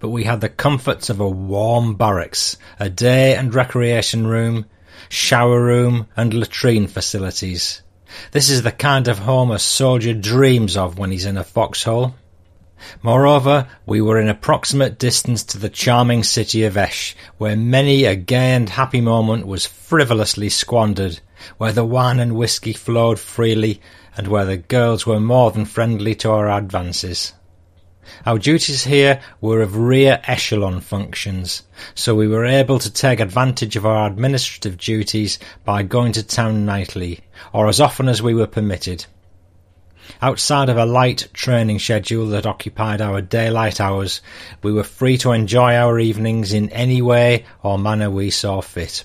but 0.00 0.10
we 0.10 0.24
had 0.24 0.40
the 0.40 0.48
comforts 0.48 1.10
of 1.10 1.20
a 1.20 1.28
warm 1.28 1.94
barracks, 1.94 2.56
a 2.78 2.88
day 2.88 3.34
and 3.34 3.54
recreation 3.54 4.26
room, 4.26 4.66
shower 5.08 5.62
room, 5.62 6.06
and 6.16 6.32
latrine 6.32 6.86
facilities. 6.86 7.82
This 8.32 8.50
is 8.50 8.62
the 8.62 8.72
kind 8.72 9.08
of 9.08 9.20
home 9.20 9.50
a 9.50 9.58
soldier 9.58 10.14
dreams 10.14 10.76
of 10.76 10.98
when 10.98 11.10
he's 11.10 11.26
in 11.26 11.36
a 11.36 11.44
foxhole. 11.44 12.14
Moreover, 13.02 13.68
we 13.86 14.00
were 14.00 14.20
in 14.20 14.28
approximate 14.28 14.98
distance 14.98 15.44
to 15.44 15.58
the 15.58 15.68
charming 15.68 16.24
city 16.24 16.64
of 16.64 16.76
Esch, 16.76 17.14
where 17.38 17.56
many 17.56 18.04
a 18.04 18.16
gay 18.16 18.54
and 18.54 18.68
happy 18.68 19.00
moment 19.00 19.46
was 19.46 19.66
frivolously 19.66 20.48
squandered, 20.48 21.20
where 21.58 21.72
the 21.72 21.84
wine 21.84 22.18
and 22.18 22.34
whisky 22.34 22.72
flowed 22.72 23.18
freely, 23.20 23.80
and 24.16 24.26
where 24.28 24.44
the 24.44 24.56
girls 24.56 25.06
were 25.06 25.20
more 25.20 25.50
than 25.52 25.64
friendly 25.64 26.14
to 26.16 26.30
our 26.30 26.50
advances. 26.50 27.32
Our 28.26 28.38
duties 28.38 28.84
here 28.84 29.20
were 29.40 29.62
of 29.62 29.76
rear 29.76 30.20
echelon 30.24 30.80
functions, 30.80 31.62
so 31.94 32.14
we 32.14 32.26
were 32.26 32.44
able 32.44 32.78
to 32.80 32.92
take 32.92 33.20
advantage 33.20 33.76
of 33.76 33.86
our 33.86 34.06
administrative 34.06 34.76
duties 34.76 35.38
by 35.64 35.82
going 35.84 36.12
to 36.12 36.22
town 36.22 36.64
nightly, 36.66 37.20
or 37.52 37.68
as 37.68 37.80
often 37.80 38.08
as 38.08 38.20
we 38.20 38.34
were 38.34 38.46
permitted. 38.46 39.06
Outside 40.20 40.68
of 40.68 40.76
a 40.76 40.84
light 40.84 41.28
training 41.32 41.78
schedule 41.78 42.26
that 42.30 42.44
occupied 42.44 43.00
our 43.00 43.20
daylight 43.20 43.80
hours, 43.80 44.20
we 44.62 44.72
were 44.72 44.82
free 44.82 45.16
to 45.18 45.30
enjoy 45.30 45.76
our 45.76 46.00
evenings 46.00 46.52
in 46.52 46.70
any 46.70 47.00
way 47.00 47.44
or 47.62 47.78
manner 47.78 48.10
we 48.10 48.30
saw 48.30 48.60
fit. 48.60 49.04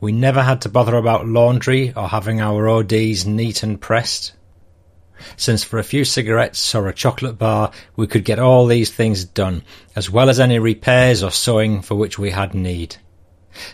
We 0.00 0.10
never 0.10 0.42
had 0.42 0.60
to 0.62 0.68
bother 0.68 0.96
about 0.96 1.28
laundry 1.28 1.92
or 1.94 2.08
having 2.08 2.40
our 2.40 2.68
ODs 2.68 3.26
neat 3.26 3.62
and 3.62 3.80
pressed 3.80 4.32
since 5.36 5.64
for 5.64 5.78
a 5.78 5.84
few 5.84 6.04
cigarettes 6.04 6.74
or 6.74 6.88
a 6.88 6.94
chocolate 6.94 7.38
bar 7.38 7.70
we 7.96 8.06
could 8.06 8.24
get 8.24 8.38
all 8.38 8.66
these 8.66 8.90
things 8.90 9.24
done, 9.24 9.62
as 9.96 10.10
well 10.10 10.28
as 10.28 10.40
any 10.40 10.58
repairs 10.58 11.22
or 11.22 11.30
sewing 11.30 11.82
for 11.82 11.94
which 11.94 12.18
we 12.18 12.30
had 12.30 12.54
need. 12.54 12.96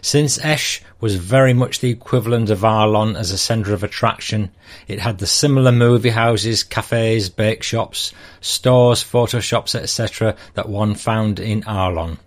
Since 0.00 0.38
Esch 0.42 0.82
was 1.00 1.16
very 1.16 1.52
much 1.52 1.80
the 1.80 1.90
equivalent 1.90 2.48
of 2.48 2.64
Arlon 2.64 3.16
as 3.16 3.30
a 3.30 3.36
centre 3.36 3.74
of 3.74 3.82
attraction, 3.82 4.50
it 4.88 5.00
had 5.00 5.18
the 5.18 5.26
similar 5.26 5.72
movie 5.72 6.10
houses, 6.10 6.64
cafes, 6.64 7.28
bake 7.28 7.62
shops, 7.62 8.12
stores, 8.40 9.02
photo 9.02 9.40
shops, 9.40 9.74
etc. 9.74 10.36
that 10.54 10.68
one 10.68 10.94
found 10.94 11.38
in 11.38 11.62
Arlon. 11.64 12.18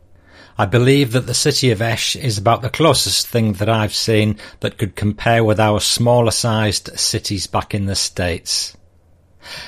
I 0.60 0.66
believe 0.66 1.12
that 1.12 1.28
the 1.28 1.34
city 1.34 1.72
of 1.72 1.82
Esch 1.82 2.16
is 2.16 2.38
about 2.38 2.64
the 2.64 2.70
closest 2.70 3.28
thing 3.28 3.54
that 3.54 3.70
I've 3.70 3.94
seen 3.94 4.38
that 4.60 4.78
could 4.78 4.96
compare 4.96 5.44
with 5.44 5.60
our 5.60 5.80
smaller 5.80 6.32
sized 6.32 6.98
cities 7.00 7.48
back 7.48 7.74
in 7.74 7.86
the 7.86 7.96
States. 7.96 8.76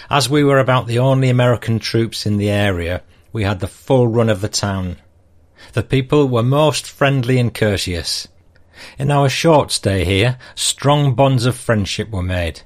As 0.10 0.30
we 0.30 0.44
were 0.44 0.60
about 0.60 0.88
the 0.88 1.00
only 1.00 1.30
American 1.30 1.80
troops 1.80 2.26
in 2.26 2.38
the 2.38 2.50
area, 2.50 3.02
we 3.32 3.44
had 3.44 3.60
the 3.60 3.68
full 3.68 4.08
run 4.08 4.30
of 4.30 4.42
the 4.42 4.50
town. 4.50 4.98
The 5.74 5.84
people 5.84 6.28
were 6.28 6.44
most 6.44 6.90
friendly 6.90 7.38
and 7.38 7.54
courteous. 7.54 8.28
In 8.98 9.12
our 9.12 9.30
short 9.30 9.72
stay 9.72 10.06
here, 10.06 10.38
strong 10.56 11.14
bonds 11.14 11.46
of 11.46 11.56
friendship 11.58 12.10
were 12.10 12.24
made. 12.24 12.62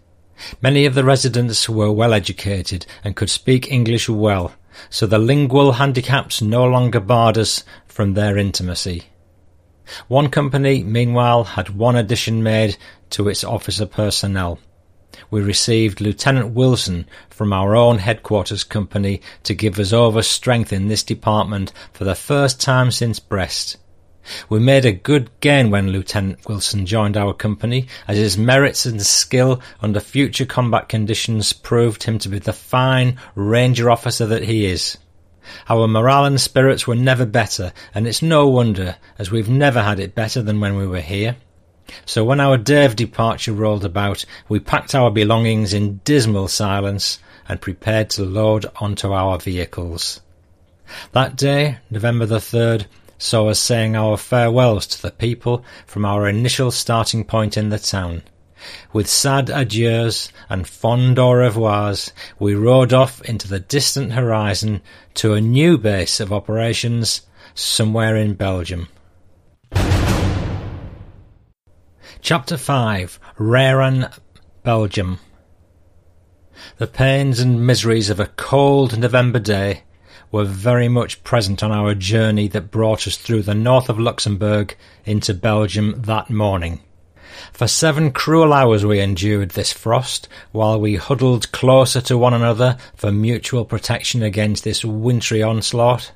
Many 0.61 0.85
of 0.85 0.93
the 0.93 1.03
residents 1.03 1.67
were 1.67 1.91
well 1.91 2.13
educated 2.13 2.85
and 3.03 3.15
could 3.15 3.29
speak 3.29 3.71
English 3.71 4.09
well, 4.09 4.53
so 4.89 5.05
the 5.05 5.19
lingual 5.19 5.73
handicaps 5.73 6.41
no 6.41 6.65
longer 6.65 6.99
barred 6.99 7.37
us 7.37 7.63
from 7.87 8.13
their 8.13 8.37
intimacy. 8.37 9.03
One 10.07 10.29
company, 10.29 10.83
meanwhile, 10.83 11.43
had 11.43 11.69
one 11.69 11.95
addition 11.95 12.41
made 12.41 12.77
to 13.11 13.27
its 13.27 13.43
officer 13.43 13.85
personnel. 13.85 14.59
We 15.29 15.41
received 15.41 16.01
Lieutenant 16.01 16.51
Wilson 16.51 17.07
from 17.29 17.53
our 17.53 17.75
own 17.75 17.99
headquarters 17.99 18.63
company 18.63 19.21
to 19.43 19.53
give 19.53 19.79
us 19.79 19.93
over 19.93 20.21
strength 20.21 20.73
in 20.73 20.87
this 20.87 21.03
department 21.03 21.71
for 21.91 22.03
the 22.03 22.15
first 22.15 22.59
time 22.61 22.91
since 22.91 23.19
Brest. 23.19 23.77
We 24.47 24.59
made 24.59 24.85
a 24.85 24.93
good 24.93 25.29
gain 25.41 25.69
when 25.69 25.89
Lieutenant 25.89 26.47
Wilson 26.47 26.85
joined 26.85 27.17
our 27.17 27.33
company, 27.33 27.87
as 28.07 28.17
his 28.17 28.37
merits 28.37 28.85
and 28.85 29.01
skill 29.01 29.61
under 29.81 29.99
future 29.99 30.45
combat 30.45 30.87
conditions 30.87 31.51
proved 31.51 32.03
him 32.03 32.19
to 32.19 32.29
be 32.29 32.39
the 32.39 32.53
fine 32.53 33.17
ranger 33.35 33.91
officer 33.91 34.25
that 34.27 34.43
he 34.43 34.65
is. 34.65 34.97
Our 35.67 35.89
morale 35.89 36.23
and 36.23 36.39
spirits 36.39 36.87
were 36.87 36.95
never 36.95 37.25
better, 37.25 37.73
and 37.93 38.07
it's 38.07 38.21
no 38.21 38.47
wonder, 38.47 38.95
as 39.19 39.29
we've 39.29 39.49
never 39.49 39.81
had 39.81 39.99
it 39.99 40.15
better 40.15 40.41
than 40.41 40.61
when 40.61 40.77
we 40.77 40.87
were 40.87 41.01
here. 41.01 41.35
So 42.05 42.23
when 42.23 42.39
our 42.39 42.57
day 42.57 42.85
of 42.85 42.95
departure 42.95 43.53
rolled 43.53 43.85
about, 43.85 44.25
we 44.47 44.59
packed 44.59 44.95
our 44.95 45.11
belongings 45.11 45.73
in 45.73 46.01
dismal 46.03 46.47
silence 46.47 47.19
and 47.47 47.59
prepared 47.61 48.09
to 48.11 48.23
load 48.23 48.65
onto 48.77 49.11
our 49.11 49.37
vehicles. 49.37 50.21
That 51.11 51.35
day, 51.35 51.79
November 51.89 52.25
the 52.25 52.37
3rd, 52.37 52.85
saw 53.17 53.47
us 53.47 53.59
saying 53.59 53.95
our 53.95 54.17
farewells 54.17 54.85
to 54.87 55.01
the 55.01 55.11
people 55.11 55.63
from 55.85 56.05
our 56.05 56.27
initial 56.27 56.71
starting 56.71 57.23
point 57.23 57.57
in 57.57 57.69
the 57.69 57.79
town. 57.79 58.21
With 58.93 59.09
sad 59.09 59.47
adieus 59.47 60.31
and 60.49 60.67
fond 60.67 61.19
au 61.19 61.31
revoirs, 61.31 62.11
we 62.39 62.55
rode 62.55 62.93
off 62.93 63.21
into 63.23 63.47
the 63.47 63.59
distant 63.59 64.13
horizon 64.13 64.81
to 65.15 65.33
a 65.33 65.41
new 65.41 65.77
base 65.77 66.19
of 66.19 66.31
operations 66.31 67.21
somewhere 67.53 68.15
in 68.15 68.35
Belgium. 68.35 68.87
Chapter 72.23 72.55
5 72.55 73.19
Raeren, 73.37 74.09
Belgium 74.63 75.19
The 76.77 76.87
pains 76.87 77.41
and 77.41 77.67
miseries 77.67 78.09
of 78.09 78.17
a 78.17 78.27
cold 78.27 78.97
November 78.97 79.39
day 79.39 79.83
were 80.31 80.45
very 80.45 80.87
much 80.87 81.21
present 81.25 81.61
on 81.61 81.73
our 81.73 81.93
journey 81.93 82.47
that 82.47 82.71
brought 82.71 83.07
us 83.07 83.17
through 83.17 83.41
the 83.41 83.53
north 83.53 83.89
of 83.89 83.99
Luxembourg 83.99 84.73
into 85.03 85.33
Belgium 85.33 86.01
that 86.03 86.29
morning. 86.29 86.79
For 87.51 87.67
seven 87.67 88.13
cruel 88.13 88.53
hours 88.53 88.85
we 88.85 89.01
endured 89.01 89.49
this 89.49 89.73
frost, 89.73 90.29
while 90.53 90.79
we 90.79 90.95
huddled 90.95 91.51
closer 91.51 91.99
to 91.99 92.17
one 92.17 92.33
another 92.33 92.77
for 92.95 93.11
mutual 93.11 93.65
protection 93.65 94.23
against 94.23 94.63
this 94.63 94.85
wintry 94.85 95.43
onslaught. 95.43 96.13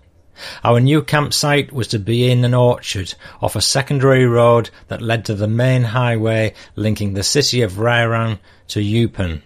Our 0.63 0.79
new 0.79 1.01
campsite 1.01 1.71
was 1.71 1.88
to 1.89 1.99
be 1.99 2.29
in 2.29 2.45
an 2.45 2.53
orchard 2.53 3.15
off 3.41 3.55
a 3.55 3.61
secondary 3.61 4.25
road 4.25 4.69
that 4.88 5.01
led 5.01 5.25
to 5.25 5.35
the 5.35 5.47
main 5.47 5.83
highway 5.83 6.53
linking 6.75 7.13
the 7.13 7.23
city 7.23 7.61
of 7.61 7.73
Raeren 7.73 8.39
to 8.69 8.79
Eupen. 8.79 9.41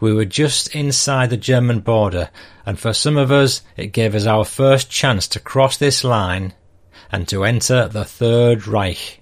We 0.00 0.12
were 0.12 0.24
just 0.24 0.74
inside 0.74 1.30
the 1.30 1.36
German 1.36 1.80
border, 1.80 2.30
and 2.66 2.78
for 2.78 2.92
some 2.92 3.16
of 3.16 3.30
us 3.32 3.62
it 3.76 3.92
gave 3.92 4.14
us 4.14 4.26
our 4.26 4.44
first 4.44 4.90
chance 4.90 5.26
to 5.28 5.40
cross 5.40 5.76
this 5.76 6.04
line 6.04 6.54
and 7.10 7.26
to 7.28 7.44
enter 7.44 7.88
the 7.88 8.04
Third 8.04 8.66
Reich. 8.66 9.20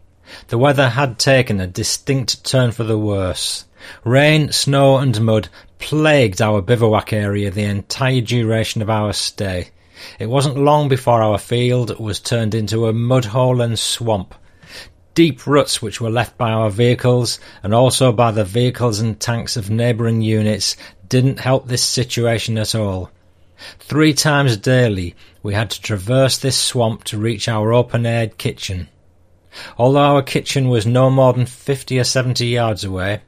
The 0.49 0.59
weather 0.59 0.89
had 0.89 1.19
taken 1.19 1.61
a 1.61 1.67
distinct 1.67 2.45
turn 2.45 2.73
for 2.73 2.85
the 2.85 2.99
worse. 2.99 3.65
Rain, 4.03 4.51
snow, 4.51 4.99
and 4.99 5.21
mud 5.21 5.49
plagued 5.79 6.43
our 6.43 6.61
bivouac 6.61 7.13
area 7.13 7.51
the 7.51 7.63
entire 7.63 8.21
duration 8.21 8.83
of 8.83 8.91
our 8.91 9.13
stay. 9.13 9.71
It 10.19 10.27
wasn't 10.27 10.59
long 10.59 10.89
before 10.89 11.23
our 11.23 11.39
field 11.39 11.99
was 11.99 12.21
turned 12.21 12.55
into 12.55 12.87
a 12.87 12.93
mud 12.93 13.27
hole 13.27 13.61
and 13.61 13.79
swamp. 13.79 14.35
Deep 15.15 15.47
ruts 15.47 15.81
which 15.81 16.01
were 16.01 16.11
left 16.11 16.37
by 16.37 16.51
our 16.51 16.69
vehicles 16.69 17.41
and 17.63 17.73
also 17.73 18.13
by 18.13 18.31
the 18.31 18.45
vehicles 18.45 19.01
and 19.01 19.19
tanks 19.19 19.57
of 19.57 19.71
neighbouring 19.71 20.21
units 20.21 20.77
didn't 21.09 21.41
help 21.41 21.67
this 21.67 21.83
situation 21.83 22.59
at 22.59 22.75
all. 22.75 23.11
Three 23.79 24.13
times 24.13 24.59
daily 24.59 25.15
we 25.43 25.55
had 25.55 25.71
to 25.71 25.81
traverse 25.81 26.37
this 26.37 26.59
swamp 26.59 27.05
to 27.05 27.19
reach 27.19 27.49
our 27.49 27.73
open-aired 27.73 28.37
kitchen. 28.37 28.89
Although 29.79 30.17
our 30.17 30.23
kitchen 30.23 30.69
was 30.69 30.87
no 30.87 31.09
more 31.09 31.33
than 31.33 31.47
fifty 31.47 31.99
or 31.99 32.05
seventy 32.05 32.49
yards 32.49 32.85
away, 32.85 33.23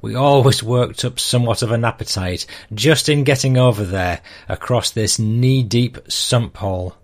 we 0.00 0.14
always 0.14 0.62
worked 0.62 1.04
up 1.04 1.18
somewhat 1.18 1.62
of 1.62 1.72
an 1.72 1.84
appetite 1.84 2.46
just 2.72 3.08
in 3.08 3.24
getting 3.24 3.56
over 3.56 3.84
there 3.84 4.20
across 4.48 4.90
this 4.90 5.18
knee-deep 5.18 5.98
sump 6.10 6.56
hole. 6.58 6.96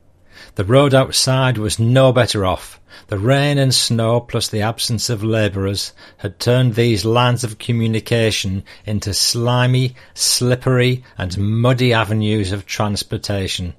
The 0.55 0.65
road 0.65 0.95
outside 0.95 1.59
was 1.59 1.79
no 1.79 2.13
better 2.13 2.45
off. 2.47 2.81
The 3.09 3.19
rain 3.19 3.59
and 3.59 3.75
snow, 3.75 4.21
plus 4.21 4.49
the 4.49 4.63
absence 4.63 5.11
of 5.11 5.25
labourers, 5.25 5.93
had 6.19 6.39
turned 6.39 6.75
these 6.75 7.05
lines 7.05 7.45
of 7.45 7.59
communication 7.59 8.65
into 8.85 9.15
slimy, 9.15 9.95
slippery, 10.15 11.05
and 11.17 11.39
muddy 11.39 11.93
avenues 11.93 12.53
of 12.53 12.67
transportation. 12.67 13.75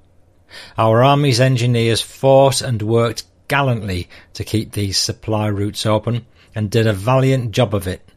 Our 0.77 1.03
army's 1.03 1.39
engineers 1.39 2.01
fought 2.01 2.61
and 2.61 2.81
worked 2.81 3.23
gallantly 3.47 4.09
to 4.33 4.43
keep 4.43 4.71
these 4.71 4.97
supply 4.97 5.47
routes 5.47 5.85
open, 5.85 6.25
and 6.55 6.71
did 6.71 6.87
a 6.87 6.93
valiant 6.93 7.51
job 7.51 7.75
of 7.75 7.87
it. 7.87 8.08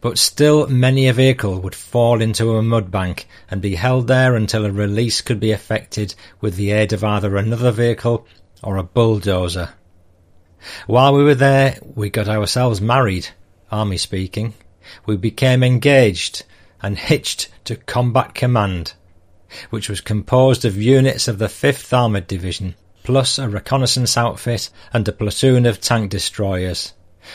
But 0.00 0.18
still 0.18 0.66
many 0.66 1.08
a 1.08 1.12
vehicle 1.12 1.60
would 1.60 1.74
fall 1.74 2.20
into 2.20 2.56
a 2.56 2.62
mud 2.62 2.90
bank 2.90 3.28
and 3.50 3.62
be 3.62 3.76
held 3.76 4.08
there 4.08 4.34
until 4.34 4.66
a 4.66 4.70
release 4.70 5.20
could 5.20 5.40
be 5.40 5.52
effected 5.52 6.14
with 6.40 6.56
the 6.56 6.72
aid 6.72 6.92
of 6.92 7.04
either 7.04 7.36
another 7.36 7.70
vehicle 7.70 8.26
or 8.62 8.76
a 8.76 8.82
bulldozer. 8.82 9.70
While 10.86 11.14
we 11.14 11.22
were 11.22 11.34
there, 11.34 11.78
we 11.82 12.10
got 12.10 12.28
ourselves 12.28 12.80
married, 12.80 13.28
army 13.70 13.98
speaking. 13.98 14.54
We 15.04 15.16
became 15.16 15.62
engaged 15.62 16.44
and 16.82 16.98
hitched 16.98 17.48
to 17.64 17.76
Combat 17.76 18.34
Command, 18.34 18.94
which 19.70 19.88
was 19.88 20.00
composed 20.00 20.64
of 20.64 20.76
units 20.76 21.28
of 21.28 21.38
the 21.38 21.46
5th 21.46 21.96
Armoured 21.96 22.26
Division, 22.26 22.74
plus 23.04 23.38
a 23.38 23.48
reconnaissance 23.48 24.16
outfit 24.16 24.70
and 24.92 25.06
a 25.06 25.12
platoon 25.12 25.66
of 25.66 25.80
tank 25.80 26.10
destroyers. 26.10 26.92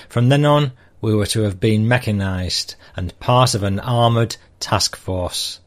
From 0.10 0.30
then 0.30 0.46
on, 0.46 0.72
we 1.02 1.16
were 1.16 1.26
to 1.26 1.42
have 1.42 1.60
been 1.60 1.88
mechanized 1.88 2.76
and 2.96 3.20
part 3.20 3.56
of 3.56 3.64
an 3.64 3.80
armoured 3.80 4.38
task 4.60 4.96
force. 4.96 5.60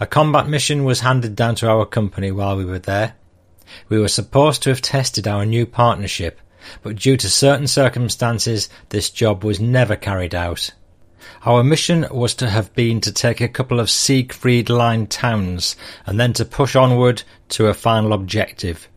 A 0.00 0.06
combat 0.06 0.48
mission 0.48 0.84
was 0.84 1.00
handed 1.00 1.36
down 1.36 1.56
to 1.56 1.68
our 1.68 1.84
company 1.84 2.30
while 2.30 2.56
we 2.56 2.64
were 2.64 2.78
there. 2.78 3.16
We 3.88 3.98
were 3.98 4.08
supposed 4.08 4.62
to 4.62 4.70
have 4.70 4.80
tested 4.80 5.26
our 5.26 5.44
new 5.44 5.66
partnership, 5.66 6.40
but 6.82 6.96
due 6.96 7.16
to 7.16 7.28
certain 7.28 7.66
circumstances, 7.66 8.68
this 8.90 9.10
job 9.10 9.44
was 9.44 9.60
never 9.60 9.96
carried 9.96 10.34
out. 10.34 10.70
Our 11.44 11.64
mission 11.64 12.06
was 12.10 12.34
to 12.36 12.48
have 12.48 12.74
been 12.74 13.00
to 13.02 13.12
take 13.12 13.40
a 13.40 13.48
couple 13.48 13.80
of 13.80 13.90
Siegfried 13.90 14.70
Line 14.70 15.06
towns 15.06 15.76
and 16.06 16.20
then 16.20 16.32
to 16.34 16.44
push 16.44 16.76
onward 16.76 17.22
to 17.50 17.66
a 17.66 17.74
final 17.74 18.12
objective 18.12 18.88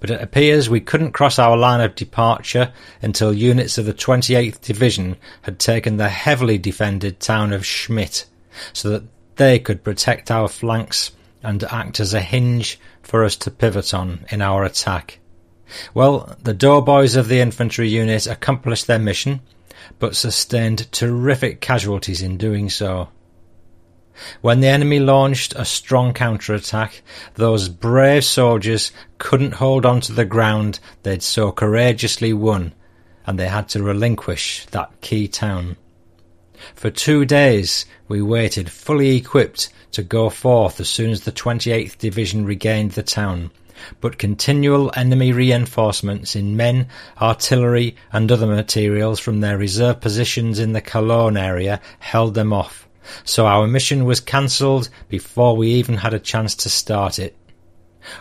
but 0.00 0.10
it 0.10 0.20
appears 0.20 0.68
we 0.68 0.80
couldn't 0.80 1.12
cross 1.12 1.38
our 1.38 1.56
line 1.56 1.80
of 1.80 1.94
departure 1.94 2.72
until 3.02 3.32
units 3.32 3.78
of 3.78 3.86
the 3.86 3.94
28th 3.94 4.60
Division 4.60 5.16
had 5.42 5.58
taken 5.58 5.96
the 5.96 6.08
heavily 6.08 6.58
defended 6.58 7.20
town 7.20 7.52
of 7.52 7.66
Schmidt, 7.66 8.26
so 8.72 8.90
that 8.90 9.04
they 9.36 9.58
could 9.58 9.84
protect 9.84 10.30
our 10.30 10.48
flanks 10.48 11.12
and 11.42 11.62
act 11.64 12.00
as 12.00 12.14
a 12.14 12.20
hinge 12.20 12.78
for 13.02 13.24
us 13.24 13.36
to 13.36 13.50
pivot 13.50 13.92
on 13.92 14.24
in 14.30 14.40
our 14.40 14.64
attack. 14.64 15.18
Well, 15.92 16.36
the 16.42 16.54
doughboys 16.54 17.16
of 17.16 17.28
the 17.28 17.40
infantry 17.40 17.88
unit 17.88 18.26
accomplished 18.26 18.86
their 18.86 18.98
mission, 18.98 19.40
but 19.98 20.16
sustained 20.16 20.90
terrific 20.92 21.60
casualties 21.60 22.22
in 22.22 22.36
doing 22.36 22.70
so. 22.70 23.08
When 24.42 24.60
the 24.60 24.68
enemy 24.68 25.00
launched 25.00 25.54
a 25.56 25.64
strong 25.64 26.12
counterattack, 26.12 27.02
those 27.34 27.68
brave 27.68 28.24
soldiers 28.24 28.92
couldn't 29.18 29.54
hold 29.54 29.84
on 29.84 30.00
to 30.02 30.12
the 30.12 30.24
ground. 30.24 30.78
They'd 31.02 31.22
so 31.22 31.50
courageously 31.50 32.32
won, 32.32 32.74
and 33.26 33.38
they 33.38 33.48
had 33.48 33.68
to 33.70 33.82
relinquish 33.82 34.66
that 34.66 35.00
key 35.00 35.26
town. 35.26 35.76
For 36.74 36.90
two 36.90 37.24
days 37.24 37.86
we 38.06 38.22
waited 38.22 38.70
fully 38.70 39.16
equipped 39.16 39.68
to 39.92 40.02
go 40.04 40.30
forth 40.30 40.78
as 40.78 40.88
soon 40.88 41.10
as 41.10 41.22
the 41.22 41.32
28th 41.32 41.98
Division 41.98 42.46
regained 42.46 42.92
the 42.92 43.02
town, 43.02 43.50
but 44.00 44.18
continual 44.18 44.92
enemy 44.94 45.32
reinforcements 45.32 46.36
in 46.36 46.56
men, 46.56 46.86
artillery, 47.20 47.96
and 48.12 48.30
other 48.30 48.46
materials 48.46 49.18
from 49.18 49.40
their 49.40 49.58
reserve 49.58 50.00
positions 50.00 50.60
in 50.60 50.72
the 50.72 50.80
Cologne 50.80 51.36
area 51.36 51.80
held 51.98 52.34
them 52.34 52.52
off 52.52 52.83
so 53.24 53.46
our 53.46 53.66
mission 53.66 54.04
was 54.04 54.20
cancelled 54.20 54.88
before 55.08 55.56
we 55.56 55.68
even 55.68 55.96
had 55.96 56.14
a 56.14 56.18
chance 56.18 56.54
to 56.54 56.68
start 56.68 57.18
it. 57.18 57.36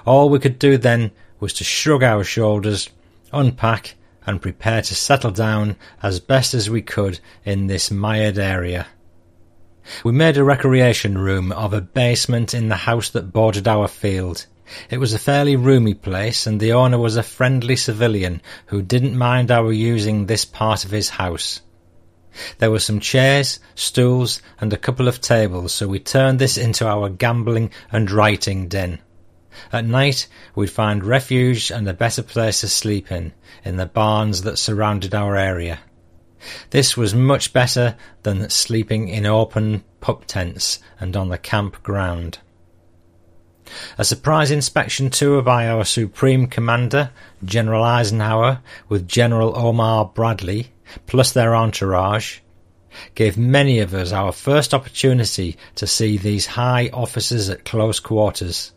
All 0.05 0.29
we 0.29 0.39
could 0.39 0.59
do 0.59 0.77
then 0.77 1.11
was 1.39 1.53
to 1.53 1.63
shrug 1.63 2.03
our 2.03 2.23
shoulders, 2.23 2.89
unpack, 3.31 3.95
and 4.25 4.41
prepare 4.41 4.81
to 4.81 4.95
settle 4.95 5.31
down 5.31 5.75
as 6.01 6.19
best 6.19 6.53
as 6.53 6.69
we 6.69 6.81
could 6.81 7.19
in 7.43 7.67
this 7.67 7.91
mired 7.91 8.37
area. 8.37 8.87
We 10.03 10.13
made 10.13 10.37
a 10.37 10.43
recreation 10.43 11.17
room 11.17 11.51
of 11.51 11.73
a 11.73 11.81
basement 11.81 12.53
in 12.53 12.69
the 12.69 12.75
house 12.75 13.09
that 13.09 13.33
bordered 13.33 13.67
our 13.67 13.89
field. 13.89 14.45
It 14.89 14.97
was 14.97 15.13
a 15.13 15.19
fairly 15.19 15.57
roomy 15.57 15.93
place, 15.93 16.47
and 16.47 16.59
the 16.59 16.71
owner 16.71 16.97
was 16.97 17.17
a 17.17 17.23
friendly 17.23 17.75
civilian 17.75 18.41
who 18.67 18.81
didn't 18.81 19.17
mind 19.17 19.51
our 19.51 19.73
using 19.73 20.25
this 20.25 20.45
part 20.45 20.85
of 20.85 20.91
his 20.91 21.09
house. 21.09 21.59
There 22.57 22.71
were 22.71 22.79
some 22.79 22.99
chairs, 22.99 23.59
stools, 23.75 24.41
and 24.59 24.73
a 24.73 24.77
couple 24.77 25.07
of 25.07 25.21
tables, 25.21 25.73
so 25.73 25.87
we 25.87 25.99
turned 25.99 26.39
this 26.39 26.57
into 26.57 26.87
our 26.87 27.09
gambling 27.09 27.71
and 27.91 28.09
writing 28.09 28.67
den. 28.67 28.99
At 29.71 29.85
night, 29.85 30.27
we'd 30.55 30.71
find 30.71 31.03
refuge 31.03 31.71
and 31.71 31.87
a 31.87 31.93
better 31.93 32.23
place 32.23 32.61
to 32.61 32.67
sleep 32.67 33.11
in, 33.11 33.33
in 33.63 33.77
the 33.77 33.85
barns 33.85 34.41
that 34.41 34.57
surrounded 34.57 35.13
our 35.13 35.35
area. 35.35 35.79
This 36.71 36.97
was 36.97 37.13
much 37.13 37.53
better 37.53 37.95
than 38.23 38.49
sleeping 38.49 39.07
in 39.07 39.25
open 39.25 39.83
pup 40.01 40.25
tents 40.25 40.79
and 40.99 41.15
on 41.15 41.29
the 41.29 41.37
camp 41.37 41.81
ground. 41.83 42.39
A 43.97 44.03
surprise 44.03 44.51
inspection 44.51 45.09
tour 45.09 45.41
by 45.41 45.69
our 45.69 45.85
Supreme 45.85 46.47
Commander, 46.47 47.11
General 47.45 47.83
Eisenhower, 47.83 48.61
with 48.89 49.07
General 49.07 49.57
Omar 49.57 50.11
Bradley, 50.13 50.72
plus 51.07 51.31
their 51.31 51.55
entourage, 51.55 52.39
gave 53.15 53.37
many 53.37 53.79
of 53.79 53.93
us 53.93 54.11
our 54.11 54.31
first 54.31 54.73
opportunity 54.73 55.57
to 55.75 55.87
see 55.87 56.17
these 56.17 56.45
high 56.45 56.89
officers 56.93 57.49
at 57.49 57.65
close 57.65 57.99
quarters. 57.99 58.71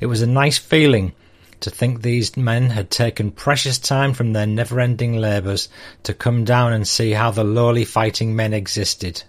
It 0.00 0.06
was 0.06 0.22
a 0.22 0.26
nice 0.26 0.58
feeling 0.58 1.14
to 1.60 1.70
think 1.70 2.02
these 2.02 2.36
men 2.36 2.70
had 2.70 2.90
taken 2.90 3.30
precious 3.30 3.78
time 3.78 4.12
from 4.12 4.32
their 4.32 4.46
never 4.46 4.80
ending 4.80 5.16
labours 5.16 5.68
to 6.02 6.12
come 6.12 6.44
down 6.44 6.72
and 6.72 6.86
see 6.86 7.12
how 7.12 7.30
the 7.30 7.44
lowly 7.44 7.84
fighting 7.84 8.34
men 8.34 8.52
existed. 8.52 9.22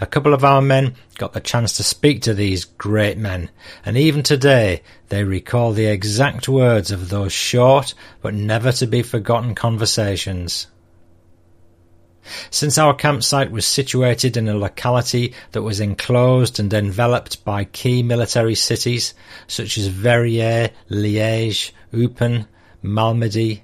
A 0.00 0.06
couple 0.06 0.34
of 0.34 0.42
our 0.42 0.60
men 0.60 0.94
got 1.18 1.34
the 1.34 1.40
chance 1.40 1.76
to 1.76 1.84
speak 1.84 2.22
to 2.22 2.34
these 2.34 2.64
great 2.64 3.16
men, 3.16 3.48
and 3.84 3.96
even 3.96 4.24
today 4.24 4.82
they 5.08 5.22
recall 5.22 5.72
the 5.72 5.86
exact 5.86 6.48
words 6.48 6.90
of 6.90 7.10
those 7.10 7.32
short 7.32 7.94
but 8.20 8.34
never 8.34 8.72
to 8.72 8.86
be 8.86 9.02
forgotten 9.02 9.54
conversations. 9.54 10.66
Since 12.50 12.78
our 12.78 12.94
campsite 12.94 13.50
was 13.50 13.66
situated 13.66 14.36
in 14.36 14.48
a 14.48 14.56
locality 14.56 15.34
that 15.52 15.62
was 15.62 15.80
enclosed 15.80 16.60
and 16.60 16.72
enveloped 16.72 17.44
by 17.44 17.64
key 17.64 18.02
military 18.02 18.54
cities 18.54 19.14
such 19.46 19.78
as 19.78 19.88
Verviers, 19.88 20.70
Liège, 20.90 21.72
Eupen, 21.92 22.46
Malmedy, 22.82 23.62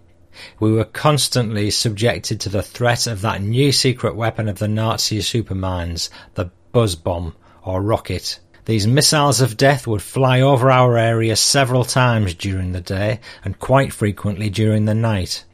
we 0.59 0.73
were 0.73 0.85
constantly 0.85 1.71
subjected 1.71 2.41
to 2.41 2.49
the 2.49 2.63
threat 2.63 3.07
of 3.07 3.21
that 3.21 3.41
new 3.41 3.71
secret 3.71 4.17
weapon 4.17 4.49
of 4.49 4.59
the 4.59 4.69
Nazi 4.69 5.21
superminds, 5.21 6.11
the 6.35 6.51
buzz 6.73 6.97
bomb 6.97 7.35
or 7.63 7.81
rocket. 7.81 8.41
These 8.65 8.87
missiles 8.87 9.41
of 9.41 9.57
death 9.57 9.87
would 9.87 10.03
fly 10.03 10.41
over 10.41 10.71
our 10.71 10.97
area 10.97 11.37
several 11.37 11.85
times 11.85 12.35
during 12.35 12.73
the 12.73 12.81
day 12.81 13.21
and 13.45 13.59
quite 13.59 13.93
frequently 13.93 14.49
during 14.51 14.87
the 14.87 14.95
night. 14.95 15.45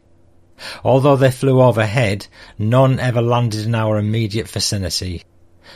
Although 0.85 1.17
they 1.17 1.31
flew 1.31 1.63
overhead, 1.63 2.27
none 2.59 3.01
ever 3.01 3.23
landed 3.23 3.67
in 3.67 3.75
our 3.75 3.99
immediate 3.99 4.49
vicinity. 4.49 5.25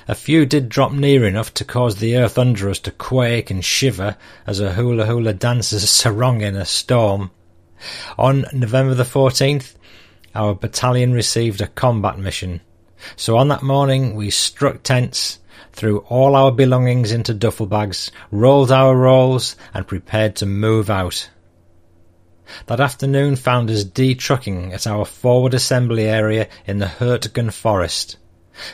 A 0.08 0.14
few 0.14 0.44
did 0.44 0.68
drop 0.68 0.92
near 0.92 1.24
enough 1.24 1.54
to 1.54 1.64
cause 1.64 1.96
the 1.96 2.16
earth 2.16 2.36
under 2.36 2.68
us 2.68 2.78
to 2.80 2.90
quake 2.90 3.50
and 3.50 3.64
shiver 3.64 4.16
as 4.46 4.60
a 4.60 4.74
hula 4.74 5.06
hula 5.06 5.32
dancer's 5.32 5.88
sarong 5.90 6.40
in 6.40 6.56
a 6.56 6.64
storm. 6.64 7.30
On 8.18 8.44
November 8.52 8.94
the 8.94 9.04
14th, 9.04 9.74
our 10.34 10.54
battalion 10.54 11.12
received 11.12 11.60
a 11.60 11.68
combat 11.68 12.18
mission. 12.18 12.60
So 13.16 13.36
on 13.36 13.48
that 13.48 13.62
morning, 13.62 14.14
we 14.14 14.30
struck 14.30 14.82
tents, 14.82 15.38
threw 15.72 15.98
all 16.08 16.34
our 16.34 16.50
belongings 16.50 17.12
into 17.12 17.34
duffel 17.34 17.66
bags, 17.66 18.10
rolled 18.30 18.72
our 18.72 18.96
rolls, 18.96 19.56
and 19.72 19.86
prepared 19.86 20.36
to 20.36 20.46
move 20.46 20.90
out. 20.90 21.28
That 22.66 22.80
afternoon 22.80 23.36
found 23.36 23.70
us 23.70 23.84
detrucking 23.84 24.72
at 24.72 24.86
our 24.86 25.04
forward 25.04 25.54
assembly 25.54 26.04
area 26.04 26.48
in 26.66 26.78
the 26.78 26.86
Hurtgen 26.86 27.50
forest. 27.52 28.16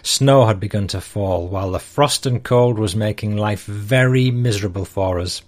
Snow 0.03 0.47
had 0.47 0.61
begun 0.61 0.89
to 0.89 1.01
fall, 1.01 1.49
while 1.49 1.71
the 1.71 1.79
frost 1.79 2.27
and 2.27 2.43
cold 2.43 2.79
was 2.79 2.95
making 2.95 3.37
life 3.37 3.64
very 3.64 4.31
miserable 4.31 4.85
for 4.85 5.18
us. 5.18 5.43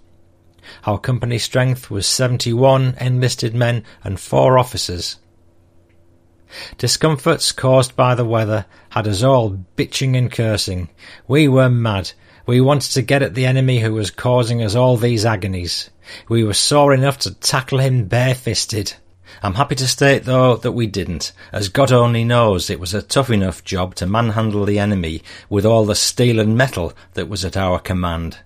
Our 0.85 0.97
company 0.97 1.37
strength 1.37 1.91
was 1.91 2.07
71 2.07 2.95
enlisted 2.99 3.53
men 3.53 3.83
and 4.03 4.19
four 4.19 4.57
officers. 4.57 5.17
Discomforts 6.77 7.51
caused 7.51 7.95
by 7.95 8.15
the 8.15 8.25
weather 8.25 8.65
had 8.89 9.07
us 9.07 9.23
all 9.23 9.65
bitching 9.75 10.15
and 10.17 10.31
cursing. 10.31 10.89
We 11.27 11.47
were 11.47 11.69
mad. 11.69 12.13
We 12.45 12.59
wanted 12.59 12.91
to 12.91 13.01
get 13.01 13.21
at 13.21 13.35
the 13.35 13.45
enemy 13.45 13.79
who 13.79 13.93
was 13.93 14.11
causing 14.11 14.61
us 14.61 14.75
all 14.75 14.97
these 14.97 15.25
agonies. 15.25 15.89
We 16.27 16.43
were 16.43 16.53
sore 16.53 16.93
enough 16.93 17.17
to 17.19 17.33
tackle 17.33 17.79
him 17.79 18.05
barefisted. 18.05 18.93
I'm 19.41 19.53
happy 19.53 19.75
to 19.75 19.87
state, 19.87 20.25
though, 20.25 20.57
that 20.57 20.73
we 20.73 20.85
didn't, 20.85 21.31
as 21.53 21.69
God 21.69 21.93
only 21.93 22.25
knows 22.25 22.69
it 22.69 22.81
was 22.81 22.93
a 22.93 23.01
tough 23.01 23.29
enough 23.29 23.63
job 23.63 23.95
to 23.95 24.05
manhandle 24.05 24.65
the 24.65 24.77
enemy 24.77 25.23
with 25.49 25.65
all 25.65 25.85
the 25.85 25.95
steel 25.95 26.39
and 26.39 26.57
metal 26.57 26.91
that 27.13 27.29
was 27.29 27.45
at 27.45 27.55
our 27.55 27.79
command. 27.79 28.39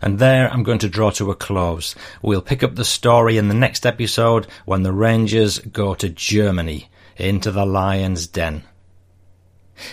And 0.00 0.18
there 0.18 0.50
I'm 0.50 0.62
going 0.62 0.78
to 0.80 0.88
draw 0.88 1.10
to 1.10 1.30
a 1.30 1.34
close. 1.34 1.94
We'll 2.22 2.40
pick 2.40 2.62
up 2.62 2.76
the 2.76 2.84
story 2.84 3.36
in 3.36 3.48
the 3.48 3.54
next 3.54 3.84
episode 3.84 4.46
when 4.64 4.84
the 4.84 4.92
Rangers 4.92 5.58
go 5.58 5.94
to 5.96 6.08
Germany, 6.08 6.88
into 7.16 7.50
the 7.50 7.66
lion's 7.66 8.26
den. 8.26 8.64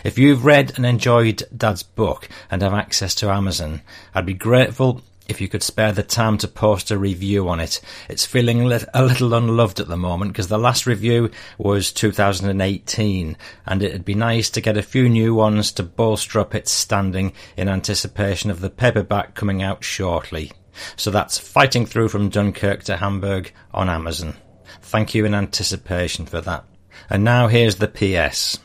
If 0.04 0.18
you've 0.18 0.46
read 0.46 0.74
and 0.76 0.86
enjoyed 0.86 1.44
Dad's 1.56 1.84
book 1.84 2.30
and 2.50 2.62
have 2.62 2.74
access 2.74 3.16
to 3.16 3.30
Amazon, 3.30 3.82
I'd 4.14 4.26
be 4.26 4.34
grateful 4.34 5.02
if 5.28 5.42
you 5.42 5.48
could 5.48 5.64
spare 5.64 5.92
the 5.92 6.04
time 6.04 6.38
to 6.38 6.48
post 6.48 6.92
a 6.92 6.98
review 6.98 7.50
on 7.50 7.60
it. 7.60 7.82
It's 8.10 8.26
feeling 8.26 8.62
a 8.62 9.04
little 9.04 9.34
unloved 9.34 9.80
at 9.80 9.88
the 9.88 9.98
moment 9.98 10.34
because 10.34 10.48
the 10.48 10.60
last 10.60 10.86
review 10.86 11.32
was 11.58 11.92
2018 11.92 13.38
and 13.66 13.84
it'd 13.84 14.06
be 14.06 14.16
nice 14.16 14.50
to 14.52 14.62
get 14.62 14.78
a 14.78 14.84
few 14.84 15.10
new 15.10 15.34
ones 15.34 15.72
to 15.74 15.84
bolster 15.84 16.40
up 16.40 16.54
its 16.54 16.72
standing 16.72 17.34
in 17.58 17.70
anticipation 17.70 18.52
of 18.52 18.62
the 18.62 18.70
paperback 18.70 19.34
coming 19.34 19.64
out 19.64 19.84
shortly. 19.84 20.52
So 20.96 21.10
that's 21.10 21.38
Fighting 21.38 21.86
Through 21.86 22.10
from 22.10 22.30
Dunkirk 22.30 22.84
to 22.84 22.98
Hamburg 22.98 23.52
on 23.74 23.90
Amazon. 23.90 24.36
Thank 24.82 25.16
you 25.16 25.26
in 25.26 25.34
anticipation 25.34 26.26
for 26.26 26.42
that. 26.42 26.66
And 27.10 27.24
now 27.24 27.48
here's 27.48 27.76
the 27.76 27.88
PS. 27.88 28.60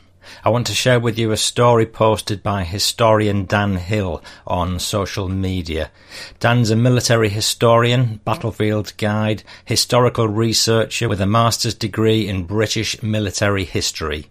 I 0.45 0.51
want 0.51 0.67
to 0.69 0.75
share 0.75 1.01
with 1.01 1.19
you 1.19 1.33
a 1.33 1.37
story 1.37 1.87
posted 1.87 2.43
by 2.43 2.65
historian 2.65 3.47
Dan 3.47 3.77
Hill 3.77 4.23
on 4.47 4.79
social 4.79 5.29
media. 5.29 5.91
Dan's 6.39 6.71
a 6.71 6.77
military 6.77 7.29
historian, 7.29 8.21
battlefield 8.25 8.93
guide, 8.97 9.43
historical 9.65 10.29
researcher 10.29 11.09
with 11.09 11.21
a 11.21 11.27
master's 11.27 11.75
degree 11.75 12.29
in 12.29 12.45
British 12.45 13.03
military 13.03 13.65
history. 13.65 14.31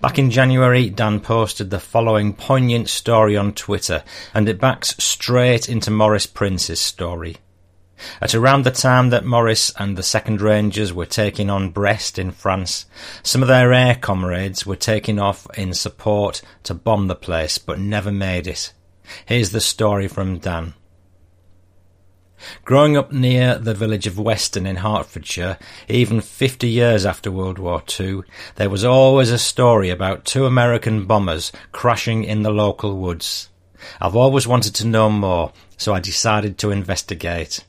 Back 0.00 0.18
in 0.18 0.30
January, 0.30 0.88
Dan 0.88 1.20
posted 1.20 1.70
the 1.70 1.80
following 1.80 2.32
poignant 2.32 2.88
story 2.88 3.36
on 3.36 3.52
Twitter, 3.52 4.04
and 4.32 4.48
it 4.48 4.60
backs 4.60 4.94
straight 4.98 5.68
into 5.68 5.90
Morris 5.90 6.26
Prince's 6.26 6.80
story. 6.80 7.38
At 8.20 8.34
around 8.34 8.64
the 8.64 8.70
time 8.70 9.10
that 9.10 9.24
Morris 9.24 9.72
and 9.78 9.96
the 9.96 10.02
Second 10.02 10.40
Rangers 10.40 10.92
were 10.92 11.06
taking 11.06 11.50
on 11.50 11.70
Brest 11.70 12.18
in 12.18 12.32
France, 12.32 12.86
some 13.22 13.42
of 13.42 13.48
their 13.48 13.72
air 13.72 13.94
comrades 13.94 14.66
were 14.66 14.76
taking 14.76 15.18
off 15.18 15.46
in 15.56 15.74
support 15.74 16.42
to 16.64 16.74
bomb 16.74 17.08
the 17.08 17.14
place, 17.14 17.58
but 17.58 17.78
never 17.78 18.10
made 18.10 18.46
it. 18.46 18.72
Here's 19.26 19.50
the 19.50 19.60
story 19.60 20.08
from 20.08 20.38
Dan. 20.38 20.74
Growing 22.64 22.96
up 22.96 23.12
near 23.12 23.58
the 23.58 23.74
village 23.74 24.06
of 24.06 24.18
Weston 24.18 24.66
in 24.66 24.76
Hertfordshire, 24.76 25.58
even 25.88 26.20
50 26.20 26.68
years 26.68 27.06
after 27.06 27.30
World 27.30 27.58
War 27.58 27.82
II, 27.98 28.22
there 28.56 28.70
was 28.70 28.84
always 28.84 29.30
a 29.30 29.38
story 29.38 29.88
about 29.88 30.24
two 30.24 30.44
American 30.44 31.06
bombers 31.06 31.52
crashing 31.72 32.24
in 32.24 32.42
the 32.42 32.50
local 32.50 32.96
woods. 32.96 33.48
I've 34.00 34.16
always 34.16 34.46
wanted 34.46 34.74
to 34.76 34.86
know 34.86 35.10
more, 35.10 35.52
so 35.76 35.94
I 35.94 36.00
decided 36.00 36.58
to 36.58 36.70
investigate. 36.70 37.64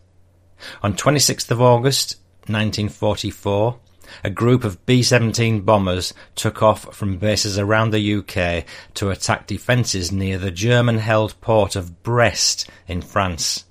On 0.81 0.93
26th 0.93 1.51
of 1.51 1.61
August 1.61 2.17
1944, 2.47 3.79
a 4.23 4.29
group 4.29 4.63
of 4.63 4.85
B-17 4.85 5.65
bombers 5.65 6.13
took 6.35 6.61
off 6.61 6.95
from 6.95 7.17
bases 7.17 7.57
around 7.57 7.91
the 7.91 8.15
UK 8.15 8.65
to 8.95 9.09
attack 9.09 9.47
defences 9.47 10.11
near 10.11 10.37
the 10.37 10.51
German-held 10.51 11.39
port 11.41 11.75
of 11.75 12.03
Brest 12.03 12.69
in 12.87 13.01
France. 13.01 13.65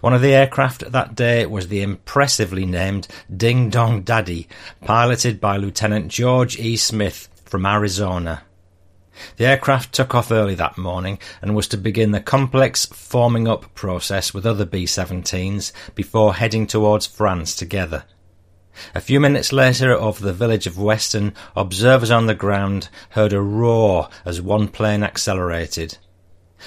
One 0.00 0.14
of 0.14 0.22
the 0.22 0.34
aircraft 0.34 0.90
that 0.90 1.14
day 1.14 1.46
was 1.46 1.68
the 1.68 1.82
impressively 1.82 2.66
named 2.66 3.06
Ding 3.34 3.70
Dong 3.70 4.02
Daddy, 4.02 4.48
piloted 4.84 5.40
by 5.40 5.56
Lieutenant 5.56 6.08
George 6.08 6.58
E. 6.58 6.76
Smith 6.76 7.28
from 7.44 7.64
Arizona. 7.64 8.42
The 9.36 9.46
aircraft 9.46 9.92
took 9.92 10.14
off 10.14 10.30
early 10.30 10.54
that 10.56 10.78
morning 10.78 11.18
and 11.40 11.54
was 11.54 11.68
to 11.68 11.76
begin 11.76 12.12
the 12.12 12.20
complex 12.20 12.86
forming 12.86 13.46
up 13.48 13.74
process 13.74 14.34
with 14.34 14.46
other 14.46 14.64
B-17s 14.64 15.72
before 15.94 16.34
heading 16.34 16.66
towards 16.66 17.06
France 17.06 17.54
together. 17.54 18.04
A 18.94 19.00
few 19.00 19.18
minutes 19.18 19.52
later, 19.52 19.92
over 19.92 20.24
the 20.24 20.32
village 20.32 20.66
of 20.66 20.78
Weston, 20.78 21.34
observers 21.56 22.10
on 22.10 22.26
the 22.26 22.34
ground 22.34 22.88
heard 23.10 23.32
a 23.32 23.40
roar 23.40 24.08
as 24.24 24.40
one 24.40 24.68
plane 24.68 25.02
accelerated. 25.02 25.98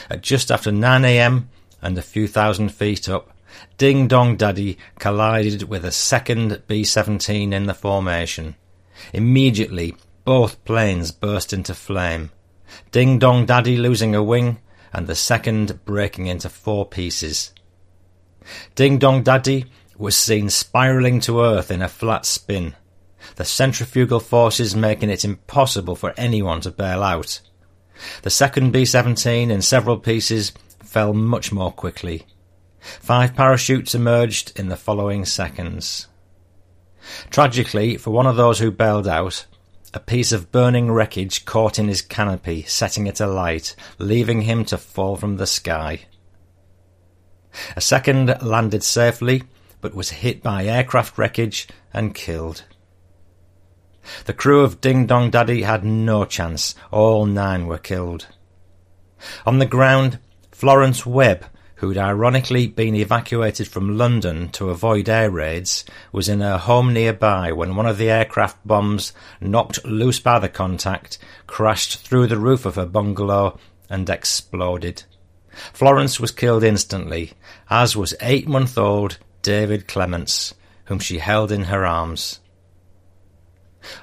At 0.10 0.22
just 0.22 0.52
after 0.52 0.72
9 0.72 1.06
a.m., 1.06 1.50
and 1.82 1.98
a 1.98 2.02
few 2.02 2.28
thousand 2.28 2.70
feet 2.70 3.10
up, 3.10 3.32
Ding 3.78 4.08
Dong 4.08 4.36
Daddy 4.36 4.78
collided 5.00 5.64
with 5.64 5.84
a 5.84 5.92
second 5.92 6.62
B 6.68 6.84
17 6.84 7.52
in 7.54 7.66
the 7.66 7.74
formation. 7.74 8.56
Immediately, 9.14 9.96
both 10.24 10.64
planes 10.64 11.12
burst 11.12 11.52
into 11.52 11.74
flame. 11.74 12.32
Ding 12.92 13.20
Dong 13.20 13.46
Daddy 13.46 13.78
losing 13.78 14.16
a 14.16 14.24
wing, 14.24 14.60
and 14.94 15.08
the 15.08 15.16
second 15.16 15.84
breaking 15.86 16.28
into 16.28 16.50
four 16.50 16.86
pieces. 16.86 17.54
Ding 18.76 18.98
Dong 18.98 19.24
Daddy 19.24 19.66
was 19.98 20.18
seen 20.18 20.50
spiralling 20.50 21.22
to 21.22 21.42
earth 21.42 21.72
in 21.72 21.82
a 21.82 21.88
flat 21.88 22.26
spin, 22.26 22.76
the 23.36 23.46
centrifugal 23.46 24.20
forces 24.20 24.76
making 24.76 25.10
it 25.10 25.24
impossible 25.24 25.96
for 25.96 26.14
anyone 26.18 26.62
to 26.62 26.72
bail 26.72 27.04
out. 27.04 27.40
The 28.24 28.30
second 28.30 28.72
B 28.72 28.86
17 28.86 29.52
in 29.52 29.62
several 29.62 29.98
pieces 29.98 30.52
fell 30.84 31.14
much 31.14 31.52
more 31.52 31.72
quickly. 31.72 32.26
Five 32.80 33.36
parachutes 33.36 33.94
emerged 33.94 34.60
in 34.60 34.70
the 34.70 34.76
following 34.76 35.24
seconds. 35.24 36.08
Tragically, 37.30 37.98
for 37.98 38.12
one 38.12 38.26
of 38.26 38.36
those 38.36 38.60
who 38.60 38.72
bailed 38.72 39.08
out, 39.08 39.46
a 39.94 40.00
piece 40.00 40.32
of 40.32 40.52
burning 40.52 40.92
wreckage 40.92 41.46
caught 41.46 41.78
in 41.78 41.88
his 41.88 42.02
canopy, 42.02 42.64
setting 42.64 43.08
it 43.08 43.20
alight, 43.20 43.76
leaving 43.98 44.42
him 44.42 44.64
to 44.66 44.78
fall 44.78 45.18
from 45.18 45.38
the 45.38 45.48
sky. 45.48 46.02
A 47.76 47.82
second 47.82 48.42
landed 48.42 48.84
safely, 48.84 49.44
but 49.82 49.94
was 49.94 50.12
hit 50.12 50.42
by 50.42 50.66
aircraft 50.66 51.18
wreckage 51.18 51.68
and 51.94 52.16
killed. 52.16 52.64
The 54.26 54.34
crew 54.34 54.62
of 54.62 54.82
Ding 54.82 55.06
Dong 55.06 55.30
Daddy 55.30 55.64
had 55.64 55.84
no 55.84 56.26
chance. 56.26 56.74
All 56.92 57.26
nine 57.26 57.68
were 57.68 57.78
killed. 57.78 58.28
On 59.46 59.60
the 59.60 59.66
ground, 59.66 60.20
Florence 60.52 61.06
Webb, 61.06 61.46
who'd 61.82 61.98
ironically 61.98 62.68
been 62.68 62.94
evacuated 62.94 63.68
from 63.68 63.98
London 63.98 64.48
to 64.50 64.70
avoid 64.70 65.10
air 65.10 65.32
raids, 65.32 65.84
was 66.12 66.30
in 66.30 66.40
her 66.40 66.60
home 66.60 66.94
nearby 66.94 67.52
when 67.52 67.76
one 67.76 67.88
of 67.88 67.98
the 67.98 68.08
aircraft 68.08 68.56
bombs, 68.64 69.14
knocked 69.42 69.84
loose 69.84 70.20
by 70.20 70.38
the 70.38 70.48
contact, 70.48 71.18
crashed 71.48 71.98
through 71.98 72.28
the 72.28 72.38
roof 72.38 72.68
of 72.68 72.76
her 72.76 72.86
bungalow 72.86 73.58
and 73.90 74.08
exploded. 74.12 75.02
Florence 75.74 76.20
was 76.20 76.30
killed 76.30 76.64
instantly, 76.64 77.32
as 77.68 77.98
was 77.98 78.14
eight 78.22 78.48
month 78.48 78.78
old 78.78 79.18
David 79.42 79.88
Clements, 79.88 80.54
whom 80.86 81.00
she 81.00 81.18
held 81.18 81.52
in 81.52 81.64
her 81.64 81.84
arms. 81.84 82.42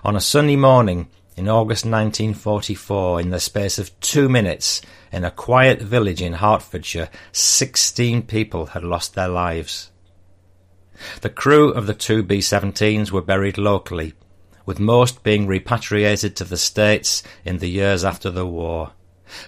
On 0.05 0.17
a 0.17 0.21
sunny 0.21 0.57
morning 0.57 1.09
in 1.39 1.49
August 1.49 1.85
1944, 1.85 3.21
in 3.21 3.31
the 3.31 3.39
space 3.39 3.79
of 3.79 3.99
two 4.01 4.29
minutes, 4.29 4.83
in 5.13 5.25
a 5.25 5.31
quiet 5.31 5.81
village 5.81 6.21
in 6.21 6.33
Hertfordshire, 6.33 7.09
16 7.31 8.23
people 8.23 8.67
had 8.67 8.83
lost 8.83 9.15
their 9.15 9.29
lives. 9.29 9.93
The 11.21 11.31
crew 11.31 11.71
of 11.71 11.87
the 11.87 11.95
two 11.95 12.25
B 12.25 12.39
17s 12.39 13.13
were 13.13 13.23
buried 13.23 13.57
locally, 13.57 14.15
with 14.67 14.81
most 14.81 15.23
being 15.23 15.47
repatriated 15.47 16.35
to 16.37 16.45
the 16.45 16.57
States 16.57 17.23
in 17.45 17.59
the 17.59 17.71
years 17.71 18.05
after 18.05 18.31
the 18.31 18.47
war. 18.47 18.91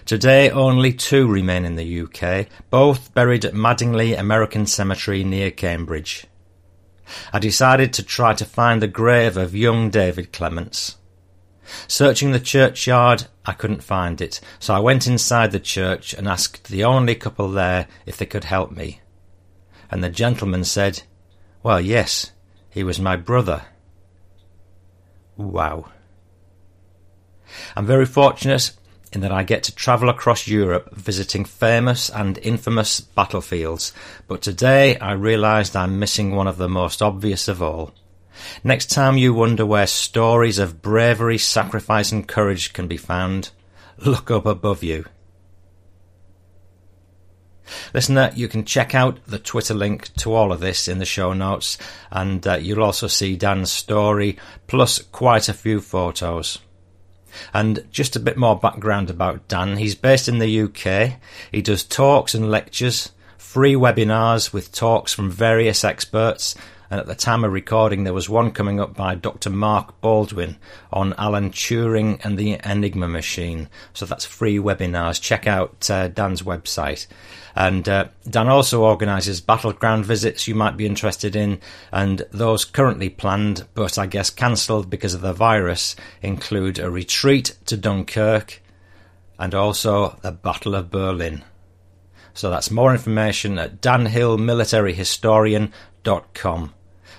Today, 0.05 0.49
only 0.49 0.93
two 0.93 1.27
remain 1.27 1.65
in 1.65 1.75
the 1.75 2.01
UK, 2.03 2.47
both 2.69 3.13
buried 3.13 3.43
at 3.43 3.53
Madingley 3.53 4.17
American 4.17 4.65
Cemetery 4.65 5.25
near 5.25 5.51
Cambridge. 5.51 6.25
I 7.33 7.39
decided 7.39 7.91
to 7.93 8.03
try 8.03 8.33
to 8.35 8.45
find 8.45 8.81
the 8.81 8.87
grave 8.87 9.35
of 9.35 9.53
young 9.53 9.89
David 9.89 10.31
Clements. 10.31 10.95
Searching 11.87 12.31
the 12.31 12.39
churchyard, 12.39 13.25
I 13.45 13.53
couldn't 13.53 13.83
find 13.83 14.21
it, 14.21 14.39
so 14.59 14.73
I 14.73 14.79
went 14.79 15.07
inside 15.07 15.51
the 15.51 15.59
church 15.59 16.13
and 16.13 16.27
asked 16.27 16.69
the 16.69 16.83
only 16.83 17.15
couple 17.15 17.49
there 17.49 17.87
if 18.05 18.17
they 18.17 18.25
could 18.25 18.45
help 18.45 18.71
me. 18.71 19.01
And 19.89 20.03
the 20.03 20.09
gentleman 20.09 20.63
said, 20.63 21.03
Well, 21.63 21.81
yes, 21.81 22.31
he 22.69 22.83
was 22.83 22.99
my 22.99 23.15
brother. 23.15 23.63
Wow. 25.37 25.85
I'm 27.75 27.85
very 27.85 28.05
fortunate 28.05 28.71
in 29.13 29.21
that 29.21 29.31
I 29.31 29.43
get 29.43 29.63
to 29.63 29.75
travel 29.75 30.09
across 30.09 30.47
Europe 30.47 30.95
visiting 30.95 31.43
famous 31.43 32.09
and 32.09 32.37
infamous 32.39 33.01
battlefields, 33.01 33.93
but 34.27 34.41
today 34.41 34.97
I 34.99 35.13
realised 35.13 35.75
I'm 35.75 35.99
missing 35.99 36.33
one 36.33 36.47
of 36.47 36.57
the 36.57 36.69
most 36.69 37.01
obvious 37.01 37.47
of 37.47 37.61
all. 37.61 37.93
Next 38.63 38.87
time 38.87 39.17
you 39.17 39.33
wonder 39.33 39.65
where 39.65 39.87
stories 39.87 40.59
of 40.59 40.81
bravery, 40.81 41.37
sacrifice, 41.37 42.11
and 42.11 42.27
courage 42.27 42.73
can 42.73 42.87
be 42.87 42.97
found, 42.97 43.51
look 43.97 44.31
up 44.31 44.45
above 44.45 44.83
you. 44.83 45.05
Listener, 47.93 48.31
you 48.35 48.47
can 48.47 48.65
check 48.65 48.93
out 48.93 49.19
the 49.25 49.39
Twitter 49.39 49.73
link 49.73 50.13
to 50.15 50.33
all 50.33 50.51
of 50.51 50.59
this 50.59 50.87
in 50.87 50.99
the 50.99 51.05
show 51.05 51.33
notes, 51.33 51.77
and 52.11 52.45
uh, 52.45 52.55
you'll 52.55 52.83
also 52.83 53.07
see 53.07 53.35
Dan's 53.35 53.71
story, 53.71 54.37
plus 54.67 54.99
quite 54.99 55.47
a 55.49 55.53
few 55.53 55.79
photos. 55.79 56.59
And 57.53 57.85
just 57.91 58.15
a 58.15 58.19
bit 58.19 58.37
more 58.37 58.59
background 58.59 59.09
about 59.09 59.47
Dan. 59.47 59.77
He's 59.77 59.95
based 59.95 60.27
in 60.27 60.39
the 60.39 60.61
UK. 60.63 61.19
He 61.51 61.61
does 61.61 61.83
talks 61.83 62.33
and 62.33 62.51
lectures, 62.51 63.11
free 63.37 63.73
webinars 63.73 64.51
with 64.51 64.73
talks 64.73 65.13
from 65.13 65.31
various 65.31 65.83
experts. 65.83 66.55
And 66.91 66.99
at 66.99 67.07
the 67.07 67.15
time 67.15 67.43
of 67.45 67.53
recording, 67.53 68.03
there 68.03 68.13
was 68.13 68.27
one 68.27 68.51
coming 68.51 68.81
up 68.81 68.93
by 68.93 69.15
Dr. 69.15 69.49
Mark 69.49 70.01
Baldwin 70.01 70.57
on 70.91 71.15
Alan 71.17 71.51
Turing 71.51 72.19
and 72.25 72.37
the 72.37 72.59
Enigma 72.65 73.07
machine. 73.07 73.69
So 73.93 74.05
that's 74.05 74.25
free 74.25 74.57
webinars. 74.57 75.21
Check 75.21 75.47
out 75.47 75.89
uh, 75.89 76.09
Dan's 76.09 76.41
website. 76.41 77.07
And 77.55 77.87
uh, 77.87 78.09
Dan 78.29 78.49
also 78.49 78.83
organises 78.83 79.39
battleground 79.39 80.05
visits 80.05 80.49
you 80.49 80.55
might 80.55 80.75
be 80.75 80.85
interested 80.85 81.33
in, 81.33 81.61
and 81.93 82.25
those 82.31 82.65
currently 82.65 83.09
planned, 83.09 83.65
but 83.73 83.97
I 83.97 84.05
guess 84.05 84.29
cancelled 84.29 84.89
because 84.89 85.13
of 85.13 85.21
the 85.21 85.31
virus, 85.31 85.95
include 86.21 86.77
a 86.77 86.91
retreat 86.91 87.55
to 87.67 87.77
Dunkirk 87.77 88.61
and 89.39 89.55
also 89.55 90.19
the 90.23 90.33
Battle 90.33 90.75
of 90.75 90.91
Berlin. 90.91 91.45
So 92.33 92.49
that's 92.49 92.69
more 92.69 92.91
information 92.91 93.57
at 93.59 93.79
danhillmilitaryhistorian.com. 93.79 96.73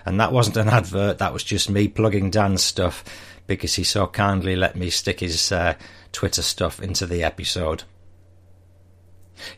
And 0.05 0.21
that 0.21 0.33
wasn't 0.33 0.57
an 0.57 0.69
advert, 0.69 1.19
that 1.19 1.33
was 1.33 1.45
just 1.45 1.71
me 1.71 1.89
plugging 1.89 2.31
Dan's 2.31 2.63
stuff 2.63 3.05
because 3.47 3.75
he 3.75 3.85
so 3.85 4.07
kindly 4.07 4.57
let 4.57 4.77
me 4.77 4.91
stick 4.91 5.21
his 5.21 5.53
uh, 5.53 5.75
Twitter 6.13 6.43
stuff 6.43 6.81
into 6.81 7.07
the 7.07 7.23
episode. 7.23 7.85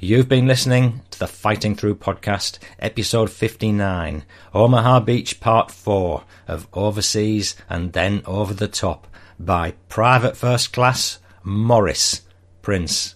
You've 0.00 0.28
been 0.28 0.46
listening 0.46 1.02
to 1.10 1.18
the 1.18 1.26
Fighting 1.26 1.74
Through 1.74 1.96
podcast, 1.96 2.58
episode 2.78 3.30
59, 3.30 4.24
Omaha 4.54 5.00
Beach 5.00 5.40
Part 5.40 5.70
4 5.70 6.24
of 6.48 6.68
Overseas 6.72 7.56
and 7.68 7.92
Then 7.92 8.22
Over 8.24 8.54
the 8.54 8.68
Top 8.68 9.06
by 9.38 9.72
Private 9.88 10.36
First 10.36 10.72
Class 10.72 11.18
Morris 11.42 12.22
Prince. 12.62 13.14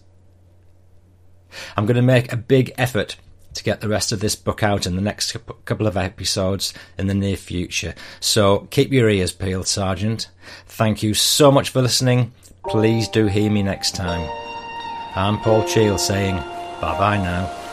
I'm 1.76 1.86
going 1.86 1.96
to 1.96 2.02
make 2.02 2.32
a 2.32 2.36
big 2.36 2.72
effort 2.76 3.16
to 3.54 3.64
get 3.64 3.80
the 3.80 3.88
rest 3.88 4.12
of 4.12 4.20
this 4.20 4.36
book 4.36 4.62
out 4.62 4.86
in 4.86 4.96
the 4.96 5.02
next 5.02 5.36
couple 5.64 5.86
of 5.86 5.96
episodes 5.96 6.72
in 6.96 7.06
the 7.06 7.14
near 7.14 7.36
future. 7.36 7.94
So 8.20 8.68
keep 8.70 8.92
your 8.92 9.08
ears 9.08 9.32
peeled, 9.32 9.66
Sergeant. 9.66 10.28
Thank 10.66 11.02
you 11.02 11.14
so 11.14 11.50
much 11.50 11.70
for 11.70 11.82
listening. 11.82 12.32
Please 12.68 13.08
do 13.08 13.26
hear 13.26 13.50
me 13.50 13.62
next 13.62 13.94
time. 13.94 14.28
I'm 15.14 15.38
Paul 15.40 15.64
Cheall 15.64 15.98
saying 15.98 16.36
bye 16.80 16.96
bye 16.98 17.16
now. 17.16 17.67